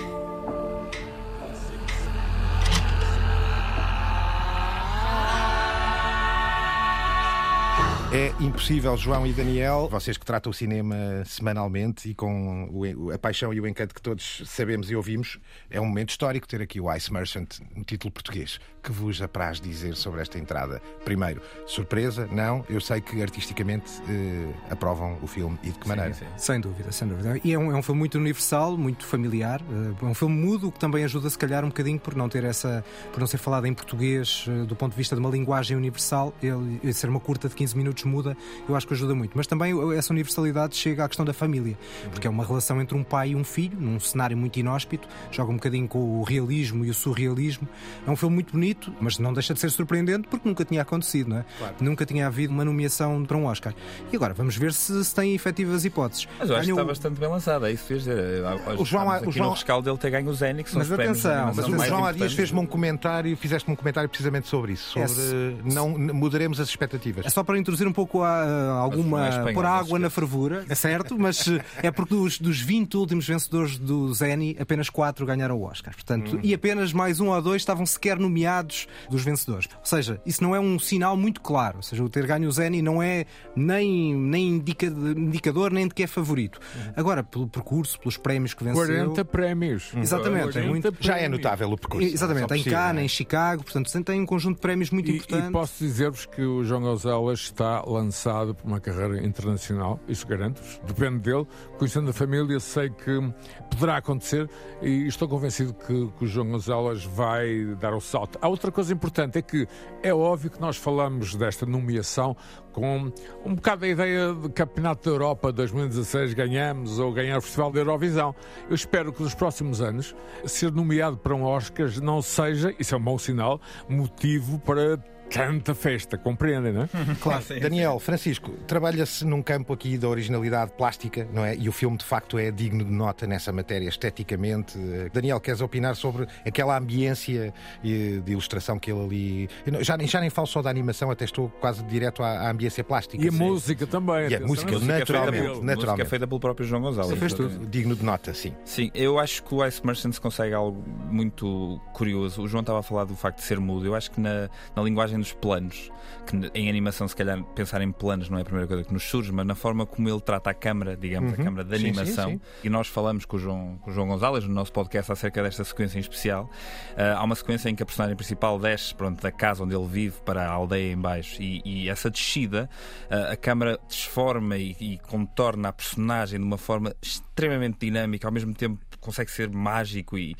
É 8.15 8.31
impossível, 8.39 8.95
João 8.95 9.25
e 9.25 9.33
Daniel, 9.33 9.87
vocês 9.89 10.19
que 10.19 10.23
tratam 10.25 10.51
o 10.51 10.53
cinema 10.53 10.95
semanalmente 11.25 12.07
e 12.07 12.13
com 12.13 12.69
o- 12.71 13.09
a 13.11 13.17
paixão 13.17 13.51
e 13.51 13.59
o 13.59 13.65
encanto 13.67 13.95
que 13.95 14.01
todos 14.01 14.43
sabemos 14.45 14.91
e 14.91 14.95
ouvimos, 14.95 15.39
é 15.67 15.81
um 15.81 15.85
momento 15.85 16.11
histórico 16.11 16.47
ter 16.47 16.61
aqui 16.61 16.79
o 16.79 16.93
Ice 16.93 17.11
Merchant 17.11 17.57
no 17.75 17.83
título 17.83 18.11
português. 18.11 18.59
Que 18.83 18.91
vos 18.91 19.19
apraz 19.19 19.59
dizer 19.59 19.95
sobre 19.95 20.21
esta 20.21 20.37
entrada? 20.37 20.79
Primeiro, 21.03 21.41
surpresa? 21.65 22.27
Não? 22.31 22.63
Eu 22.69 22.79
sei 22.81 23.01
que 23.01 23.19
artisticamente 23.19 23.89
eh, 24.07 24.53
aprovam 24.69 25.17
o 25.23 25.25
filme 25.25 25.57
e 25.63 25.71
de 25.71 25.79
que 25.79 25.87
maneira? 25.87 26.15
Sem 26.37 26.59
dúvida, 26.61 26.91
sem 26.91 27.07
dúvida. 27.07 27.39
E 27.43 27.51
é 27.53 27.57
um, 27.57 27.71
é 27.71 27.75
um 27.75 27.81
filme 27.81 27.97
muito 27.97 28.19
universal, 28.19 28.77
muito 28.77 29.05
familiar. 29.07 29.59
eh, 29.61 30.03
É 30.03 30.05
um 30.05 30.13
filme 30.13 30.35
mudo, 30.35 30.71
que 30.71 30.77
também 30.79 31.03
ajuda, 31.03 31.29
se 31.31 31.37
calhar, 31.37 31.63
um 31.65 31.69
bocadinho 31.69 31.99
por 31.99 32.13
não 32.13 32.29
ter 32.29 32.43
essa. 32.43 32.85
por 33.11 33.19
não 33.21 33.25
ser 33.27 33.37
falado 33.39 33.65
em 33.65 33.73
português 33.73 34.45
eh, 34.47 34.65
do 34.65 34.75
ponto 34.75 34.91
de 34.91 34.97
vista 34.97 35.15
de 35.15 35.19
uma 35.19 35.31
linguagem 35.31 35.75
universal. 35.75 36.31
Ele, 36.43 36.79
ele 36.83 36.93
ser 36.93 37.09
uma 37.09 37.19
curta 37.21 37.49
de 37.49 37.55
15 37.55 37.75
minutos 37.75 38.02
muda, 38.07 38.35
eu 38.67 38.75
acho 38.75 38.87
que 38.87 38.93
ajuda 38.93 39.13
muito. 39.15 39.31
Mas 39.35 39.47
também 39.47 39.73
essa 39.97 40.13
universalidade 40.13 40.75
chega 40.75 41.03
à 41.05 41.07
questão 41.07 41.25
da 41.25 41.33
família, 41.33 41.77
porque 42.11 42.27
é 42.27 42.29
uma 42.29 42.45
relação 42.45 42.81
entre 42.81 42.95
um 42.97 43.03
pai 43.03 43.29
e 43.29 43.35
um 43.35 43.43
filho, 43.43 43.77
num 43.79 43.99
cenário 43.99 44.37
muito 44.37 44.57
inóspito, 44.59 45.07
joga 45.31 45.51
um 45.51 45.55
bocadinho 45.55 45.87
com 45.87 46.19
o 46.19 46.23
realismo 46.23 46.85
e 46.85 46.89
o 46.89 46.93
surrealismo. 46.93 47.67
É 48.05 48.09
um 48.11 48.15
filme 48.15 48.35
muito 48.35 48.53
bonito, 48.53 48.93
mas 48.99 49.17
não 49.19 49.33
deixa 49.33 49.53
de 49.53 49.59
ser 49.59 49.69
surpreendente 49.71 50.27
porque 50.27 50.47
nunca 50.47 50.63
tinha 50.65 50.81
acontecido, 50.81 51.29
não 51.29 51.37
é? 51.37 51.45
Nunca 51.79 52.05
tinha 52.05 52.27
havido 52.27 52.53
uma 52.53 52.65
nomeação 52.65 53.23
para 53.25 53.37
um 53.37 53.45
Oscar. 53.45 53.73
E 54.11 54.15
agora, 54.15 54.33
vamos 54.33 54.55
ver 54.57 54.73
se, 54.73 55.03
se 55.03 55.13
tem 55.15 55.33
efetivas 55.33 55.85
hipóteses. 55.85 56.27
Mas 56.39 56.49
eu 56.49 56.55
acho 56.55 56.61
que 56.61 56.67
Ganhou- 56.67 56.79
está 56.79 56.87
bastante 56.87 57.19
bem 57.19 57.29
lançado, 57.29 57.65
é 57.65 57.71
isso 57.71 57.85
que 57.87 57.93
dizer. 57.95 58.43
O 58.77 58.85
João- 58.85 59.03
Estamos 59.03 59.21
o 59.25 59.29
aqui 59.29 59.31
João- 59.37 59.49
no 59.49 59.53
rescaldo 59.55 59.85
dele 59.85 59.97
ter 59.97 60.09
ganho 60.11 60.29
o 60.29 60.33
Zénix, 60.33 60.71
são 60.71 60.79
Mas 60.79 60.91
atenção, 60.91 61.53
Mas 61.55 61.67
o 61.67 61.77
João 61.85 62.05
há 62.05 62.11
dias 62.11 62.33
fez-me 62.33 62.59
um 62.59 62.65
comentário, 62.65 63.35
fizeste-me 63.37 63.73
um 63.73 63.75
comentário 63.75 64.09
precisamente 64.09 64.47
sobre 64.47 64.73
isso, 64.73 64.97
É, 64.99 65.07
sobre 65.07 65.57
não 65.73 65.89
mudaremos 65.97 66.59
as 66.59 66.67
expectativas. 66.69 67.25
É 67.25 67.29
só 67.29 67.43
para 67.43 67.57
introduzir 67.57 67.87
um 67.87 67.92
pouco 67.93 68.21
a, 68.23 68.29
a 68.43 68.71
alguma. 68.73 69.25
É 69.25 69.29
espanhol, 69.29 69.53
pôr 69.53 69.63
não 69.63 69.69
água 69.71 69.97
se 69.97 70.03
na 70.03 70.09
fervura, 70.09 70.65
é 70.67 70.75
certo, 70.75 71.17
mas 71.17 71.47
eh, 71.47 71.63
é 71.83 71.91
porque 71.91 72.13
dos, 72.15 72.39
dos 72.39 72.59
20 72.59 72.95
últimos 72.97 73.27
vencedores 73.27 73.77
do 73.77 74.13
Zeni, 74.13 74.55
apenas 74.59 74.89
4 74.89 75.25
ganharam 75.25 75.57
o 75.57 75.63
Oscar. 75.63 75.93
Portanto, 75.93 76.39
E 76.43 76.53
apenas 76.53 76.91
mais 76.91 77.19
um 77.19 77.29
ou 77.29 77.41
dois 77.41 77.61
estavam 77.61 77.85
sequer 77.85 78.17
nomeados 78.17 78.87
dos 79.09 79.23
vencedores. 79.23 79.67
Ou 79.79 79.85
seja, 79.85 80.19
isso 80.25 80.43
não 80.43 80.55
é 80.55 80.59
um 80.59 80.77
sinal 80.79 81.15
muito 81.15 81.39
claro. 81.41 81.77
Ou 81.77 81.83
seja, 81.83 82.03
o 82.03 82.09
ter 82.09 82.25
ganho 82.25 82.47
o 82.47 82.51
Zeni 82.51 82.81
não 82.81 83.01
é 83.01 83.25
nem, 83.55 84.15
nem 84.15 84.47
indica- 84.49 84.87
indicador 84.87 85.71
nem 85.71 85.87
de 85.87 85.93
que 85.93 86.03
é 86.03 86.07
favorito. 86.07 86.59
Agora, 86.95 87.23
pelo 87.23 87.47
percurso, 87.47 87.99
pelos 87.99 88.17
prémios 88.17 88.53
que 88.53 88.63
venceu. 88.63 88.85
40 88.85 89.25
prémios. 89.25 89.91
Exatamente, 89.95 90.49
é 90.57 90.61
40 90.63 90.69
muito- 90.69 90.97
Já 90.99 91.17
é 91.17 91.27
notável 91.29 91.71
o 91.71 91.77
percurso. 91.77 92.07
Exatamente, 92.07 92.53
em 92.53 92.63
por 92.63 92.69
Cannes, 92.71 92.93
não 92.95 93.01
é? 93.01 93.05
em 93.05 93.07
Chicago, 93.07 93.63
portanto, 93.63 93.91
tem- 93.91 94.03
tem 94.03 94.21
um 94.21 94.25
conjunto 94.25 94.55
de 94.55 94.61
prémios 94.61 94.89
muito 94.89 95.09
E, 95.11 95.15
importante. 95.15 95.47
e 95.49 95.51
posso 95.51 95.83
dizer-vos 95.83 96.25
que 96.25 96.41
o 96.41 96.63
João 96.63 96.81
Gonzalez 96.81 97.39
está 97.39 97.82
lançado 97.85 98.55
por 98.55 98.65
uma 98.65 98.79
carreira 98.79 99.25
internacional, 99.25 99.99
isso 100.07 100.27
garanto-vos, 100.27 100.79
depende 100.85 101.19
dele. 101.19 101.47
Conhecendo 101.77 102.09
a 102.09 102.13
família, 102.13 102.59
sei 102.59 102.89
que 102.89 103.33
poderá 103.69 103.97
acontecer 103.97 104.49
e 104.81 105.07
estou 105.07 105.27
convencido 105.27 105.73
que, 105.73 106.11
que 106.17 106.23
o 106.23 106.27
João 106.27 106.51
Gonzalez 106.51 107.03
vai 107.03 107.75
dar 107.79 107.93
o 107.93 108.01
salto. 108.01 108.37
Há 108.41 108.47
outra 108.47 108.71
coisa 108.71 108.93
importante, 108.93 109.37
é 109.37 109.41
que 109.41 109.67
é 110.01 110.13
óbvio 110.13 110.49
que 110.49 110.61
nós 110.61 110.77
falamos 110.77 111.35
desta 111.35 111.65
nomeação 111.65 112.35
com 112.73 113.11
um 113.45 113.55
bocado 113.55 113.81
da 113.81 113.87
ideia 113.87 114.33
de 114.33 114.49
Campeonato 114.49 115.07
da 115.07 115.15
Europa 115.15 115.51
2016 115.51 116.33
ganhamos 116.33 116.99
ou 116.99 117.13
ganhar 117.13 117.37
o 117.37 117.41
Festival 117.41 117.71
da 117.71 117.79
Eurovisão. 117.79 118.35
Eu 118.67 118.75
espero 118.75 119.13
que 119.13 119.21
nos 119.21 119.35
próximos 119.35 119.79
anos 119.79 120.15
ser 120.45 120.71
nomeado 120.71 121.17
para 121.17 121.35
um 121.35 121.43
Oscar 121.43 121.87
não 122.01 122.21
seja, 122.21 122.73
isso 122.79 122.95
é 122.95 122.97
um 122.97 123.01
mau 123.01 123.19
sinal, 123.19 123.61
motivo 123.87 124.59
para 124.59 124.97
tanta 125.33 125.73
festa, 125.73 126.17
compreendem, 126.17 126.71
não 126.73 126.83
é? 126.83 126.89
Claro. 127.19 127.43
Daniel, 127.61 127.99
Francisco, 127.99 128.51
trabalha-se 128.67 129.25
num 129.25 129.41
campo 129.41 129.73
aqui 129.73 129.97
da 129.97 130.07
originalidade 130.07 130.71
plástica, 130.77 131.27
não 131.33 131.43
é? 131.43 131.55
E 131.55 131.67
o 131.67 131.71
filme, 131.71 131.97
de 131.97 132.05
facto, 132.05 132.37
é 132.37 132.51
digno 132.51 132.83
de 132.85 132.91
nota 132.91 133.25
nessa 133.25 133.51
matéria, 133.51 133.87
esteticamente. 133.89 134.77
Daniel, 135.11 135.39
queres 135.39 135.61
opinar 135.61 135.95
sobre 135.95 136.27
aquela 136.45 136.77
ambiência 136.77 137.53
eh, 137.83 138.19
de 138.23 138.31
ilustração 138.31 138.77
que 138.77 138.91
ele 138.91 139.03
ali. 139.03 139.49
Eu 139.65 139.83
Já, 139.83 139.97
nem- 139.97 140.07
já 140.07 140.19
nem 140.21 140.29
falo 140.29 140.47
só 140.47 140.61
da 140.61 140.69
animação, 140.69 141.09
até 141.09 141.25
estou 141.25 141.49
quase 141.59 141.83
direto 141.85 142.21
à, 142.23 142.47
à 142.47 142.51
ambiência 142.51 142.83
plástica. 142.83 143.23
E 143.23 143.27
a 143.27 143.31
Sim. 143.31 143.37
música 143.37 143.87
também. 143.87 144.29
E 144.29 144.35
a 144.35 144.39
música, 144.39 144.71
Música 144.73 144.93
feita 144.93 144.99
naturalmente. 144.99 145.41
pelo- 145.41 145.49
Música 145.55 145.65
naturalmente. 145.75 146.09
feita 146.09 146.27
pelo 146.27 146.39
próprio 146.39 146.65
João 146.67 146.81
Gonzalez. 146.81 147.19
Fez 147.19 147.33
tudo. 147.33 147.65
Digno 147.67 147.95
de 147.95 148.03
nota, 148.03 148.33
sim. 148.33 148.53
Sim, 148.65 148.91
eu 148.93 149.17
acho 149.19 149.43
que 149.43 149.53
o 149.55 149.65
Ice 149.65 149.85
Merchants 149.85 150.19
consegue 150.19 150.53
algo 150.53 150.83
muito 151.09 151.79
curioso. 151.93 152.41
O 152.43 152.47
João 152.47 152.61
estava 152.61 152.79
a 152.79 152.83
falar 152.83 153.05
do 153.05 153.15
facto 153.15 153.37
de 153.37 153.43
ser 153.43 153.59
mudo. 153.59 153.85
Eu 153.85 153.95
acho 153.95 154.11
que 154.11 154.19
na, 154.19 154.49
na 154.75 154.81
linguagem 154.83 155.17
dos 155.23 155.33
planos, 155.33 155.91
que 156.27 156.51
em 156.53 156.69
animação, 156.69 157.07
se 157.07 157.15
calhar, 157.15 157.41
pensar 157.55 157.81
em 157.81 157.91
planos 157.91 158.29
não 158.29 158.37
é 158.37 158.41
a 158.41 158.43
primeira 158.45 158.67
coisa 158.67 158.83
que 158.83 158.93
nos 158.93 159.03
surge, 159.03 159.31
mas 159.31 159.45
na 159.45 159.55
forma 159.55 159.85
como 159.85 160.07
ele 160.09 160.21
trata 160.21 160.49
a 160.49 160.53
câmara, 160.53 160.95
digamos, 160.95 161.33
a 161.33 161.37
câmara 161.37 161.63
de 161.63 161.75
Sim, 161.77 161.81
sim, 161.81 161.87
animação. 161.99 162.29
sim. 162.31 162.41
E 162.63 162.69
nós 162.69 162.87
falamos 162.87 163.25
com 163.25 163.37
o, 163.37 163.39
João, 163.39 163.77
com 163.81 163.91
o 163.91 163.93
João 163.93 164.07
Gonzalez 164.07 164.45
no 164.45 164.53
nosso 164.53 164.71
podcast 164.71 165.11
acerca 165.11 165.41
desta 165.43 165.63
sequência 165.63 165.97
em 165.97 166.01
especial. 166.01 166.49
Ah, 166.95 167.17
há 167.17 167.23
uma 167.23 167.35
sequência 167.35 167.69
em 167.69 167.75
que 167.75 167.83
a 167.83 167.85
personagem 167.85 168.15
principal 168.15 168.57
desce 168.59 168.93
pronto, 168.95 169.21
da 169.21 169.31
casa 169.31 169.63
onde 169.63 169.75
ele 169.75 169.87
vive 169.87 170.21
para 170.21 170.45
a 170.47 170.51
aldeia 170.51 170.93
em 170.93 170.97
baixo 170.97 171.41
e, 171.41 171.61
e 171.65 171.89
essa 171.89 172.09
descida, 172.09 172.69
ah, 173.09 173.31
a 173.33 173.37
câmara 173.37 173.79
desforma 173.87 174.57
e, 174.57 174.75
e 174.79 174.97
contorna 174.99 175.69
a 175.69 175.73
personagem 175.73 176.39
de 176.39 176.45
uma 176.45 176.57
forma 176.57 176.95
extremamente 177.01 177.79
dinâmica, 177.79 178.27
ao 178.27 178.31
mesmo 178.31 178.53
tempo 178.53 178.79
consegue 178.99 179.31
ser 179.31 179.49
mágico 179.49 180.17
e 180.17 180.35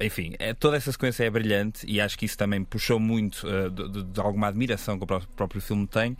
enfim, 0.00 0.32
é- 0.38 0.54
toda 0.54 0.76
essa 0.76 0.92
sequência 0.92 1.24
é 1.24 1.30
brilhante 1.30 1.84
e 1.86 2.00
acho 2.00 2.16
que 2.16 2.24
isso 2.24 2.38
também 2.38 2.62
puxou 2.62 3.00
muito 3.00 3.44
de, 3.70 3.88
de- 3.88 4.04
de 4.12 4.20
alguma 4.20 4.48
admiração 4.48 4.96
que 4.98 5.04
o 5.04 5.06
pró- 5.06 5.22
próprio 5.36 5.60
filme 5.60 5.86
tem. 5.86 6.16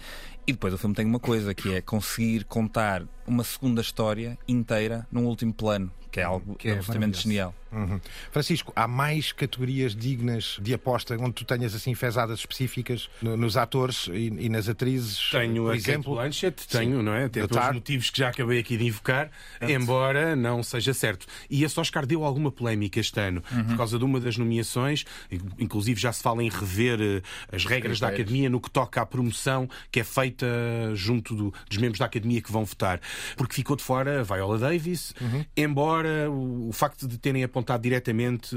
E 0.47 0.53
depois 0.53 0.73
o 0.73 0.79
filme 0.79 0.95
tem 0.95 1.05
uma 1.05 1.21
coisa 1.21 1.55
que 1.55 1.75
é 1.75 1.81
conseguir 1.81 2.45
contar 2.45 3.03
uma 3.27 3.45
segunda 3.45 3.81
história 3.81 4.39
inteira 4.47 5.07
num 5.13 5.27
último 5.27 5.53
plano, 5.53 5.91
que 6.19 6.23
é 6.23 6.25
algo 6.25 6.55
Que 6.57 6.69
é 6.69 6.73
absolutamente 6.73 7.23
genial. 7.23 7.55
Uhum. 7.71 8.01
Francisco, 8.33 8.73
há 8.75 8.89
mais 8.89 9.31
categorias 9.31 9.95
dignas 9.95 10.57
de 10.61 10.73
aposta 10.73 11.15
onde 11.21 11.33
tu 11.33 11.45
tenhas 11.45 11.75
assim 11.75 11.95
fezadas 11.95 12.39
específicas 12.41 13.11
no- 13.21 13.37
nos 13.37 13.59
atores 13.59 14.09
e, 14.11 14.33
e 14.39 14.49
nas 14.49 14.69
atrizes? 14.71 15.29
Tenho 15.31 15.65
por 15.65 15.73
a 15.73 15.77
exemplo. 15.77 16.15
Kate 16.15 16.23
Blanchett, 16.23 16.67
tenho, 16.69 17.03
não 17.03 17.13
é? 17.13 17.25
Até 17.25 17.43
The 17.43 17.47
pelos 17.49 17.63
Tar. 17.63 17.75
motivos 17.75 18.09
que 18.11 18.19
já 18.19 18.29
acabei 18.31 18.59
aqui 18.59 18.77
de 18.79 18.87
invocar, 18.87 19.31
embora 19.61 20.35
não 20.35 20.63
seja 20.63 20.95
certo. 20.95 21.27
E 21.51 21.63
esse 21.63 21.79
Oscar 21.79 22.07
deu 22.07 22.25
alguma 22.25 22.51
polémica 22.51 22.99
este 23.01 23.21
ano, 23.21 23.43
por 23.69 23.77
causa 23.77 23.99
de 23.99 24.05
uma 24.05 24.19
das 24.19 24.37
nomeações, 24.39 25.05
inclusive 25.59 26.01
já 26.01 26.11
se 26.13 26.23
fala 26.23 26.43
em 26.43 26.49
rever 26.49 26.99
eh, 27.01 27.23
as 27.55 27.65
regras 27.65 28.01
da. 28.01 28.09
Academia 28.09 28.49
no 28.49 28.59
que 28.59 28.71
toca 28.71 29.03
à 29.03 29.07
promoção 29.07 29.69
que 29.93 30.01
é 30.01 30.05
feita 30.05 30.47
junto 30.95 31.35
do- 31.37 31.53
dos 31.69 31.77
membros 31.77 31.99
da 31.99 32.07
Academia 32.07 32.41
que 32.41 32.51
vão 32.51 32.65
votar. 32.65 32.99
Porque 33.37 33.55
ficou 33.55 33.77
de 33.77 33.83
fora 33.83 34.21
a 34.21 34.23
Viola 34.23 34.59
Davis, 34.59 35.15
embora 35.55 36.08
o, 36.31 36.69
o 36.69 36.73
facto 36.73 37.07
de 37.07 37.19
terem 37.19 37.43
apontado 37.45 37.83
diretamente 37.83 38.55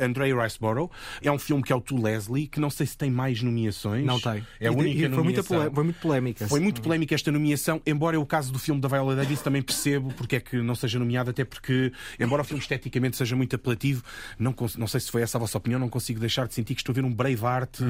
a 0.00 0.04
Andrea 0.04 0.34
Riceborough, 0.42 0.90
é 1.22 1.30
um 1.30 1.38
filme 1.38 1.62
que 1.62 1.72
é 1.72 1.76
o 1.76 1.80
To 1.80 2.00
Leslie, 2.00 2.46
que 2.46 2.60
não 2.60 2.70
sei 2.70 2.86
se 2.86 2.96
tem 2.96 3.10
mais 3.10 3.42
nomeações. 3.42 4.04
Não 4.04 4.20
tem. 4.20 4.44
É 4.60 4.68
a 4.68 4.72
E- 4.72 4.74
única 4.74 4.98
e 4.98 5.00
foi, 5.00 5.08
muita 5.08 5.16
nomeação. 5.42 5.56
polé- 5.58 5.70
foi 5.74 5.84
muito 5.84 6.00
polémica. 6.00 6.48
Foi 6.48 6.60
muito 6.60 6.80
polémica 6.82 7.14
esta 7.14 7.30
nomeação, 7.32 7.80
embora 7.86 8.18
o 8.20 8.26
caso 8.26 8.52
do 8.52 8.58
filme 8.58 8.80
da 8.80 8.88
Viola 8.88 9.14
Davis 9.16 9.40
também 9.42 9.62
percebo 9.62 10.12
porque 10.14 10.36
é 10.36 10.40
que 10.40 10.56
não 10.60 10.74
seja 10.74 10.98
nomeado, 10.98 11.30
até 11.30 11.44
porque, 11.44 11.92
embora 12.18 12.42
o 12.42 12.44
filme 12.44 12.60
esteticamente 12.62 13.16
seja 13.16 13.34
muito 13.36 13.54
apelativo, 13.56 14.02
não, 14.38 14.54
não 14.78 14.86
sei 14.86 15.00
se 15.00 15.10
foi 15.10 15.22
essa 15.22 15.38
a 15.38 15.40
vossa 15.40 15.56
opinião, 15.58 15.78
não 15.80 15.88
consigo 15.88 16.20
deixar 16.20 16.46
de 16.46 16.54
sentir 16.54 16.74
que 16.74 16.80
estou 16.80 16.92
a 16.92 16.94
ver 16.96 17.04
um 17.04 17.12
Braveheart 17.14 17.80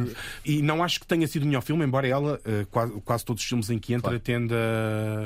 e 0.45 0.63
não 0.63 0.83
acho 0.83 1.01
que 1.01 1.07
tenha 1.07 1.27
sido 1.27 1.43
o 1.43 1.47
melhor 1.47 1.63
filme, 1.63 1.85
embora 1.85 2.07
ela, 2.07 2.41
eh, 2.45 2.67
quase, 2.71 2.93
quase 3.05 3.25
todos 3.25 3.43
os 3.43 3.49
filmes 3.49 3.71
em 3.71 3.79
que 3.79 3.93
entra, 3.93 4.11
Claro. 4.11 4.21
tenda. 4.21 4.55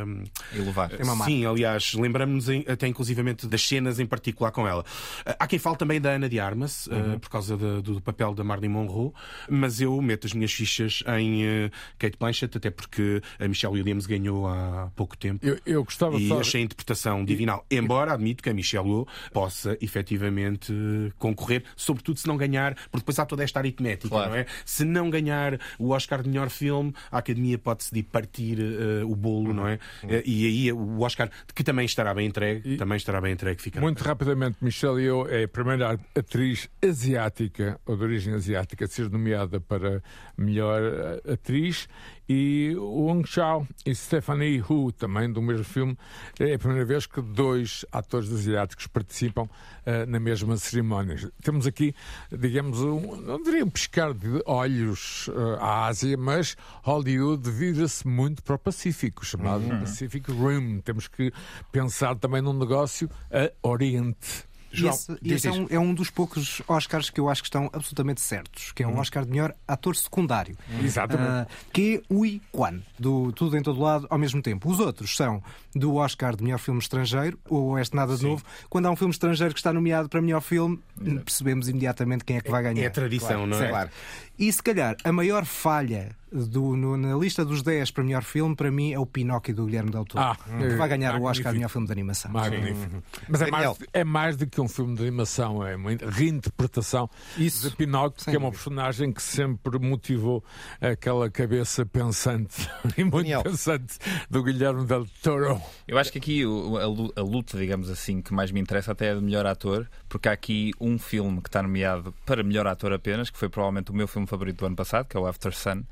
hum, 0.06 0.24
E 0.52 0.58
levar. 0.58 0.90
uma 1.02 1.14
marca. 1.16 1.32
Sim, 1.32 1.46
aliás, 1.46 1.94
lembramos-nos 1.94 2.48
em- 2.48 2.64
até 2.68 2.86
inclusivamente 2.86 3.46
das 3.46 3.63
cenas 3.66 3.98
em 4.00 4.06
particular 4.06 4.50
com 4.50 4.66
ela. 4.66 4.82
Uh, 4.82 5.34
há 5.38 5.46
quem 5.46 5.58
fale 5.58 5.76
também 5.76 6.00
da 6.00 6.10
Ana 6.10 6.28
de 6.28 6.38
Armas, 6.40 6.86
uh, 6.86 6.94
Uhum. 6.94 7.18
por 7.18 7.28
causa 7.30 7.56
da- 7.56 7.80
do, 7.80 8.00
papel 8.00 8.34
da 8.34 8.42
Marilyn 8.44 8.68
Monroe, 8.70 9.12
mas 9.48 9.80
eu 9.80 10.00
meto 10.02 10.26
as 10.26 10.32
minhas 10.32 10.52
fichas 10.52 11.02
em 11.18 11.44
uh, 11.44 11.70
Kate 11.98 12.16
Blanchett, 12.18 12.56
até 12.56 12.70
porque 12.70 13.20
a 13.38 13.48
Michelle 13.48 13.74
Williams 13.74 14.06
ganhou 14.06 14.46
há 14.46 14.90
pouco 14.94 15.16
tempo. 15.16 15.44
Eu, 15.46 15.58
eu 15.66 15.84
gostava 15.84 16.16
E 16.18 16.28
só. 16.28 16.40
achei 16.40 16.60
a 16.60 16.64
interpretação 16.64 17.24
divinal. 17.24 17.64
Embora 17.70 18.12
admito 18.12 18.42
que 18.42 18.50
a 18.50 18.54
Michelle 18.54 18.86
Yeoh 18.88 19.06
possa 19.32 19.76
efetivamente 19.80 20.72
concorrer, 21.18 21.64
sobretudo 21.76 22.18
se 22.18 22.26
não 22.26 22.36
ganhar, 22.36 22.74
porque 22.74 22.98
depois 22.98 23.18
há 23.18 23.26
toda 23.26 23.42
esta 23.42 23.58
aritmética, 23.58 24.08
Claro. 24.08 24.30
não 24.30 24.36
é? 24.36 24.46
Se 24.64 24.84
não 24.84 25.10
ganhar 25.10 25.58
o 25.78 25.90
Oscar 25.90 26.22
de 26.22 26.28
melhor 26.28 26.50
filme, 26.50 26.92
a 27.10 27.18
Academia 27.18 27.58
pode 27.58 27.78
decidir 27.78 28.04
partir 28.04 28.58
eh, 28.60 29.04
o 29.04 29.14
bolo, 29.14 29.52
não 29.52 29.66
é? 29.66 29.78
Eh, 30.08 30.22
e 30.24 30.46
aí 30.46 30.72
o 30.72 31.00
Oscar, 31.00 31.30
que 31.54 31.62
também 31.64 31.84
estará 31.86 32.14
bem 32.14 32.26
entregue, 32.26 32.76
também 32.76 32.96
estará 32.96 33.20
bem 33.20 33.32
entregue, 33.32 33.53
fica. 33.62 33.80
Muito 33.80 34.02
rapidamente, 34.02 34.58
Michelle 34.60 35.02
Yeoh 35.02 35.28
é 35.28 35.44
a 35.44 35.48
primeira 35.48 35.98
atriz 36.14 36.68
asiática, 36.82 37.80
ou 37.86 37.96
de 37.96 38.02
origem 38.02 38.34
asiática, 38.34 38.84
a 38.84 38.88
ser 38.88 39.10
nomeada 39.10 39.60
para 39.60 40.02
melhor 40.36 40.82
eh, 40.82 41.32
atriz. 41.32 41.88
E 42.28 42.74
o 42.78 43.02
Wong 43.06 43.28
Chao 43.28 43.66
e 43.84 43.94
Stephanie 43.94 44.62
Hu, 44.62 44.90
também 44.92 45.30
do 45.30 45.42
mesmo 45.42 45.64
filme, 45.64 45.96
é 46.40 46.54
a 46.54 46.58
primeira 46.58 46.84
vez 46.84 47.06
que 47.06 47.20
dois 47.20 47.84
atores 47.92 48.32
asiáticos 48.32 48.86
participam 48.86 49.48
eh, 49.84 50.06
na 50.06 50.18
mesma 50.18 50.56
cerimónia. 50.56 51.30
Temos 51.42 51.66
aqui, 51.66 51.94
digamos, 52.32 52.80
um, 52.80 53.16
não 53.16 53.42
diria 53.42 53.64
um 53.64 53.68
pescar 53.68 54.14
de 54.14 54.42
olhos 54.46 55.28
eh, 55.28 55.58
à 55.60 55.86
Ásia, 55.86 56.16
mas 56.16 56.56
Hollywood 56.82 57.50
vira-se 57.50 58.06
muito 58.06 58.42
para 58.42 58.54
o 58.54 58.58
Pacífico, 58.58 59.24
chamado 59.24 59.68
Pacific 59.80 60.30
Rim. 60.32 60.80
Temos 60.80 61.06
que 61.06 61.30
pensar 61.70 62.16
também 62.16 62.40
num 62.40 62.54
negócio 62.54 63.10
a 63.30 63.68
Oriente. 63.68 64.53
E 64.74 64.80
João, 64.80 64.94
esse, 64.94 65.18
esse 65.24 65.48
é, 65.48 65.52
um, 65.52 65.66
é 65.70 65.78
um 65.78 65.94
dos 65.94 66.10
poucos 66.10 66.60
Oscars 66.68 67.10
que 67.10 67.20
eu 67.20 67.28
acho 67.28 67.42
que 67.42 67.46
estão 67.46 67.70
absolutamente 67.72 68.20
certos, 68.20 68.72
que 68.72 68.82
é 68.82 68.86
um 68.86 68.98
Oscar 68.98 69.24
de 69.24 69.30
melhor 69.30 69.54
ator 69.66 69.96
secundário. 69.96 70.56
Exatamente. 70.82 71.28
Ah, 71.28 71.46
que 71.72 71.96
é 71.96 72.14
Ui 72.14 72.40
Kwan, 72.50 72.80
do 72.98 73.32
Tudo 73.32 73.56
em 73.56 73.62
Todo 73.62 73.80
Lado 73.80 74.06
ao 74.10 74.18
mesmo 74.18 74.42
tempo. 74.42 74.68
Os 74.68 74.80
outros 74.80 75.16
são 75.16 75.42
do 75.74 75.94
Oscar 75.96 76.36
de 76.36 76.42
melhor 76.42 76.58
filme 76.58 76.80
estrangeiro, 76.80 77.38
ou 77.48 77.78
Este 77.78 77.96
Nada 77.96 78.16
de 78.16 78.22
Novo. 78.22 78.44
Quando 78.68 78.86
há 78.86 78.90
um 78.90 78.96
filme 78.96 79.12
estrangeiro 79.12 79.54
que 79.54 79.60
está 79.60 79.72
nomeado 79.72 80.08
para 80.08 80.20
melhor 80.20 80.40
filme, 80.40 80.78
percebemos 81.24 81.68
imediatamente 81.68 82.24
quem 82.24 82.36
é 82.36 82.40
que 82.40 82.50
vai 82.50 82.62
ganhar. 82.62 82.82
É 82.82 82.86
a 82.86 82.90
tradição, 82.90 83.46
não 83.46 83.62
é? 83.62 83.68
Claro. 83.68 83.90
E 84.38 84.52
se 84.52 84.62
calhar 84.62 84.96
a 85.04 85.12
maior 85.12 85.44
falha 85.44 86.16
do- 86.32 86.74
no- 86.76 86.96
na 86.96 87.14
lista 87.16 87.44
dos 87.44 87.62
10 87.62 87.92
para 87.92 88.02
melhor 88.02 88.24
filme, 88.24 88.56
para 88.56 88.68
mim, 88.68 88.92
é 88.92 88.98
o 88.98 89.06
Pinóquio 89.06 89.54
do 89.54 89.66
Guilherme 89.66 89.90
Del 89.92 90.04
Toro, 90.04 90.24
Ah, 90.24 90.36
que 90.36 90.74
vai 90.74 90.88
ganhar 90.88 91.12
o 91.20 91.22
Oscar 91.22 91.24
magnífico. 91.24 91.48
de 91.50 91.54
melhor 91.54 91.68
filme 91.68 91.86
de 91.86 91.92
animação. 91.92 92.32
Magnífico. 92.32 93.02
Mas 93.28 93.42
é 93.42 93.50
mais, 93.52 93.78
é 93.92 94.02
mais 94.04 94.36
do 94.36 94.44
que 94.44 94.60
um 94.60 94.66
filme 94.66 94.96
de 94.96 95.02
animação, 95.02 95.64
é 95.64 95.76
uma 95.76 95.90
reinterpretação 96.10 97.08
Isso. 97.38 97.70
de 97.70 97.76
Pinóquio, 97.76 98.20
Sem 98.24 98.32
que 98.32 98.36
é 98.36 98.38
uma 98.40 98.50
personagem 98.50 99.12
que 99.12 99.22
sempre 99.22 99.78
motivou 99.78 100.42
aquela 100.80 101.30
cabeça 101.30 101.86
pensante 101.86 102.68
e 102.98 103.04
muito 103.04 103.16
Daniel. 103.18 103.42
pensante 103.44 103.96
do 104.28 104.42
Guilherme 104.42 104.84
Del 104.86 105.06
Toro. 105.22 105.60
Eu 105.86 105.98
acho 105.98 106.10
que 106.10 106.18
aqui 106.18 106.42
a 106.42 107.22
luta, 107.22 107.56
digamos 107.56 107.88
assim, 107.88 108.20
que 108.20 108.34
mais 108.34 108.50
me 108.50 108.58
interessa 108.60 108.90
até 108.90 109.12
é 109.12 109.14
de 109.14 109.20
melhor 109.20 109.46
ator, 109.46 109.88
porque 110.08 110.28
há 110.28 110.32
aqui 110.32 110.72
um 110.80 110.98
filme 110.98 111.40
que 111.40 111.48
está 111.48 111.62
nomeado 111.62 112.12
para 112.26 112.42
melhor 112.42 112.66
ator 112.66 112.92
apenas, 112.92 113.30
que 113.30 113.38
foi 113.38 113.48
provavelmente 113.48 113.92
o 113.92 113.94
meu 113.94 114.08
filme 114.08 114.23
favorito 114.26 114.58
do 114.58 114.66
ano 114.66 114.76
passado, 114.76 115.06
que 115.06 115.16
é 115.16 115.20
o 115.20 115.26
After 115.26 115.52
Sun, 115.54 115.82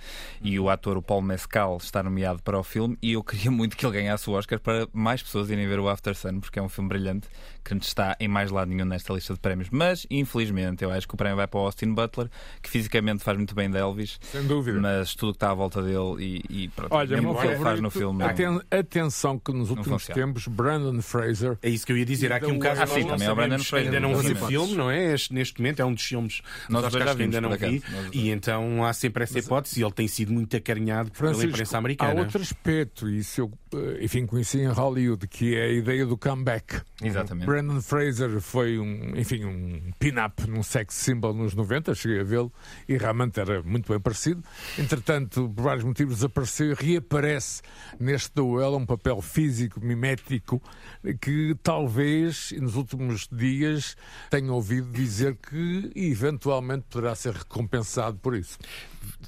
e 0.42 0.59
o 0.59 0.68
ator, 0.71 0.97
o 0.97 1.03
Paulo 1.03 1.23
Mescal, 1.25 1.77
está 1.77 2.03
nomeado 2.03 2.42
para 2.42 2.59
o 2.59 2.62
filme, 2.62 2.97
e 3.03 3.12
eu 3.12 3.23
queria 3.25 3.51
muito 3.51 3.77
que 3.77 3.85
ele 3.87 3.92
ganhasse 3.95 4.29
o 4.29 4.33
Oscar 4.35 4.59
para 4.61 4.88
mais 4.92 5.23
pessoas 5.23 5.51
irem 5.51 5.66
ver 5.66 5.79
o 5.79 5.88
After 5.88 6.14
Sun, 6.14 6.40
porque 6.40 6.59
é 6.59 6.62
um 6.62 6.68
filme 6.68 6.88
brilhante, 6.88 7.29
que 7.64 7.73
não 7.75 7.81
está 7.81 8.16
em 8.18 8.27
mais 8.29 8.51
lado 8.51 8.68
nenhum 8.71 8.85
nesta 8.85 9.12
lista 9.12 9.35
de 9.35 9.40
prémios. 9.40 9.68
Mas, 9.71 10.05
infelizmente, 10.11 10.83
eu 10.83 10.90
acho 10.90 11.07
que 11.07 11.14
o 11.14 11.16
prémio 11.16 11.37
vai 11.37 11.47
para 11.47 11.61
o 11.61 11.64
Austin 11.64 11.92
Butler, 11.92 12.29
que 12.61 12.68
fisicamente 12.68 13.23
faz 13.23 13.37
muito 13.37 13.55
bem 13.55 13.71
de 13.71 13.79
Elvis, 13.79 14.18
Sem 14.21 14.45
dúvida. 14.47 14.81
mas 14.81 15.14
tudo 15.14 15.29
o 15.31 15.33
que 15.33 15.37
está 15.37 15.51
à 15.51 15.55
volta 15.55 15.81
dele 15.83 16.42
e, 16.51 16.64
e 16.64 16.68
pronto, 16.68 16.92
Olha, 16.95 17.16
mesmo 17.16 17.33
o 17.33 17.40
que 17.40 17.47
ele 17.47 17.57
faz 17.57 17.81
no 17.81 17.90
filme. 17.90 18.18
não- 18.18 18.27
aten- 18.27 18.61
atenção 18.71 19.38
que 19.38 19.53
nos 19.53 19.71
últimos 19.71 20.07
tempos 20.07 20.47
Brandon 20.49 21.01
Fraser 21.01 21.57
É 21.62 21.68
isso 21.68 21.87
que 21.87 21.92
eu 21.92 21.97
ia 21.97 22.05
dizer. 22.05 22.33
Há 22.33 22.37
aqui 22.37 22.47
um 22.51 22.59
caso 22.59 22.83
ah, 22.83 22.87
sim, 22.87 23.07
também 23.07 23.29
é 23.29 23.31
o 23.33 23.35
Brandon 23.37 23.59
Fraser, 23.59 23.87
ainda 23.87 24.01
não 24.01 24.16
vi 24.16 24.33
o 24.33 24.37
filme, 24.47 24.75
não 24.75 24.90
é? 24.90 25.12
Este- 25.14 25.33
Neste 25.33 25.61
momento 25.61 25.81
é 25.81 25.85
um 25.85 25.95
dos 25.95 26.03
filmes 26.03 26.42
Nós 26.68 26.83
dos 26.85 26.95
que 27.14 27.23
ainda 27.23 27.40
não 27.40 27.51
vi. 27.51 27.55
acaso. 27.57 28.11
E 28.23 28.31
então 28.31 28.85
há 28.85 28.93
sempre 28.93 29.25
essa 29.25 29.39
hipótese 29.39 29.81
e 29.81 29.85
ele 29.85 29.93
tem 29.93 30.07
sido 30.07 30.33
muito 30.33 30.57
acarinhado 30.57 31.11
pela 31.11 31.31
Francisco, 31.31 31.51
imprensa 31.51 31.77
há 31.77 31.79
americana. 31.79 32.21
outro 32.21 32.41
aspecto, 32.41 33.09
e 33.09 33.19
isso 33.19 33.41
eu, 33.41 33.53
eh, 33.75 34.05
enfim, 34.05 34.27
conheci 34.27 34.61
em 34.61 34.69
Hollywood, 34.69 35.27
que 35.27 35.57
é 35.57 35.65
a 35.65 35.73
ideia 35.73 36.07
do 36.07 36.17
comeback. 36.17 36.81
Exatamente. 37.03 37.47
Brandon 37.47 37.81
Fraser 37.81 38.41
foi 38.41 38.79
um, 38.79 39.17
enfim, 39.17 39.45
um 39.45 39.91
pin-up 39.99 40.49
num 40.49 40.63
sex 40.63 40.95
symbol 40.95 41.35
nos 41.35 41.55
90, 41.55 41.95
cheguei 41.95 42.21
a 42.21 42.25
vê-lo 42.25 42.53
e 42.89 42.97
realmente 42.97 43.41
era 43.41 43.63
muito 43.63 43.91
bem 43.91 44.01
parecido. 44.01 44.43
Entretanto, 44.79 45.51
por 45.55 45.63
vários 45.63 45.85
motivos 45.85 46.17
desapareceu 46.17 46.73
e 46.73 46.75
reaparece 46.75 47.63
neste 47.99 48.33
duelo 48.35 48.77
um 48.77 48.87
papel 48.87 49.21
físico, 49.21 49.81
mimético, 49.81 50.63
que 51.21 51.57
talvez 51.63 52.53
nos 52.53 52.77
últimos 52.77 53.29
dias 53.31 53.97
tenha 54.31 54.53
ouvido 54.53 54.91
dizer 54.93 55.37
que 55.37 55.91
eventualmente 55.95 56.87
poderá 56.89 57.15
ser 57.15 57.35
recompensado 57.35 58.12
por 58.18 58.35
isso. 58.35 58.59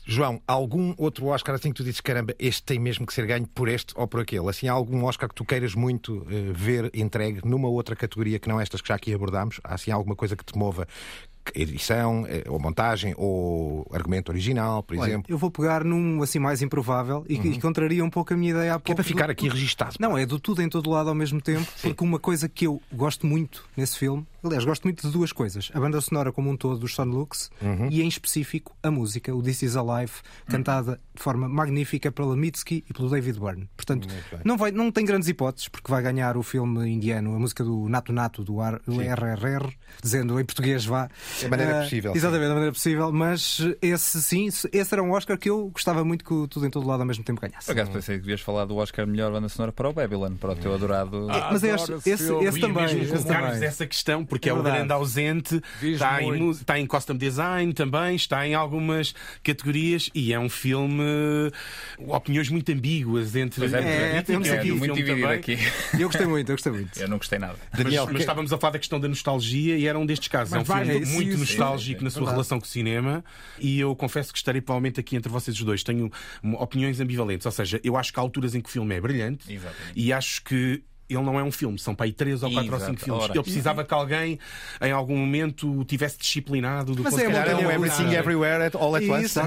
João, 0.04 0.40
algum 0.46 0.94
outro 0.98 1.26
Oscar 1.26 1.54
assim 1.54 1.70
que 1.70 1.76
tu 1.76 1.84
dizes, 1.84 2.00
caramba, 2.00 2.34
este 2.38 2.62
tem 2.62 2.78
mesmo 2.78 3.06
que 3.06 3.14
ser 3.14 3.26
ganho 3.26 3.46
por 3.46 3.68
este 3.68 3.94
ou 3.96 4.06
por 4.06 4.20
aquele? 4.20 4.48
Assim, 4.48 4.68
há 4.68 4.72
algum 4.72 5.04
Oscar 5.04 5.28
que 5.28 5.34
tu 5.34 5.44
queiras 5.44 5.74
muito 5.74 6.26
eh, 6.30 6.52
ver 6.52 6.90
entregue 6.94 7.40
numa 7.44 7.68
outra 7.68 7.96
categoria 7.96 8.38
que 8.38 8.48
não 8.48 8.60
estas 8.60 8.80
que 8.80 8.88
já 8.88 8.94
aqui 8.94 9.14
abordámos? 9.14 9.60
Há 9.64 9.74
assim 9.74 9.90
alguma 9.90 10.14
coisa 10.14 10.36
que 10.36 10.44
te 10.44 10.56
mova? 10.58 10.86
Edição, 11.54 12.24
eh, 12.28 12.44
ou 12.48 12.58
montagem, 12.58 13.14
ou 13.16 13.86
argumento 13.92 14.30
original, 14.30 14.82
por 14.82 14.96
Olha, 14.96 15.08
exemplo? 15.08 15.26
eu 15.32 15.36
vou 15.38 15.50
pegar 15.50 15.84
num 15.84 16.22
assim 16.22 16.38
mais 16.38 16.62
improvável 16.62 17.24
e 17.28 17.38
que 17.38 17.48
e 17.48 17.60
contraria 17.60 18.04
um 18.04 18.10
pouco 18.10 18.32
a 18.32 18.36
minha 18.36 18.50
ideia 18.52 18.74
há 18.74 18.78
pouco. 18.78 18.86
Que 18.86 18.92
é 18.92 18.94
para 18.94 19.04
ficar 19.04 19.26
do- 19.26 19.32
aqui 19.32 19.48
registado. 19.48 19.96
Não, 20.00 20.16
é 20.16 20.24
do 20.24 20.38
tudo 20.38 20.62
em 20.62 20.68
todo 20.68 20.90
lado 20.90 21.08
ao 21.08 21.14
mesmo 21.14 21.40
tempo, 21.40 21.66
porque 21.82 22.02
uma 22.04 22.18
coisa 22.18 22.48
que 22.48 22.66
eu 22.66 22.80
gosto 22.92 23.26
muito 23.26 23.64
nesse 23.76 23.98
filme, 23.98 24.26
aliás, 24.42 24.64
gosto 24.64 24.84
muito 24.84 25.06
de 25.06 25.12
duas 25.12 25.32
coisas: 25.32 25.70
a 25.74 25.80
banda 25.80 26.00
sonora 26.00 26.32
como 26.32 26.50
um 26.50 26.56
todo 26.56 26.78
dos 26.78 26.94
Son 26.94 27.04
Lux 27.04 27.50
e, 27.90 28.02
em 28.02 28.08
específico, 28.08 28.74
a 28.82 28.90
música, 28.90 29.34
o 29.34 29.42
This 29.42 29.62
Is 29.62 29.76
Alive, 29.76 30.12
cantada 30.48 30.98
de 31.14 31.22
forma 31.22 31.48
magnífica 31.48 32.10
pela 32.10 32.34
Mitski 32.36 32.84
e 32.88 32.92
pelo 32.92 33.08
David 33.08 33.38
Byrne. 33.38 33.68
Portanto, 33.76 34.08
não, 34.44 34.56
vai, 34.56 34.70
não 34.72 34.90
tem 34.90 35.04
grandes 35.04 35.28
hipóteses, 35.28 35.68
porque 35.68 35.90
vai 35.90 36.02
ganhar 36.02 36.36
o 36.36 36.42
filme 36.42 36.88
indiano, 36.90 37.34
a 37.34 37.38
música 37.38 37.62
do 37.62 37.88
Nato 37.88 38.12
Nato, 38.12 38.42
do, 38.42 38.54
do 38.86 39.00
RRR, 39.00 39.72
dizendo 40.02 40.38
em 40.40 40.44
português 40.44 40.84
vá. 40.84 41.08
Da 41.42 41.48
maneira 41.48 41.78
Ah, 41.78 41.82
possível, 41.82 42.12
sim. 42.12 42.18
Exatamente, 42.18 42.48
da 42.48 42.54
maneira 42.54 42.72
possível, 42.72 43.12
mas 43.12 43.58
esse 43.82 44.22
sim, 44.22 44.46
esse 44.48 44.88
era 44.94 45.02
um 45.02 45.10
Oscar 45.12 45.36
que 45.38 45.50
eu 45.50 45.68
gostava 45.68 46.04
muito 46.04 46.24
que 46.24 46.48
tudo 46.48 46.66
em 46.66 46.70
todo 46.70 46.86
lado 46.86 47.00
ao 47.00 47.06
mesmo 47.06 47.24
tempo 47.24 47.40
ganhasse. 47.40 47.66
Por 47.66 47.72
acaso 47.72 47.90
pensei 47.90 48.16
que 48.16 48.20
devias 48.22 48.40
falar 48.40 48.64
do 48.64 48.76
Oscar 48.76 49.06
melhor 49.06 49.32
banda 49.32 49.48
sonora 49.48 49.72
para 49.72 49.88
o 49.88 49.92
Babylon, 49.92 50.34
para 50.36 50.52
o 50.52 50.56
teu 50.56 50.74
adorado. 50.74 51.26
Ah, 51.30 51.48
mas 51.52 51.64
adoro 51.64 51.74
este, 51.80 51.92
esse 51.94 52.10
esse, 52.10 52.24
filme. 52.26 52.44
esse 52.46 52.54
Eu 52.54 52.58
ia 52.58 52.60
também. 52.74 52.82
mesmo 52.84 53.02
esse 53.02 53.12
colocar-vos 53.12 53.50
também. 53.54 53.68
essa 53.68 53.86
questão, 53.86 54.24
porque 54.24 54.48
É 54.48 54.52
é, 54.52 54.54
o 54.54 54.62
grande 54.62 54.92
ausente. 54.92 55.60
Está 55.82 56.22
em, 56.22 56.26
muito. 56.38 56.58
está 56.60 56.78
em 56.78 56.86
costume 56.86 57.18
design 57.18 57.72
também, 57.72 58.14
está 58.16 58.46
em 58.46 58.54
algumas 58.54 59.14
categorias 59.42 60.10
e 60.14 60.32
é 60.32 60.38
um 60.38 60.48
filme. 60.48 61.02
eh, 61.02 62.04
opiniões 62.06 62.48
muito 62.48 62.70
ambíguas 62.72 63.34
entre. 63.36 63.60
Pois 63.60 63.72
é, 63.74 64.18
é, 64.18 64.22
temos 64.22 64.48
e 64.48 64.50
o 64.50 64.54
aqui 64.54 64.70
muito 64.72 64.94
filme 64.94 65.02
dividido 65.02 65.20
também. 65.26 65.38
aqui. 65.38 65.58
Eu 66.00 66.08
gostei 66.08 66.26
muito, 66.26 66.48
eu 66.50 66.54
gostei 66.54 66.72
muito. 66.72 66.98
Eu 67.00 67.08
não 67.08 67.16
gostei 67.18 67.38
nada. 67.38 67.56
Daniel, 67.76 68.02
mas, 68.04 68.12
mas 68.12 68.16
que- 68.16 68.22
estávamos 68.22 68.52
a 68.52 68.58
falar 68.58 68.72
da 68.72 68.78
questão 68.78 69.00
da 69.00 69.08
nostalgia 69.08 69.76
e 69.76 69.86
era 69.86 69.98
um 69.98 70.06
destes 70.06 70.28
casos. 70.28 70.52
Mas 70.52 70.68
é 70.68 70.72
um 70.72 70.76
filme 70.76 70.92
é 70.92 70.98
isso, 71.02 71.12
muito 71.26 71.40
nostálgico 71.40 72.04
na 72.04 72.10
sua 72.10 72.30
relação 72.30 72.58
com 72.58 72.66
o 72.66 72.68
cinema 72.68 73.24
e 73.58 73.80
eu 73.80 73.94
confesso 73.96 74.32
que 74.32 74.38
estarei 74.38 74.60
provavelmente 74.60 75.00
aqui 75.00 75.16
entre 75.16 75.30
vocês 75.30 75.56
os 75.56 75.64
dois. 75.64 75.82
Tenho 75.82 76.10
opiniões 76.54 77.00
ambivalentes. 77.00 77.46
Ou 77.46 77.52
seja, 77.52 77.80
eu 77.82 77.96
acho 77.96 78.12
que 78.12 78.18
há 78.18 78.22
alturas 78.22 78.54
em 78.54 78.60
que 78.60 78.68
o 78.68 78.72
filme 78.72 78.94
é 78.94 79.00
brilhante 79.00 79.52
Exatamente. 79.52 79.92
e 79.94 80.12
acho 80.12 80.42
que. 80.42 80.82
Ele 81.08 81.22
não 81.22 81.38
é 81.38 81.42
um 81.42 81.52
filme, 81.52 81.78
são 81.78 81.94
para 81.94 82.06
aí 82.06 82.12
três 82.12 82.42
ou 82.42 82.50
quatro 82.50 82.70
ou 82.70 82.76
Exato. 82.76 82.90
cinco 82.92 83.04
filmes. 83.04 83.22
Ora. 83.24 83.32
Ele 83.34 83.42
precisava 83.42 83.84
que 83.84 83.92
alguém, 83.94 84.38
em 84.80 84.90
algum 84.92 85.16
momento, 85.16 85.80
o 85.80 85.84
tivesse 85.84 86.16
disciplinado 86.18 86.94
do 86.94 87.02
Mas 87.02 87.18
é 87.18 87.26
Calhar 87.26 87.48
é 87.50 87.54
um. 87.56 87.70
Everything 87.70 88.14
Everywhere 88.14 88.64
at 88.64 88.74
All 88.74 88.94
at 88.96 89.02
Once. 89.08 89.38
É? 89.38 89.44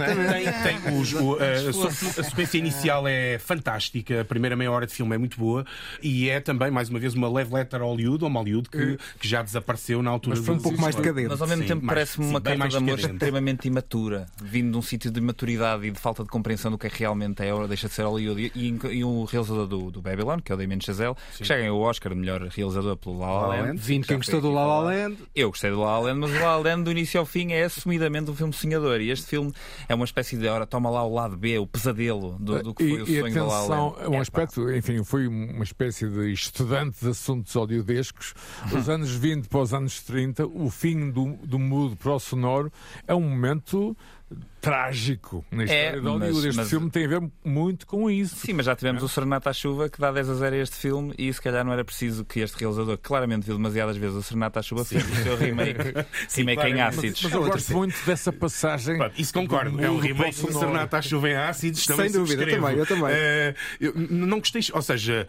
tem, 0.64 0.82
tem 0.84 0.94
os- 1.00 1.14
o- 1.14 1.38
a, 1.40 2.20
a 2.22 2.24
sequência 2.24 2.58
inicial 2.58 3.08
é 3.08 3.40
fantástica, 3.40 4.22
a 4.22 4.26
primeira 4.26 4.56
meia 4.56 4.72
hora 4.72 4.86
de 4.86 4.94
filme 4.94 5.16
é 5.16 5.18
muito 5.18 5.38
boa 5.38 5.66
e 6.02 6.30
é 6.30 6.40
também, 6.40 6.70
mais 6.70 6.90
uma 6.90 7.00
vez, 7.00 7.14
uma 7.14 7.30
leve 7.30 7.54
letter 7.54 7.82
a 7.82 7.86
Hollywood, 7.86 8.24
ou 8.24 8.30
Hollywood 8.32 8.70
que, 8.70 8.98
que 9.20 9.28
já 9.28 9.42
desapareceu 9.42 10.02
na 10.04 10.12
altura 10.12 10.36
Mas 10.36 10.46
do 10.46 10.54
um 10.54 10.60
pouco 10.60 10.80
mais 10.80 10.96
decadente. 10.96 11.30
Mas 11.30 11.42
ao 11.42 11.48
mesmo 11.48 11.64
Sim, 11.64 11.70
tempo 11.70 11.86
parece-me 11.88 12.26
uma 12.28 12.40
carta 12.42 12.68
de 12.68 12.78
amor 12.78 13.00
extremamente 13.00 13.68
imatura, 13.68 14.28
vindo 14.42 14.72
de 14.72 14.78
um 14.78 14.82
sítio 14.82 15.10
de 15.12 15.20
maturidade 15.20 15.88
e 15.88 15.92
de 15.92 16.00
falta 16.00 16.24
de 16.24 16.30
compreensão 16.30 16.70
do 16.72 16.78
que 16.78 16.88
é 16.88 16.92
realmente 16.94 17.42
é, 17.44 17.54
ou 17.54 17.68
deixa 17.68 17.88
de 17.88 17.94
ser 17.94 18.04
Hollywood. 18.04 18.52
E, 18.56 18.60
e, 18.68 18.98
e 18.98 19.04
o 19.04 19.24
realizador 19.26 19.66
do, 19.68 19.90
do 19.92 20.02
Babylon, 20.02 20.40
que 20.40 20.52
é 20.52 20.56
o 20.56 20.58
Damien 20.58 20.80
Chazelle, 20.82 21.16
que 21.48 21.54
que 21.54 21.54
já 21.54 21.58
ganhou 21.58 21.80
o 21.80 21.84
Oscar 21.84 22.14
de 22.14 22.20
melhor 22.20 22.42
realizador 22.42 22.98
pelo 22.98 23.20
La 23.20 23.28
La 23.28 23.48
Land. 23.48 23.78
Vinte 23.78 24.04
Já 24.04 24.08
quem 24.08 24.22
foi 24.22 24.34
gostou 24.34 24.42
do 24.42 24.52
La 24.52 24.66
La. 24.66 24.80
Land. 24.80 25.18
Eu 25.36 25.50
gostei 25.50 25.72
do 25.72 25.80
La 25.80 25.98
La 25.98 26.00
Land, 26.00 26.20
mas 26.20 26.32
o 26.32 26.34
La 26.34 26.58
La 26.58 26.58
Land 26.58 26.84
do 26.84 26.92
início 26.92 27.20
ao 27.20 27.26
fim 27.26 27.54
é 27.54 27.64
assumidamente 27.64 28.30
um 28.30 28.36
filme 28.36 28.54
sonhador. 28.54 29.00
E 29.02 29.10
este 29.10 29.28
filme 29.28 29.54
é 29.88 29.96
uma 29.96 30.06
espécie 30.06 30.38
de, 30.38 30.48
ora, 30.48 30.66
toma 30.66 30.90
lá 30.90 31.04
o 31.04 31.14
lado 31.14 31.38
B, 31.38 31.58
o 31.58 31.66
pesadelo 31.66 32.38
do, 32.40 32.62
do 32.64 32.74
que 32.74 32.88
foi 32.88 33.00
e, 33.00 33.02
o 33.02 33.08
e 33.08 33.20
sonho 33.22 33.34
do 33.34 33.40
La 33.40 33.46
La 33.46 33.58
atenção, 33.60 33.90
Land. 33.90 34.04
é 34.04 34.10
um 34.10 34.22
aspecto, 34.22 34.72
enfim, 34.74 35.04
fui 35.04 35.28
uma 35.28 35.64
espécie 35.64 36.08
de 36.08 36.32
estudante 36.32 36.98
de 37.02 37.10
assuntos 37.10 37.56
audiodescos. 37.56 38.34
Os 38.72 38.90
anos 38.90 39.12
20 39.12 39.48
para 39.48 39.60
os 39.60 39.74
anos 39.74 40.02
30, 40.02 40.46
o 40.48 40.70
fim 40.70 41.10
do, 41.12 41.38
do 41.44 41.60
mudo 41.60 41.96
para 41.96 42.14
o 42.14 42.20
sonoro 42.20 42.72
é 43.08 43.16
um 43.16 43.22
momento 43.22 43.96
trágico 44.60 45.46
na 45.52 45.64
história 45.64 45.92
de 45.94 46.00
Hollywood. 46.08 46.34
mas- 46.36 46.46
Este 46.46 46.58
mas- 46.58 46.70
filme 46.70 46.90
tem 46.90 47.06
a 47.06 47.08
ver 47.08 47.22
muito 47.46 47.88
com 47.88 48.10
isso. 48.12 48.36
Sim, 48.36 48.54
mas 48.54 48.66
já 48.66 48.76
tivemos 48.76 49.02
o 49.02 49.08
Serenata 49.08 49.50
à 49.50 49.54
Chuva 49.54 49.88
que 49.90 50.00
dá 50.00 50.12
10 50.12 50.30
a 50.30 50.34
0 50.36 50.56
a 50.56 50.60
este 50.60 50.76
filme 50.76 51.14
e 51.18 51.32
se 51.32 51.42
calhar 51.42 51.64
não 51.64 51.72
era 51.72 51.86
preciso 51.86 52.26
que 52.26 52.42
este 52.42 52.58
realizador, 52.60 52.98
que 52.98 53.04
claramente 53.04 53.46
viu 53.46 53.56
demasiadas 53.56 53.96
vezes 53.96 54.16
o 54.18 54.22
Serenata 54.24 54.60
à 54.60 54.64
Chuva, 54.64 54.84
fizesse 54.84 55.10
o 55.12 55.24
seu 55.24 55.38
remake, 55.38 55.78
remake 56.36 56.52
em 56.52 56.56
claramente. 56.56 56.82
ácidos. 56.82 57.24
Mas 57.24 57.32
eu 57.34 57.46
gosto 57.46 57.74
muito 57.74 58.06
dessa 58.06 58.34
passagem. 58.34 58.98
Isso 59.18 59.34
concordo. 59.34 59.78
do 59.78 59.84
É 59.84 59.90
um 59.90 60.00
remake 60.00 60.34
sonoro. 60.36 60.60
Serenata 60.60 60.98
à 60.98 61.02
Chuva 61.02 61.30
em 61.30 61.36
ácidos. 61.36 61.86
Também 61.86 62.10
Sem 62.10 62.20
dúvida, 62.20 62.44
eu 62.44 62.50
também, 62.60 62.78
eu 62.78 62.86
também. 62.86 63.08
Eh, 63.12 63.56
eu 63.80 63.94
não 63.96 64.40
gostei, 64.40 64.62
ou 64.74 64.82
seja. 64.82 65.28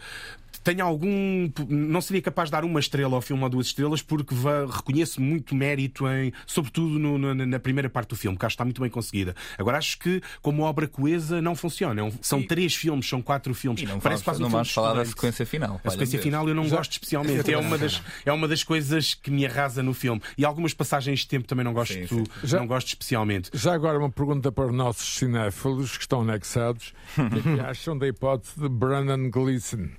Tenho 0.63 0.83
algum. 0.85 1.49
Não 1.69 2.01
seria 2.01 2.21
capaz 2.21 2.49
de 2.49 2.51
dar 2.51 2.63
uma 2.63 2.79
estrela 2.79 3.15
ao 3.15 3.21
filme 3.21 3.43
ou 3.43 3.49
duas 3.49 3.67
estrelas, 3.67 4.01
porque 4.01 4.35
reconheço 4.75 5.21
muito 5.21 5.55
mérito 5.55 6.07
em. 6.07 6.31
Sobretudo 6.45 6.99
no- 6.99 7.17
no- 7.17 7.33
na 7.45 7.59
primeira 7.59 7.89
parte 7.89 8.09
do 8.09 8.15
filme, 8.15 8.37
que 8.37 8.45
acho 8.45 8.53
que 8.53 8.55
está 8.55 8.65
muito 8.65 8.81
bem 8.81 8.89
conseguida. 8.89 9.35
Agora 9.57 9.77
acho 9.77 9.97
que, 9.99 10.21
como 10.41 10.63
obra 10.63 10.87
coesa, 10.87 11.41
não 11.41 11.55
funciona. 11.55 12.05
É 12.07 12.11
São 12.21 12.41
três 12.43 12.75
filmes, 12.75 13.07
são 13.07 13.21
quatro 13.21 13.53
filmes. 13.53 13.81
E 13.81 13.85
não 13.85 13.99
Parece 13.99 14.23
vamos, 14.23 14.25
quase 14.25 14.39
um 14.39 14.43
não 14.43 14.49
filme 14.49 14.57
vamos 14.63 14.71
falar 14.73 14.93
da 14.93 15.05
sequência 15.05 15.45
final. 15.45 15.81
A 15.83 15.89
sequência 15.89 16.13
Deus. 16.17 16.23
final 16.23 16.47
eu 16.49 16.55
não 16.55 16.67
gosto 16.67 16.91
especialmente. 16.91 17.51
É 17.51 17.57
uma, 17.57 17.77
das, 17.77 18.01
é 18.25 18.31
uma 18.31 18.47
das 18.47 18.63
coisas 18.63 19.13
que 19.13 19.31
me 19.31 19.45
arrasa 19.45 19.81
no 19.83 19.93
filme. 19.93 20.21
E 20.37 20.45
algumas 20.45 20.73
passagens 20.73 21.19
de 21.21 21.27
tempo 21.27 21.47
também 21.47 21.63
não 21.63 21.73
gosto, 21.73 21.93
Sim, 21.93 22.05
sim. 22.07 22.23
Já- 22.43 22.59
não 22.59 22.67
gosto 22.67 22.87
especialmente. 22.89 23.49
Já 23.53 23.73
agora 23.73 23.97
uma 23.97 24.09
pergunta 24.09 24.51
para 24.51 24.67
os 24.67 24.73
nossos 24.73 25.17
cinéfilos 25.17 25.95
que 25.97 26.03
estão 26.03 26.21
anexados. 26.21 26.93
O 27.19 27.29
que 27.29 27.39
é 27.39 27.41
que 27.55 27.59
acham 27.61 27.97
da 27.97 28.07
hipótese 28.07 28.59
de 28.59 28.69
Brandon 28.69 29.29
Gleeson 29.29 29.89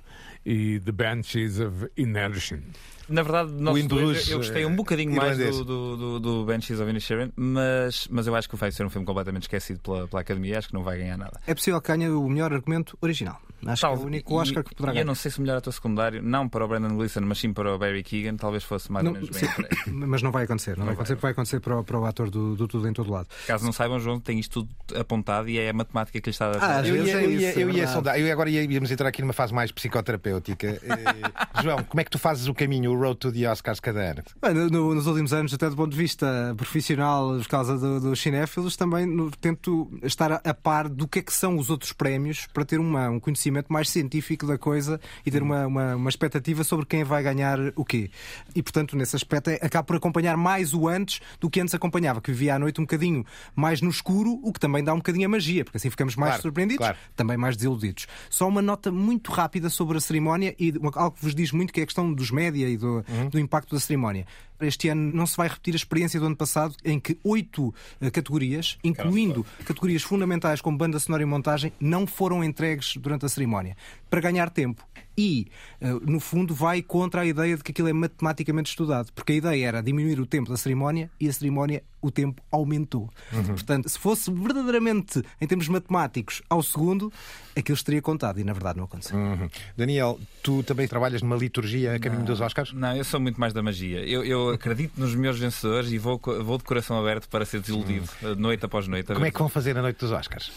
e 0.45 0.79
The 0.79 0.91
Banshees 0.91 1.59
of 1.59 1.89
Inisherin? 1.97 2.63
Na 3.09 3.23
verdade, 3.23 3.51
nós 3.51 3.85
dois, 3.85 4.29
eu 4.29 4.37
gostei 4.37 4.65
um 4.65 4.71
eh, 4.71 4.75
bocadinho 4.75 5.13
mais 5.13 5.37
irlandês. 5.37 5.57
do, 5.57 5.65
do, 5.65 5.97
do, 5.97 6.19
do 6.19 6.45
Banshees 6.45 6.79
of 6.79 6.89
Inisherin, 6.89 7.31
mas, 7.35 8.07
mas 8.09 8.25
eu 8.25 8.35
acho 8.35 8.49
que 8.49 8.55
vai 8.55 8.71
ser 8.71 8.85
um 8.85 8.89
filme 8.89 9.05
completamente 9.05 9.43
esquecido 9.43 9.79
pela, 9.81 10.07
pela 10.07 10.21
Academia. 10.21 10.57
Acho 10.57 10.69
que 10.69 10.73
não 10.73 10.83
vai 10.83 10.97
ganhar 10.97 11.17
nada. 11.17 11.39
É 11.45 11.53
possível 11.53 11.81
que 11.81 11.87
ganhe 11.87 12.09
o 12.09 12.27
melhor 12.29 12.53
argumento 12.53 12.97
original. 13.01 13.41
Acho 13.65 13.87
que 13.87 13.93
é 13.93 13.95
o 13.97 14.01
único 14.05 14.35
Oscar 14.35 14.61
E- 14.61 14.69
que 14.69 14.75
poderá 14.75 14.93
ganhar. 14.93 15.03
eu 15.03 15.07
não 15.07 15.15
sei 15.15 15.31
se 15.31 15.39
o 15.39 15.41
melhor 15.41 15.57
ator 15.57 15.73
secundário, 15.73 16.21
não 16.23 16.47
para 16.49 16.65
o 16.65 16.67
Brandon 16.67 16.95
Gleeson, 16.95 17.21
mas 17.21 17.39
sim 17.39 17.53
para 17.53 17.73
o 17.73 17.77
Barry 17.77 18.03
Keegan, 18.03 18.35
talvez 18.35 18.63
fosse 18.63 18.91
mais 18.91 19.03
Não, 19.05 19.11
ou 19.11 19.17
menos 19.19 19.29
bem 19.29 19.39
sim, 19.39 19.45
entregue. 19.61 19.91
mas 19.91 20.21
não 20.21 20.31
vai 20.31 20.43
acontecer. 20.45 20.77
Não, 20.77 20.85
vai 20.85 20.93
acontecer 20.93 21.15
porque 21.15 21.21
vai 21.23 21.31
acontecer 21.31 21.59
para, 21.59 21.79
o- 21.79 21.83
para 21.83 21.99
o 21.99 22.05
ator 22.05 22.29
do, 22.29 22.55
do 22.55 22.67
Tudo 22.67 22.87
em 22.87 22.93
Todo 22.93 23.11
Lado. 23.11 23.27
Caso 23.47 23.63
não 23.65 23.71
saibam, 23.71 23.99
João 23.99 24.19
tem 24.19 24.39
isto 24.39 24.65
tudo 24.65 24.99
apontado 24.99 25.49
e 25.49 25.57
é 25.59 25.69
a 25.69 25.73
matemática 25.73 26.19
que 26.19 26.29
lhe 26.29 26.31
está 26.31 26.47
a 26.47 26.51
dar. 26.51 26.79
Ah, 26.79 26.87
Eu 26.87 26.95
ia, 27.05 27.13
é 27.19 27.25
eu 27.25 27.31
isso, 27.31 27.41
ia, 27.41 27.49
é 27.49 27.63
eu 27.63 27.69
ia 27.69 27.87
sondar, 27.87 28.19
eu 28.19 28.31
agora 28.31 28.49
ia- 28.49 28.63
íamos 28.63 28.89
entrar 28.91 29.07
aqui 29.07 29.21
numa 29.21 29.33
fase 29.33 29.53
mais 29.53 29.71
psicoterapêutica. 29.71 30.67
Eh, 30.67 30.81
João, 31.63 31.83
como 31.83 32.01
é 32.01 32.03
que 32.03 32.09
tu 32.11 32.17
fazes 32.19 32.47
o 32.47 32.53
caminho, 32.53 32.91
o 32.91 32.99
road 32.99 33.17
to 33.17 33.31
the 33.31 33.49
Oscars 33.49 33.79
cada 33.79 33.99
ano? 34.11 34.23
Bem, 34.41 34.53
no- 34.53 34.69
no- 34.69 34.95
nos 34.95 35.07
últimos 35.07 35.33
anos, 35.33 35.53
até 35.53 35.69
do 35.69 35.75
ponto 35.75 35.91
de 35.91 35.97
vista 35.97 36.53
profissional, 36.57 37.37
por 37.37 37.47
causa 37.47 37.77
do- 37.77 37.99
dos 37.99 38.19
cinéfilos, 38.21 38.75
também 38.75 39.05
no- 39.05 39.29
tento 39.31 39.89
estar 40.03 40.31
a, 40.31 40.41
a 40.43 40.53
par 40.53 40.87
do 40.89 41.07
que 41.07 41.19
é 41.19 41.21
que 41.21 41.33
são 41.33 41.57
os 41.57 41.69
outros 41.69 41.91
prémios 41.93 42.47
para 42.53 42.65
ter 42.65 42.79
uma- 42.79 43.09
um 43.09 43.19
conhecimento 43.19 43.50
mais 43.69 43.89
científico 43.89 44.45
da 44.47 44.57
coisa 44.57 44.99
e 45.25 45.31
ter 45.31 45.41
uma, 45.41 45.67
uma, 45.67 45.95
uma 45.95 46.09
expectativa 46.09 46.63
sobre 46.63 46.85
quem 46.85 47.03
vai 47.03 47.21
ganhar 47.23 47.59
o 47.75 47.83
quê. 47.85 48.09
E, 48.55 48.61
portanto, 48.63 48.95
nesse 48.95 49.15
aspecto, 49.15 49.49
é, 49.49 49.59
acabo 49.61 49.87
por 49.87 49.95
acompanhar 49.95 50.35
mais 50.37 50.73
o 50.73 50.87
antes 50.87 51.19
do 51.39 51.49
que 51.49 51.59
antes 51.59 51.73
acompanhava, 51.73 52.21
que 52.21 52.31
vivia 52.31 52.55
à 52.55 52.59
noite 52.59 52.79
um 52.79 52.83
bocadinho 52.83 53.25
mais 53.55 53.81
no 53.81 53.89
escuro, 53.89 54.39
o 54.43 54.51
que 54.51 54.59
também 54.59 54.83
dá 54.83 54.93
um 54.93 54.97
bocadinho 54.97 55.25
a 55.25 55.29
magia, 55.29 55.63
porque 55.63 55.77
assim 55.77 55.89
ficamos 55.89 56.15
mais 56.15 56.31
Claro, 56.31 56.41
surpreendidos, 56.43 56.85
claro. 56.85 56.97
também 57.15 57.37
mais 57.37 57.55
desiludidos. 57.57 58.07
Só 58.29 58.47
uma 58.47 58.61
nota 58.61 58.91
muito 58.91 59.31
rápida 59.31 59.69
sobre 59.69 59.97
a 59.97 60.01
cerimónia 60.01 60.55
e 60.59 60.73
algo 60.95 61.15
que 61.17 61.23
vos 61.23 61.35
diz 61.35 61.51
muito 61.51 61.73
que 61.73 61.79
é 61.79 61.83
a 61.83 61.85
questão 61.85 62.13
dos 62.13 62.31
média 62.31 62.67
e 62.69 62.77
do, 62.77 63.03
do 63.29 63.39
impacto 63.39 63.75
da 63.75 63.79
cerimónia. 63.81 64.25
Este 64.67 64.89
ano 64.89 65.11
não 65.13 65.25
se 65.25 65.37
vai 65.37 65.47
repetir 65.47 65.73
a 65.73 65.77
experiência 65.77 66.19
do 66.19 66.25
ano 66.25 66.35
passado, 66.35 66.75
em 66.83 66.99
que 66.99 67.17
oito 67.23 67.73
eh, 67.99 68.09
categorias, 68.09 68.77
incluindo 68.83 69.45
categorias 69.65 70.03
fundamentais 70.03 70.61
como 70.61 70.77
banda 70.77 70.99
sonora 70.99 71.23
e 71.23 71.25
montagem, 71.25 71.73
não 71.79 72.05
foram 72.05 72.43
entregues 72.43 72.95
durante 72.97 73.25
a 73.25 73.29
cerimónia. 73.29 73.75
Para 74.11 74.21
ganhar 74.21 74.51
tempo. 74.51 74.85
E, 75.17 75.47
eh, 75.79 75.93
no 76.01 76.19
fundo, 76.19 76.53
vai 76.53 76.81
contra 76.81 77.21
a 77.21 77.25
ideia 77.25 77.57
de 77.57 77.63
que 77.63 77.71
aquilo 77.71 77.87
é 77.87 77.93
matematicamente 77.93 78.69
estudado. 78.69 79.11
Porque 79.13 79.33
a 79.33 79.35
ideia 79.35 79.67
era 79.67 79.81
diminuir 79.81 80.19
o 80.19 80.25
tempo 80.25 80.49
da 80.49 80.57
cerimónia 80.57 81.09
e 81.19 81.27
a 81.27 81.33
cerimónia, 81.33 81.83
o 82.01 82.11
tempo 82.11 82.41
aumentou. 82.51 83.09
Portanto, 83.47 83.89
se 83.89 83.97
fosse 83.97 84.31
verdadeiramente, 84.31 85.21
em 85.39 85.47
termos 85.47 85.67
matemáticos, 85.67 86.41
ao 86.49 86.61
segundo, 86.61 87.11
aquilo 87.55 87.75
estaria 87.75 88.01
contado. 88.01 88.39
E, 88.39 88.43
na 88.43 88.53
verdade, 88.53 88.77
não 88.77 88.85
aconteceu. 88.85 89.17
Uhum. 89.17 89.49
Daniel, 89.75 90.19
tu 90.43 90.63
também 90.63 90.87
trabalhas 90.87 91.21
numa 91.21 91.35
liturgia 91.35 91.95
a 91.95 91.99
caminho 91.99 92.23
dos 92.23 92.41
Oscars? 92.41 92.73
Não, 92.73 92.95
eu 92.95 93.03
sou 93.03 93.19
muito 93.19 93.39
mais 93.39 93.53
da 93.53 93.63
magia. 93.63 93.99
Eu, 93.99 94.23
eu 94.23 94.49
acredito 94.49 94.99
nos 94.99 95.15
meus 95.15 95.39
vencedores 95.39 95.91
e 95.91 95.97
vou, 95.97 96.19
vou 96.43 96.57
de 96.57 96.63
coração 96.63 96.99
aberto 96.99 97.29
para 97.29 97.45
ser 97.45 97.61
desiludido, 97.61 98.09
eh, 98.23 98.35
noite 98.35 98.65
após 98.65 98.87
noite. 98.87 99.11
a 99.11 99.15
Como 99.15 99.25
é 99.25 99.31
que 99.31 99.39
vão 99.39 99.49
fazer 99.49 99.77
a 99.77 99.81
noite 99.81 99.97
dos 99.99 100.11
Oscars? 100.11 100.51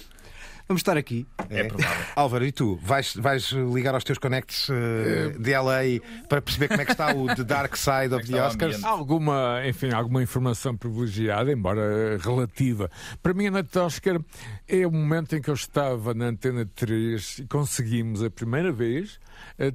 Vamos 0.67 0.81
estar 0.81 0.97
aqui. 0.97 1.27
É 1.51 1.65
provável. 1.65 2.07
Álvaro, 2.17 2.47
e 2.47 2.51
tu? 2.53 2.77
Vais, 2.83 3.15
vais 3.17 3.51
ligar 3.53 3.95
aos 3.95 4.03
teus 4.03 4.19
connects 4.19 4.69
eh, 4.71 5.37
de 5.39 5.53
LA 5.53 6.01
para 6.27 6.41
perceber 6.41 6.69
como 6.69 6.81
é 6.81 6.85
que 6.87 6.93
está 6.93 7.15
o 7.15 7.27
The 7.27 7.45
Dark 7.45 7.77
Side 7.77 8.15
of 8.15 8.25
que 8.25 8.33
the 8.33 8.43
Oscars? 8.43 8.83
alguma, 8.83 9.61
enfim, 9.67 9.93
alguma 9.93 10.23
informação 10.23 10.75
privilegiada, 10.75 11.53
embora 11.53 12.17
relativa. 12.19 12.91
Para 13.23 13.35
mim, 13.35 13.49
a 13.49 13.51
noite 13.51 13.79
Oscar 13.79 14.19
é 14.67 14.87
o 14.87 14.91
momento 14.91 15.37
em 15.37 15.43
que 15.43 15.51
eu 15.51 15.55
estava 15.55 16.15
na 16.15 16.27
Antena 16.27 16.65
3 16.75 17.41
e 17.41 17.47
conseguimos 17.47 18.23
a 18.23 18.31
primeira 18.31 18.73
vez 18.73 19.21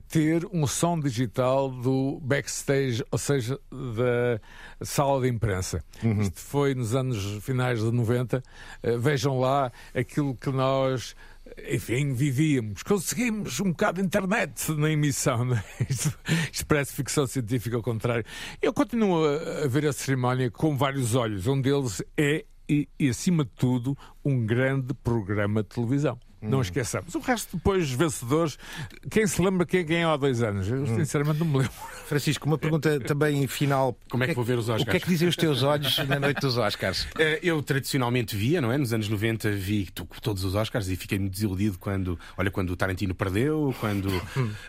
ter 0.07 0.45
um 0.51 0.65
som 0.67 0.99
digital 0.99 1.70
do 1.70 2.20
backstage, 2.22 3.03
ou 3.11 3.17
seja, 3.17 3.59
da 3.72 4.39
sala 4.86 5.22
de 5.22 5.30
imprensa. 5.30 5.84
Isto 6.22 6.39
foi 6.39 6.76
nos 6.76 6.95
anos 6.95 7.43
finais 7.43 7.80
de 7.80 7.91
90. 7.91 8.43
Eh, 8.84 8.97
Vejam 8.97 9.39
lá 9.39 9.72
aquilo 9.93 10.36
que 10.36 10.49
nós 10.49 11.15
enfim, 11.67 12.13
vivíamos. 12.13 12.84
Conseguimos 12.84 13.59
um 13.59 13.72
bocado 13.72 13.99
de 13.99 14.05
internet 14.05 14.72
na 14.74 14.89
emissão. 14.89 15.45
Não 15.45 15.55
é? 15.55 15.63
isto, 15.89 16.17
isto 16.51 16.65
parece 16.65 16.93
ficção 16.93 17.26
científica 17.26 17.76
ao 17.76 17.82
contrário. 17.82 18.24
Eu 18.61 18.74
continuo 18.74 19.26
a, 19.26 19.63
a 19.63 19.67
ver 19.67 19.86
a 19.88 19.93
cerimónia 19.93 20.51
com 20.51 20.78
vários 20.78 21.15
olhos. 21.15 21.47
Um 21.47 21.59
deles 21.59 22.03
é, 22.17 22.45
e, 22.67 22.88
e 22.99 23.09
acima 23.09 23.43
de 23.43 23.51
tudo, 23.51 23.97
um 24.24 24.45
grande 24.45 24.93
programa 24.93 25.63
de 25.63 25.70
televisão. 25.70 26.20
Não 26.41 26.61
esqueçamos. 26.61 27.13
O 27.15 27.19
resto, 27.19 27.57
depois, 27.57 27.89
vencedores. 27.91 28.57
Quem 29.11 29.27
se 29.27 29.41
lembra 29.41 29.65
quem 29.65 29.85
ganhou 29.85 30.11
há 30.11 30.17
dois 30.17 30.41
anos? 30.41 30.69
Eu, 30.69 30.85
sinceramente, 30.87 31.39
não 31.39 31.45
me 31.47 31.57
lembro. 31.59 31.71
Francisco, 32.07 32.45
uma 32.47 32.57
pergunta 32.57 32.99
também 33.01 33.45
final. 33.47 33.95
Como 34.09 34.23
é 34.23 34.27
que 34.27 34.33
vou 34.33 34.43
ver 34.43 34.57
os 34.57 34.69
O 34.69 34.73
que 34.75 34.79
é 34.79 34.83
Oscars? 34.83 35.03
que 35.03 35.09
dizem 35.09 35.27
os 35.27 35.35
teus 35.35 35.63
olhos 35.63 35.97
na 36.07 36.19
noite 36.19 36.39
dos 36.41 36.57
Oscars? 36.57 37.07
Eh, 37.19 37.39
Eu 37.43 37.61
tradicionalmente 37.61 38.35
via, 38.35 38.61
não 38.61 38.71
é? 38.71 38.77
Nos 38.77 38.93
anos 38.93 39.09
90 39.09 39.51
vi 39.51 39.85
to- 39.93 40.07
todos 40.21 40.43
os 40.43 40.55
Oscars 40.55 40.87
e 40.89 40.95
fiquei 40.95 41.19
muito 41.19 41.33
desiludido 41.33 41.77
quando, 41.77 42.17
olha, 42.37 42.49
quando 42.49 42.69
o 42.71 42.75
Tarantino 42.75 43.13
perdeu, 43.13 43.75
quando, 43.79 44.09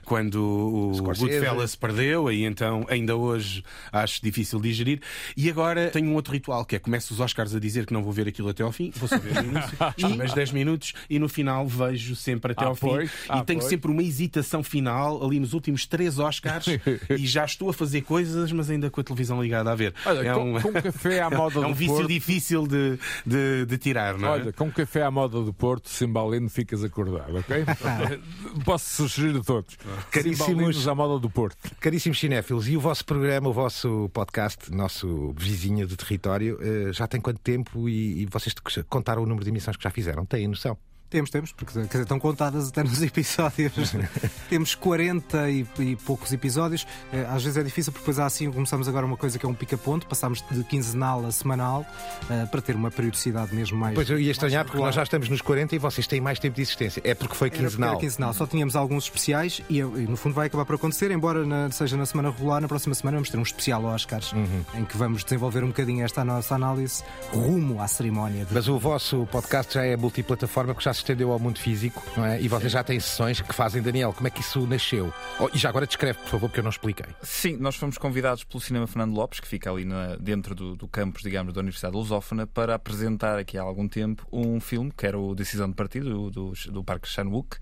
quando 0.04 0.90
o 0.90 0.94
Scorsese. 0.94 1.26
Goodfellas 1.30 1.76
perdeu, 1.76 2.30
e 2.32 2.44
então 2.44 2.84
ainda 2.88 3.16
hoje 3.16 3.62
acho 3.92 4.20
difícil 4.22 4.60
de 4.60 4.68
digerir. 4.68 5.00
E 5.36 5.48
agora 5.48 5.90
tenho 5.90 6.08
um 6.10 6.14
outro 6.14 6.32
ritual, 6.32 6.64
que 6.64 6.76
é 6.76 6.78
começo 6.78 7.12
os 7.14 7.20
Oscars 7.20 7.54
a 7.54 7.60
dizer 7.60 7.86
que 7.86 7.92
não 7.92 8.02
vou 8.02 8.12
ver 8.12 8.26
aquilo 8.28 8.48
até 8.48 8.62
ao 8.62 8.72
fim, 8.72 8.90
vou 8.96 9.08
só 9.08 9.18
ver 9.18 9.34
no 9.42 9.52
início, 9.52 9.76
primeiros 9.96 10.34
10 10.34 10.52
minutos 10.52 10.92
e 11.08 11.18
no 11.18 11.28
final 11.28 11.59
vejo 11.66 12.14
sempre 12.16 12.52
até 12.52 12.64
Ah, 12.64 12.68
ao 12.68 12.74
fim. 12.74 12.88
pois, 12.88 13.10
ah, 13.28 13.38
e 13.38 13.44
tenho 13.44 13.58
pois. 13.60 13.70
sempre 13.70 13.90
uma 13.90 14.02
hesitação 14.02 14.62
final 14.62 15.24
ali 15.24 15.38
nos 15.40 15.52
últimos 15.52 15.86
três 15.86 16.18
Oscars 16.18 16.66
e 17.10 17.26
já 17.26 17.44
estou 17.44 17.70
a 17.70 17.72
fazer 17.72 18.02
coisas, 18.02 18.50
mas 18.52 18.70
ainda 18.70 18.90
com 18.90 19.00
a 19.00 19.04
televisão 19.04 19.42
ligada 19.42 19.70
a 19.70 19.74
ver. 19.74 19.94
Olha, 20.06 20.28
é 20.28 20.34
com, 20.34 20.54
um, 20.56 20.60
com 20.60 20.72
café 20.72 21.20
à 21.20 21.30
moda 21.30 21.60
é 21.60 21.66
um 21.66 21.68
do 21.70 21.74
vício 21.74 21.94
Porto. 21.96 22.08
difícil 22.08 22.66
de, 22.66 22.98
de, 23.26 23.66
de 23.66 23.78
tirar, 23.78 24.16
não 24.18 24.28
é? 24.28 24.30
Olha, 24.32 24.52
com 24.52 24.70
café 24.70 25.02
à 25.02 25.10
moda 25.10 25.40
do 25.42 25.52
Porto, 25.52 25.88
Cimbalino, 25.88 26.48
ficas 26.48 26.82
acordado, 26.84 27.36
ok? 27.38 27.64
Posso 28.64 29.08
sugerir 29.08 29.38
a 29.38 29.42
todos. 29.42 29.76
Caríssimos- 30.10 30.86
à 30.88 30.94
moda 30.94 31.18
do 31.20 31.28
Porto. 31.30 31.56
Caríssimos 31.80 32.18
cinéfilos, 32.18 32.68
e 32.68 32.76
o 32.76 32.80
vosso 32.80 33.04
programa, 33.04 33.48
o 33.48 33.52
vosso 33.52 34.08
podcast, 34.12 34.70
nosso 34.72 35.34
vizinho 35.36 35.86
de 35.86 35.96
território, 35.96 36.58
eh, 36.60 36.92
já 36.92 37.06
tem 37.06 37.20
quanto 37.20 37.38
tempo 37.40 37.88
e, 37.88 38.22
e 38.22 38.26
vocês 38.26 38.54
contaram 38.88 39.22
o 39.22 39.26
número 39.26 39.44
de 39.44 39.50
emissões 39.50 39.76
que 39.76 39.84
já 39.84 39.90
fizeram? 39.90 40.24
Têm 40.24 40.48
noção? 40.48 40.76
Temos, 41.10 41.28
temos, 41.28 41.50
porque 41.50 41.72
quer 41.72 41.86
dizer, 41.88 42.02
estão 42.02 42.20
contadas 42.20 42.68
até 42.68 42.84
nos 42.84 43.02
episódios. 43.02 43.72
temos 44.48 44.76
40 44.76 45.50
e, 45.50 45.66
e, 45.80 45.96
poucos 45.96 46.32
episódios. 46.32 46.86
Eh, 47.12 47.26
às 47.28 47.42
vezes 47.42 47.58
é 47.58 47.64
difícil, 47.64 47.92
porque 47.92 48.04
depois 48.04 48.20
há 48.20 48.26
assim, 48.26 48.50
começamos 48.50 48.86
agora 48.86 49.04
uma 49.04 49.16
coisa 49.16 49.36
que 49.36 49.44
é 49.44 49.48
um 49.48 49.54
pica-ponto, 49.54 50.06
passamos 50.06 50.44
de 50.48 50.62
quinzenal 50.62 51.26
a 51.26 51.32
semanal 51.32 51.84
uh, 52.24 52.46
para 52.46 52.62
ter 52.62 52.76
uma 52.76 52.92
periodicidade 52.92 53.52
mesmo 53.52 53.76
mais. 53.76 53.96
Pois 53.96 54.08
eu 54.08 54.20
ia 54.20 54.30
estranhar, 54.30 54.64
porque 54.64 54.78
nós 54.78 54.94
já 54.94 55.02
estamos 55.02 55.28
nos 55.28 55.40
40 55.40 55.74
e 55.74 55.78
vocês 55.78 56.06
têm 56.06 56.20
mais 56.20 56.38
tempo 56.38 56.54
de 56.54 56.62
existência. 56.62 57.00
É 57.04 57.12
porque 57.12 57.34
foi 57.34 57.50
quinzenal. 57.50 57.90
Era 57.90 57.98
quinzenal. 57.98 58.32
Só 58.32 58.46
tínhamos 58.46 58.76
alguns 58.76 59.04
especiais 59.04 59.60
e, 59.68 59.78
e, 59.78 59.82
no 59.82 60.16
fundo 60.16 60.34
vai 60.34 60.46
acabar 60.46 60.64
por 60.64 60.76
acontecer, 60.76 61.10
embora 61.10 61.44
na, 61.44 61.72
seja 61.72 61.96
na 61.96 62.06
semana 62.06 62.30
regular, 62.30 62.60
na 62.60 62.68
próxima 62.68 62.94
semana 62.94 63.16
vamos 63.16 63.30
ter 63.30 63.36
um 63.36 63.42
especial 63.42 63.84
Oscars 63.84 64.32
uhum. 64.32 64.64
em 64.74 64.84
que 64.84 64.96
vamos 64.96 65.24
desenvolver 65.24 65.64
um 65.64 65.68
bocadinho 65.68 66.04
esta 66.04 66.24
nossa 66.24 66.54
análise 66.54 67.02
rumo 67.32 67.82
à 67.82 67.88
cerimónia. 67.88 68.44
De... 68.44 68.54
Mas 68.54 68.68
o 68.68 68.78
vosso 68.78 69.26
podcast 69.32 69.74
já 69.74 69.84
é 69.84 69.96
multiplataforma, 69.96 70.72
porque 70.72 70.84
já 70.84 70.94
se 70.94 70.99
estendeu 71.00 71.32
ao 71.32 71.38
mundo 71.38 71.58
físico, 71.58 72.02
não 72.16 72.24
é? 72.24 72.40
E 72.40 72.48
vocês 72.48 72.72
já 72.72 72.82
têm 72.82 72.98
sessões 73.00 73.40
que 73.40 73.52
fazem, 73.54 73.82
Daniel. 73.82 74.12
Como 74.12 74.26
é 74.26 74.30
que 74.30 74.40
isso 74.40 74.66
nasceu? 74.66 75.12
Oh, 75.38 75.48
e 75.52 75.58
já 75.58 75.68
agora 75.68 75.86
descreve, 75.86 76.18
por 76.18 76.28
favor, 76.28 76.48
porque 76.48 76.60
eu 76.60 76.64
não 76.64 76.70
expliquei. 76.70 77.06
Sim, 77.22 77.56
nós 77.58 77.76
fomos 77.76 77.98
convidados 77.98 78.44
pelo 78.44 78.60
Cinema 78.60 78.86
Fernando 78.86 79.14
Lopes, 79.14 79.40
que 79.40 79.48
fica 79.48 79.70
ali 79.70 79.84
na, 79.84 80.16
dentro 80.16 80.54
do, 80.54 80.76
do, 80.76 80.88
campus, 80.88 81.22
digamos, 81.22 81.52
da 81.52 81.60
Universidade 81.60 81.92
de 81.92 81.98
Lusófona, 81.98 82.46
para 82.46 82.74
apresentar 82.74 83.38
aqui 83.38 83.58
há 83.58 83.62
algum 83.62 83.88
tempo 83.88 84.26
um 84.32 84.60
filme 84.60 84.92
que 84.96 85.06
era 85.06 85.18
o 85.18 85.34
Decisão 85.34 85.68
de 85.68 85.74
Partido, 85.74 86.10
do, 86.10 86.30
do, 86.30 86.72
do 86.72 86.84
Parque 86.84 87.08
Shanwook. 87.08 87.56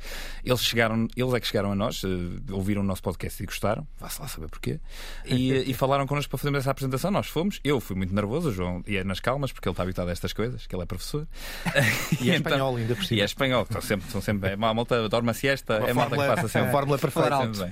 Eles 0.45 0.63
chegaram, 0.63 1.07
eles 1.17 1.35
é 1.35 1.41
que 1.41 1.47
chegaram 1.47 1.73
a 1.73 1.75
nós, 1.75 2.03
uh, 2.03 2.09
ouviram 2.51 2.83
o 2.83 2.85
nosso 2.85 3.03
podcast 3.03 3.43
e 3.43 3.47
gostaram, 3.47 3.87
vá-se 3.99 4.21
lá 4.21 4.29
saber 4.29 4.49
porquê, 4.49 4.81
e, 5.25 5.53
e 5.71 5.75
falaram 5.75 6.07
connosco 6.07 6.31
para 6.31 6.39
fazermos 6.39 6.61
essa 6.61 6.71
apresentação. 6.71 7.11
Nós 7.11 7.29
fomos, 7.29 7.61
eu 7.63 7.81
fui 7.81 7.97
muito 7.97 8.15
nervoso, 8.15 8.49
o 8.49 8.53
João 8.53 8.83
ia 8.87 9.05
nas 9.05 9.21
calmas, 9.21 9.53
porque 9.53 9.69
ele 9.69 9.73
está 9.73 9.83
habituado 9.83 10.09
a 10.09 10.13
estas 10.13 10.33
coisas, 10.33 10.67
que 10.67 10.75
ele 10.75 10.83
é 10.83 10.87
professor. 10.87 11.27
e 12.21 12.31
é 12.31 12.37
então, 12.37 12.53
espanhol 12.53 12.77
ainda 12.77 12.95
por 12.95 13.05
cima. 13.05 13.21
Espanhol, 13.31 13.63
estão 13.63 13.81
sempre, 13.81 14.11
são 14.11 14.21
sempre 14.21 14.49
bem. 14.49 14.65
A 14.69 14.75
malta 14.75 15.09
dorme 15.09 15.31
a 15.31 15.35
siesta, 15.35 15.79
uma 15.79 15.89
é 15.89 15.91
a 15.91 15.95
malta 15.95 16.17
que 16.17 16.27
passa 16.27 16.49
sempre. 16.49 16.69
É 16.69 16.73
fórmula 16.73 16.99
para 16.99 17.11
falar 17.11 17.33
alto. 17.33 17.71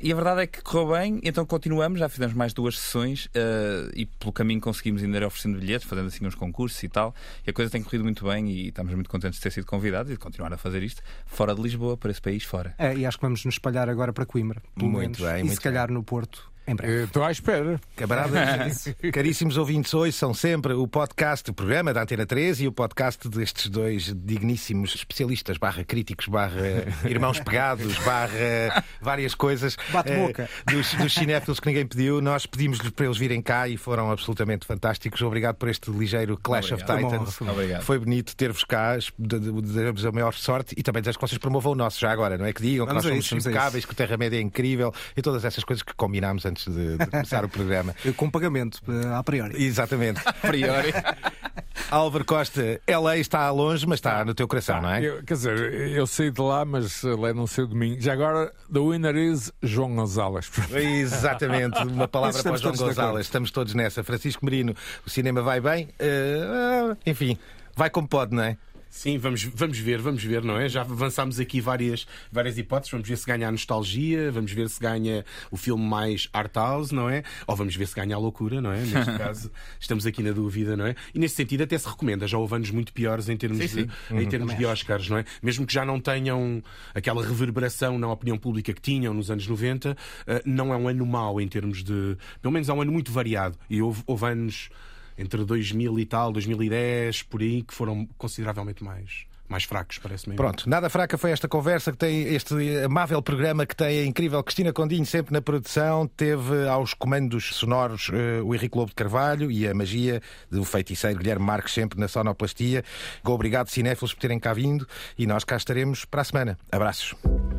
E 0.00 0.12
a 0.12 0.14
verdade 0.14 0.42
é 0.42 0.46
que 0.46 0.62
correu 0.62 0.92
bem, 0.92 1.20
então 1.24 1.44
continuamos, 1.44 1.98
já 1.98 2.08
fizemos 2.08 2.34
mais 2.34 2.52
duas 2.52 2.78
sessões 2.78 3.26
uh, 3.26 3.90
e 3.94 4.06
pelo 4.06 4.32
caminho 4.32 4.60
conseguimos 4.60 5.02
ainda 5.02 5.16
ir 5.16 5.24
oferecendo 5.24 5.58
bilhetes, 5.58 5.88
fazendo 5.88 6.06
assim 6.06 6.24
uns 6.24 6.36
concursos 6.36 6.80
e 6.84 6.88
tal. 6.88 7.12
E 7.44 7.50
a 7.50 7.52
coisa 7.52 7.70
tem 7.70 7.82
corrido 7.82 8.04
muito 8.04 8.24
bem 8.24 8.48
e 8.48 8.68
estamos 8.68 8.94
muito 8.94 9.10
contentes 9.10 9.38
de 9.38 9.42
ter 9.42 9.50
sido 9.50 9.66
convidados 9.66 10.10
e 10.10 10.14
de 10.14 10.20
continuar 10.20 10.52
a 10.52 10.56
fazer 10.56 10.84
isto 10.84 11.02
fora 11.26 11.52
de 11.52 11.60
Lisboa, 11.60 11.96
para 11.96 12.12
esse 12.12 12.22
país 12.22 12.44
fora. 12.44 12.74
É, 12.78 12.94
e 12.94 13.04
acho 13.04 13.18
que 13.18 13.22
vamos 13.22 13.44
nos 13.44 13.54
espalhar 13.56 13.88
agora 13.88 14.12
para 14.12 14.24
Coimbra. 14.24 14.62
Muito 14.76 14.98
menos, 14.98 15.18
bem. 15.18 15.40
E 15.40 15.42
muito 15.42 15.54
se 15.54 15.60
calhar 15.60 15.88
bem. 15.88 15.94
no 15.94 16.04
Porto 16.04 16.48
em 16.68 16.76
breve. 16.76 17.04
Estou 17.04 17.24
à 17.24 17.32
espera. 17.32 17.80
Camaradas, 17.96 18.94
caríssimos 19.12 19.56
ouvintes, 19.56 19.92
hoje 19.94 20.12
são 20.12 20.34
sempre 20.34 20.74
o 20.74 20.86
podcast, 20.86 21.50
o 21.50 21.54
programa 21.54 21.94
da 21.94 22.02
Antena 22.02 22.26
3 22.26 22.60
e 22.60 22.68
o 22.68 22.72
podcast 22.72 23.26
destes 23.28 23.70
dois 23.70 24.14
digníssimos 24.14 24.94
especialistas, 24.94 25.56
barra 25.56 25.82
críticos, 25.82 26.26
barra 26.28 26.84
irmãos 27.08 27.40
pegados, 27.40 27.96
barra 28.00 28.84
várias 29.00 29.34
coisas. 29.34 29.76
Bate-boca. 29.90 30.42
Eh, 30.42 30.72
dos, 30.72 30.92
dos 30.94 31.14
cinéfilos 31.14 31.58
que 31.58 31.68
ninguém 31.68 31.86
pediu. 31.86 32.20
Nós 32.20 32.44
pedimos-lhes 32.44 32.90
para 32.90 33.06
eles 33.06 33.16
virem 33.16 33.40
cá 33.40 33.66
e 33.66 33.78
foram 33.78 34.10
absolutamente 34.10 34.66
fantásticos. 34.66 35.22
Obrigado 35.22 35.56
por 35.56 35.68
este 35.70 35.90
ligeiro 35.90 36.36
Clash 36.36 36.72
Obrigado. 36.72 37.04
of 37.04 37.04
Titans. 37.04 37.40
Obrigado. 37.40 37.82
Foi 37.82 37.98
bonito 37.98 38.36
ter-vos 38.36 38.64
cá. 38.64 38.98
Desejamos 39.18 40.04
a 40.04 40.12
maior 40.12 40.34
sorte 40.34 40.74
e 40.76 40.82
também 40.82 41.00
desejo 41.00 41.18
que 41.18 41.26
vocês 41.26 41.38
promovam 41.38 41.72
o 41.72 41.74
nosso 41.74 41.98
já 41.98 42.12
agora, 42.12 42.36
não 42.36 42.44
é? 42.44 42.52
Que 42.52 42.60
digam 42.60 42.84
vamos 42.84 43.04
que 43.04 43.10
nós 43.10 43.24
somos 43.24 43.46
impecáveis, 43.46 43.84
que 43.86 43.92
o 43.92 43.96
Terra-média 43.96 44.36
é 44.36 44.40
incrível 44.40 44.92
e 45.16 45.22
todas 45.22 45.44
essas 45.44 45.64
coisas 45.64 45.82
que 45.82 45.94
combinámos 45.94 46.44
antes 46.44 46.57
antes 46.58 46.74
de, 46.74 46.98
de 46.98 47.06
começar 47.06 47.44
o 47.44 47.48
programa. 47.48 47.94
Com 48.16 48.28
pagamento, 48.28 48.80
eh, 48.88 49.14
a 49.14 49.22
priori. 49.22 49.62
Exatamente. 49.62 50.20
A 50.24 50.32
priori. 50.32 50.92
Álvaro 51.90 52.24
Costa, 52.24 52.80
LA 52.86 53.18
está 53.18 53.48
longe, 53.50 53.86
mas 53.86 53.98
está 53.98 54.24
no 54.24 54.34
teu 54.34 54.46
coração, 54.48 54.82
não 54.82 54.90
é? 54.90 55.02
Eu, 55.02 55.22
quer 55.22 55.34
dizer, 55.34 55.72
eu 55.90 56.06
saí 56.06 56.30
de 56.30 56.40
lá, 56.40 56.64
mas 56.64 57.02
lá 57.02 57.32
não 57.32 57.46
sei 57.46 57.64
o 57.64 57.66
domingo. 57.66 58.00
Já 58.00 58.12
agora, 58.12 58.52
the 58.70 58.80
winner 58.80 59.16
is 59.16 59.52
João 59.62 59.94
Gonzalez. 59.94 60.50
Exatamente, 60.74 61.78
uma 61.84 62.08
palavra 62.08 62.42
para 62.42 62.52
o 62.52 62.56
João 62.56 62.74
Gonzalez. 62.74 63.26
Estamos 63.26 63.50
todos 63.50 63.74
nessa. 63.74 64.02
Francisco 64.02 64.44
Merino, 64.44 64.74
o 65.06 65.08
cinema 65.08 65.40
vai 65.40 65.60
bem. 65.60 65.88
Uh, 66.00 66.96
enfim, 67.06 67.38
vai 67.74 67.88
como 67.88 68.08
pode, 68.08 68.34
não 68.34 68.42
é? 68.42 68.58
Sim, 68.90 69.18
vamos, 69.18 69.44
vamos 69.44 69.78
ver, 69.78 70.00
vamos 70.00 70.22
ver, 70.22 70.42
não 70.42 70.58
é? 70.58 70.68
Já 70.68 70.80
avançámos 70.80 71.38
aqui 71.38 71.60
várias, 71.60 72.06
várias 72.32 72.56
hipóteses. 72.58 72.90
Vamos 72.90 73.08
ver 73.08 73.16
se 73.16 73.26
ganha 73.26 73.48
a 73.48 73.52
nostalgia, 73.52 74.32
vamos 74.32 74.50
ver 74.52 74.68
se 74.68 74.80
ganha 74.80 75.24
o 75.50 75.56
filme 75.56 75.84
mais 75.84 76.28
art 76.32 76.54
house, 76.56 76.90
não 76.90 77.08
é? 77.08 77.22
Ou 77.46 77.54
vamos 77.54 77.76
ver 77.76 77.86
se 77.86 77.94
ganha 77.94 78.16
a 78.16 78.18
loucura, 78.18 78.60
não 78.60 78.72
é? 78.72 78.80
Neste 78.80 79.12
caso, 79.18 79.50
estamos 79.78 80.06
aqui 80.06 80.22
na 80.22 80.32
dúvida, 80.32 80.76
não 80.76 80.86
é? 80.86 80.94
E 81.14 81.18
nesse 81.18 81.34
sentido 81.34 81.62
até 81.62 81.76
se 81.76 81.88
recomenda. 81.88 82.26
Já 82.26 82.38
houve 82.38 82.54
anos 82.56 82.70
muito 82.70 82.92
piores 82.92 83.28
em 83.28 83.36
termos, 83.36 83.58
sim, 83.58 83.68
sim. 83.68 83.84
De, 83.84 83.92
uhum. 84.14 84.20
em 84.20 84.28
termos 84.28 84.56
de 84.56 84.64
Oscars, 84.64 85.08
não 85.08 85.18
é? 85.18 85.24
Mesmo 85.42 85.66
que 85.66 85.72
já 85.72 85.84
não 85.84 86.00
tenham 86.00 86.62
aquela 86.94 87.24
reverberação 87.24 87.98
na 87.98 88.10
opinião 88.10 88.38
pública 88.38 88.72
que 88.72 88.80
tinham 88.80 89.12
nos 89.12 89.30
anos 89.30 89.46
90, 89.46 89.96
eh, 90.26 90.42
não 90.44 90.72
é 90.72 90.76
um 90.76 90.88
ano 90.88 91.06
mau 91.06 91.40
em 91.40 91.46
termos 91.46 91.84
de. 91.84 92.16
Pelo 92.40 92.52
menos 92.52 92.68
é 92.68 92.72
um 92.72 92.80
ano 92.80 92.92
muito 92.92 93.12
variado. 93.12 93.56
E 93.68 93.82
houve, 93.82 94.02
houve 94.06 94.26
anos 94.26 94.70
entre 95.18 95.44
2000 95.44 95.98
e 95.98 96.06
tal, 96.06 96.32
2010, 96.32 97.22
por 97.24 97.42
aí, 97.42 97.62
que 97.62 97.74
foram 97.74 98.06
consideravelmente 98.16 98.82
mais 98.84 99.27
mais 99.48 99.64
fracos, 99.64 99.98
parece-me. 99.98 100.36
Pronto, 100.36 100.68
nada 100.68 100.88
fraca 100.88 101.16
foi 101.16 101.30
esta 101.30 101.48
conversa 101.48 101.92
que 101.92 101.98
tem 101.98 102.34
este 102.34 102.54
amável 102.84 103.20
programa 103.22 103.66
que 103.66 103.74
tem 103.74 104.00
a 104.00 104.04
incrível 104.04 104.42
Cristina 104.42 104.72
Condinho 104.72 105.06
sempre 105.06 105.32
na 105.32 105.40
produção, 105.40 106.06
teve 106.06 106.68
aos 106.68 106.94
comandos 106.94 107.54
sonoros 107.54 108.08
uh, 108.08 108.44
o 108.44 108.54
Henrique 108.54 108.76
Lobo 108.76 108.90
de 108.90 108.94
Carvalho 108.94 109.50
e 109.50 109.66
a 109.66 109.74
magia 109.74 110.20
do 110.50 110.64
feiticeiro 110.64 111.18
Guilherme 111.18 111.44
Marques 111.44 111.72
sempre 111.72 111.98
na 111.98 112.08
sonoplastia. 112.08 112.84
Obrigado, 113.24 113.68
cinéfilos, 113.68 114.12
por 114.12 114.20
terem 114.20 114.38
cá 114.38 114.52
vindo 114.52 114.86
e 115.16 115.26
nós 115.26 115.44
cá 115.44 115.56
estaremos 115.56 116.04
para 116.04 116.22
a 116.22 116.24
semana. 116.24 116.58
Abraços. 116.70 117.14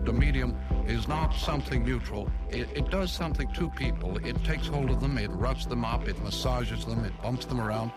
The 0.05 0.13
medium 0.13 0.55
is 0.87 1.07
not 1.07 1.35
something 1.35 1.83
neutral. 1.83 2.27
It, 2.51 2.67
it 2.75 2.89
does 2.89 3.11
something 3.11 3.47
to 3.53 3.69
people. 3.71 4.17
It 4.25 4.35
takes 4.43 4.67
hold 4.67 4.89
of 4.89 4.99
them, 5.01 5.17
it 5.17 5.29
rubs 5.31 5.67
them 5.67 5.83
up, 5.83 6.09
it 6.09 6.19
massages 6.23 6.85
them, 6.85 7.05
it 7.05 7.13
bumps 7.21 7.45
them 7.45 7.59
around. 7.59 7.91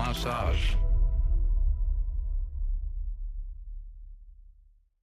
Massage. 0.00 0.79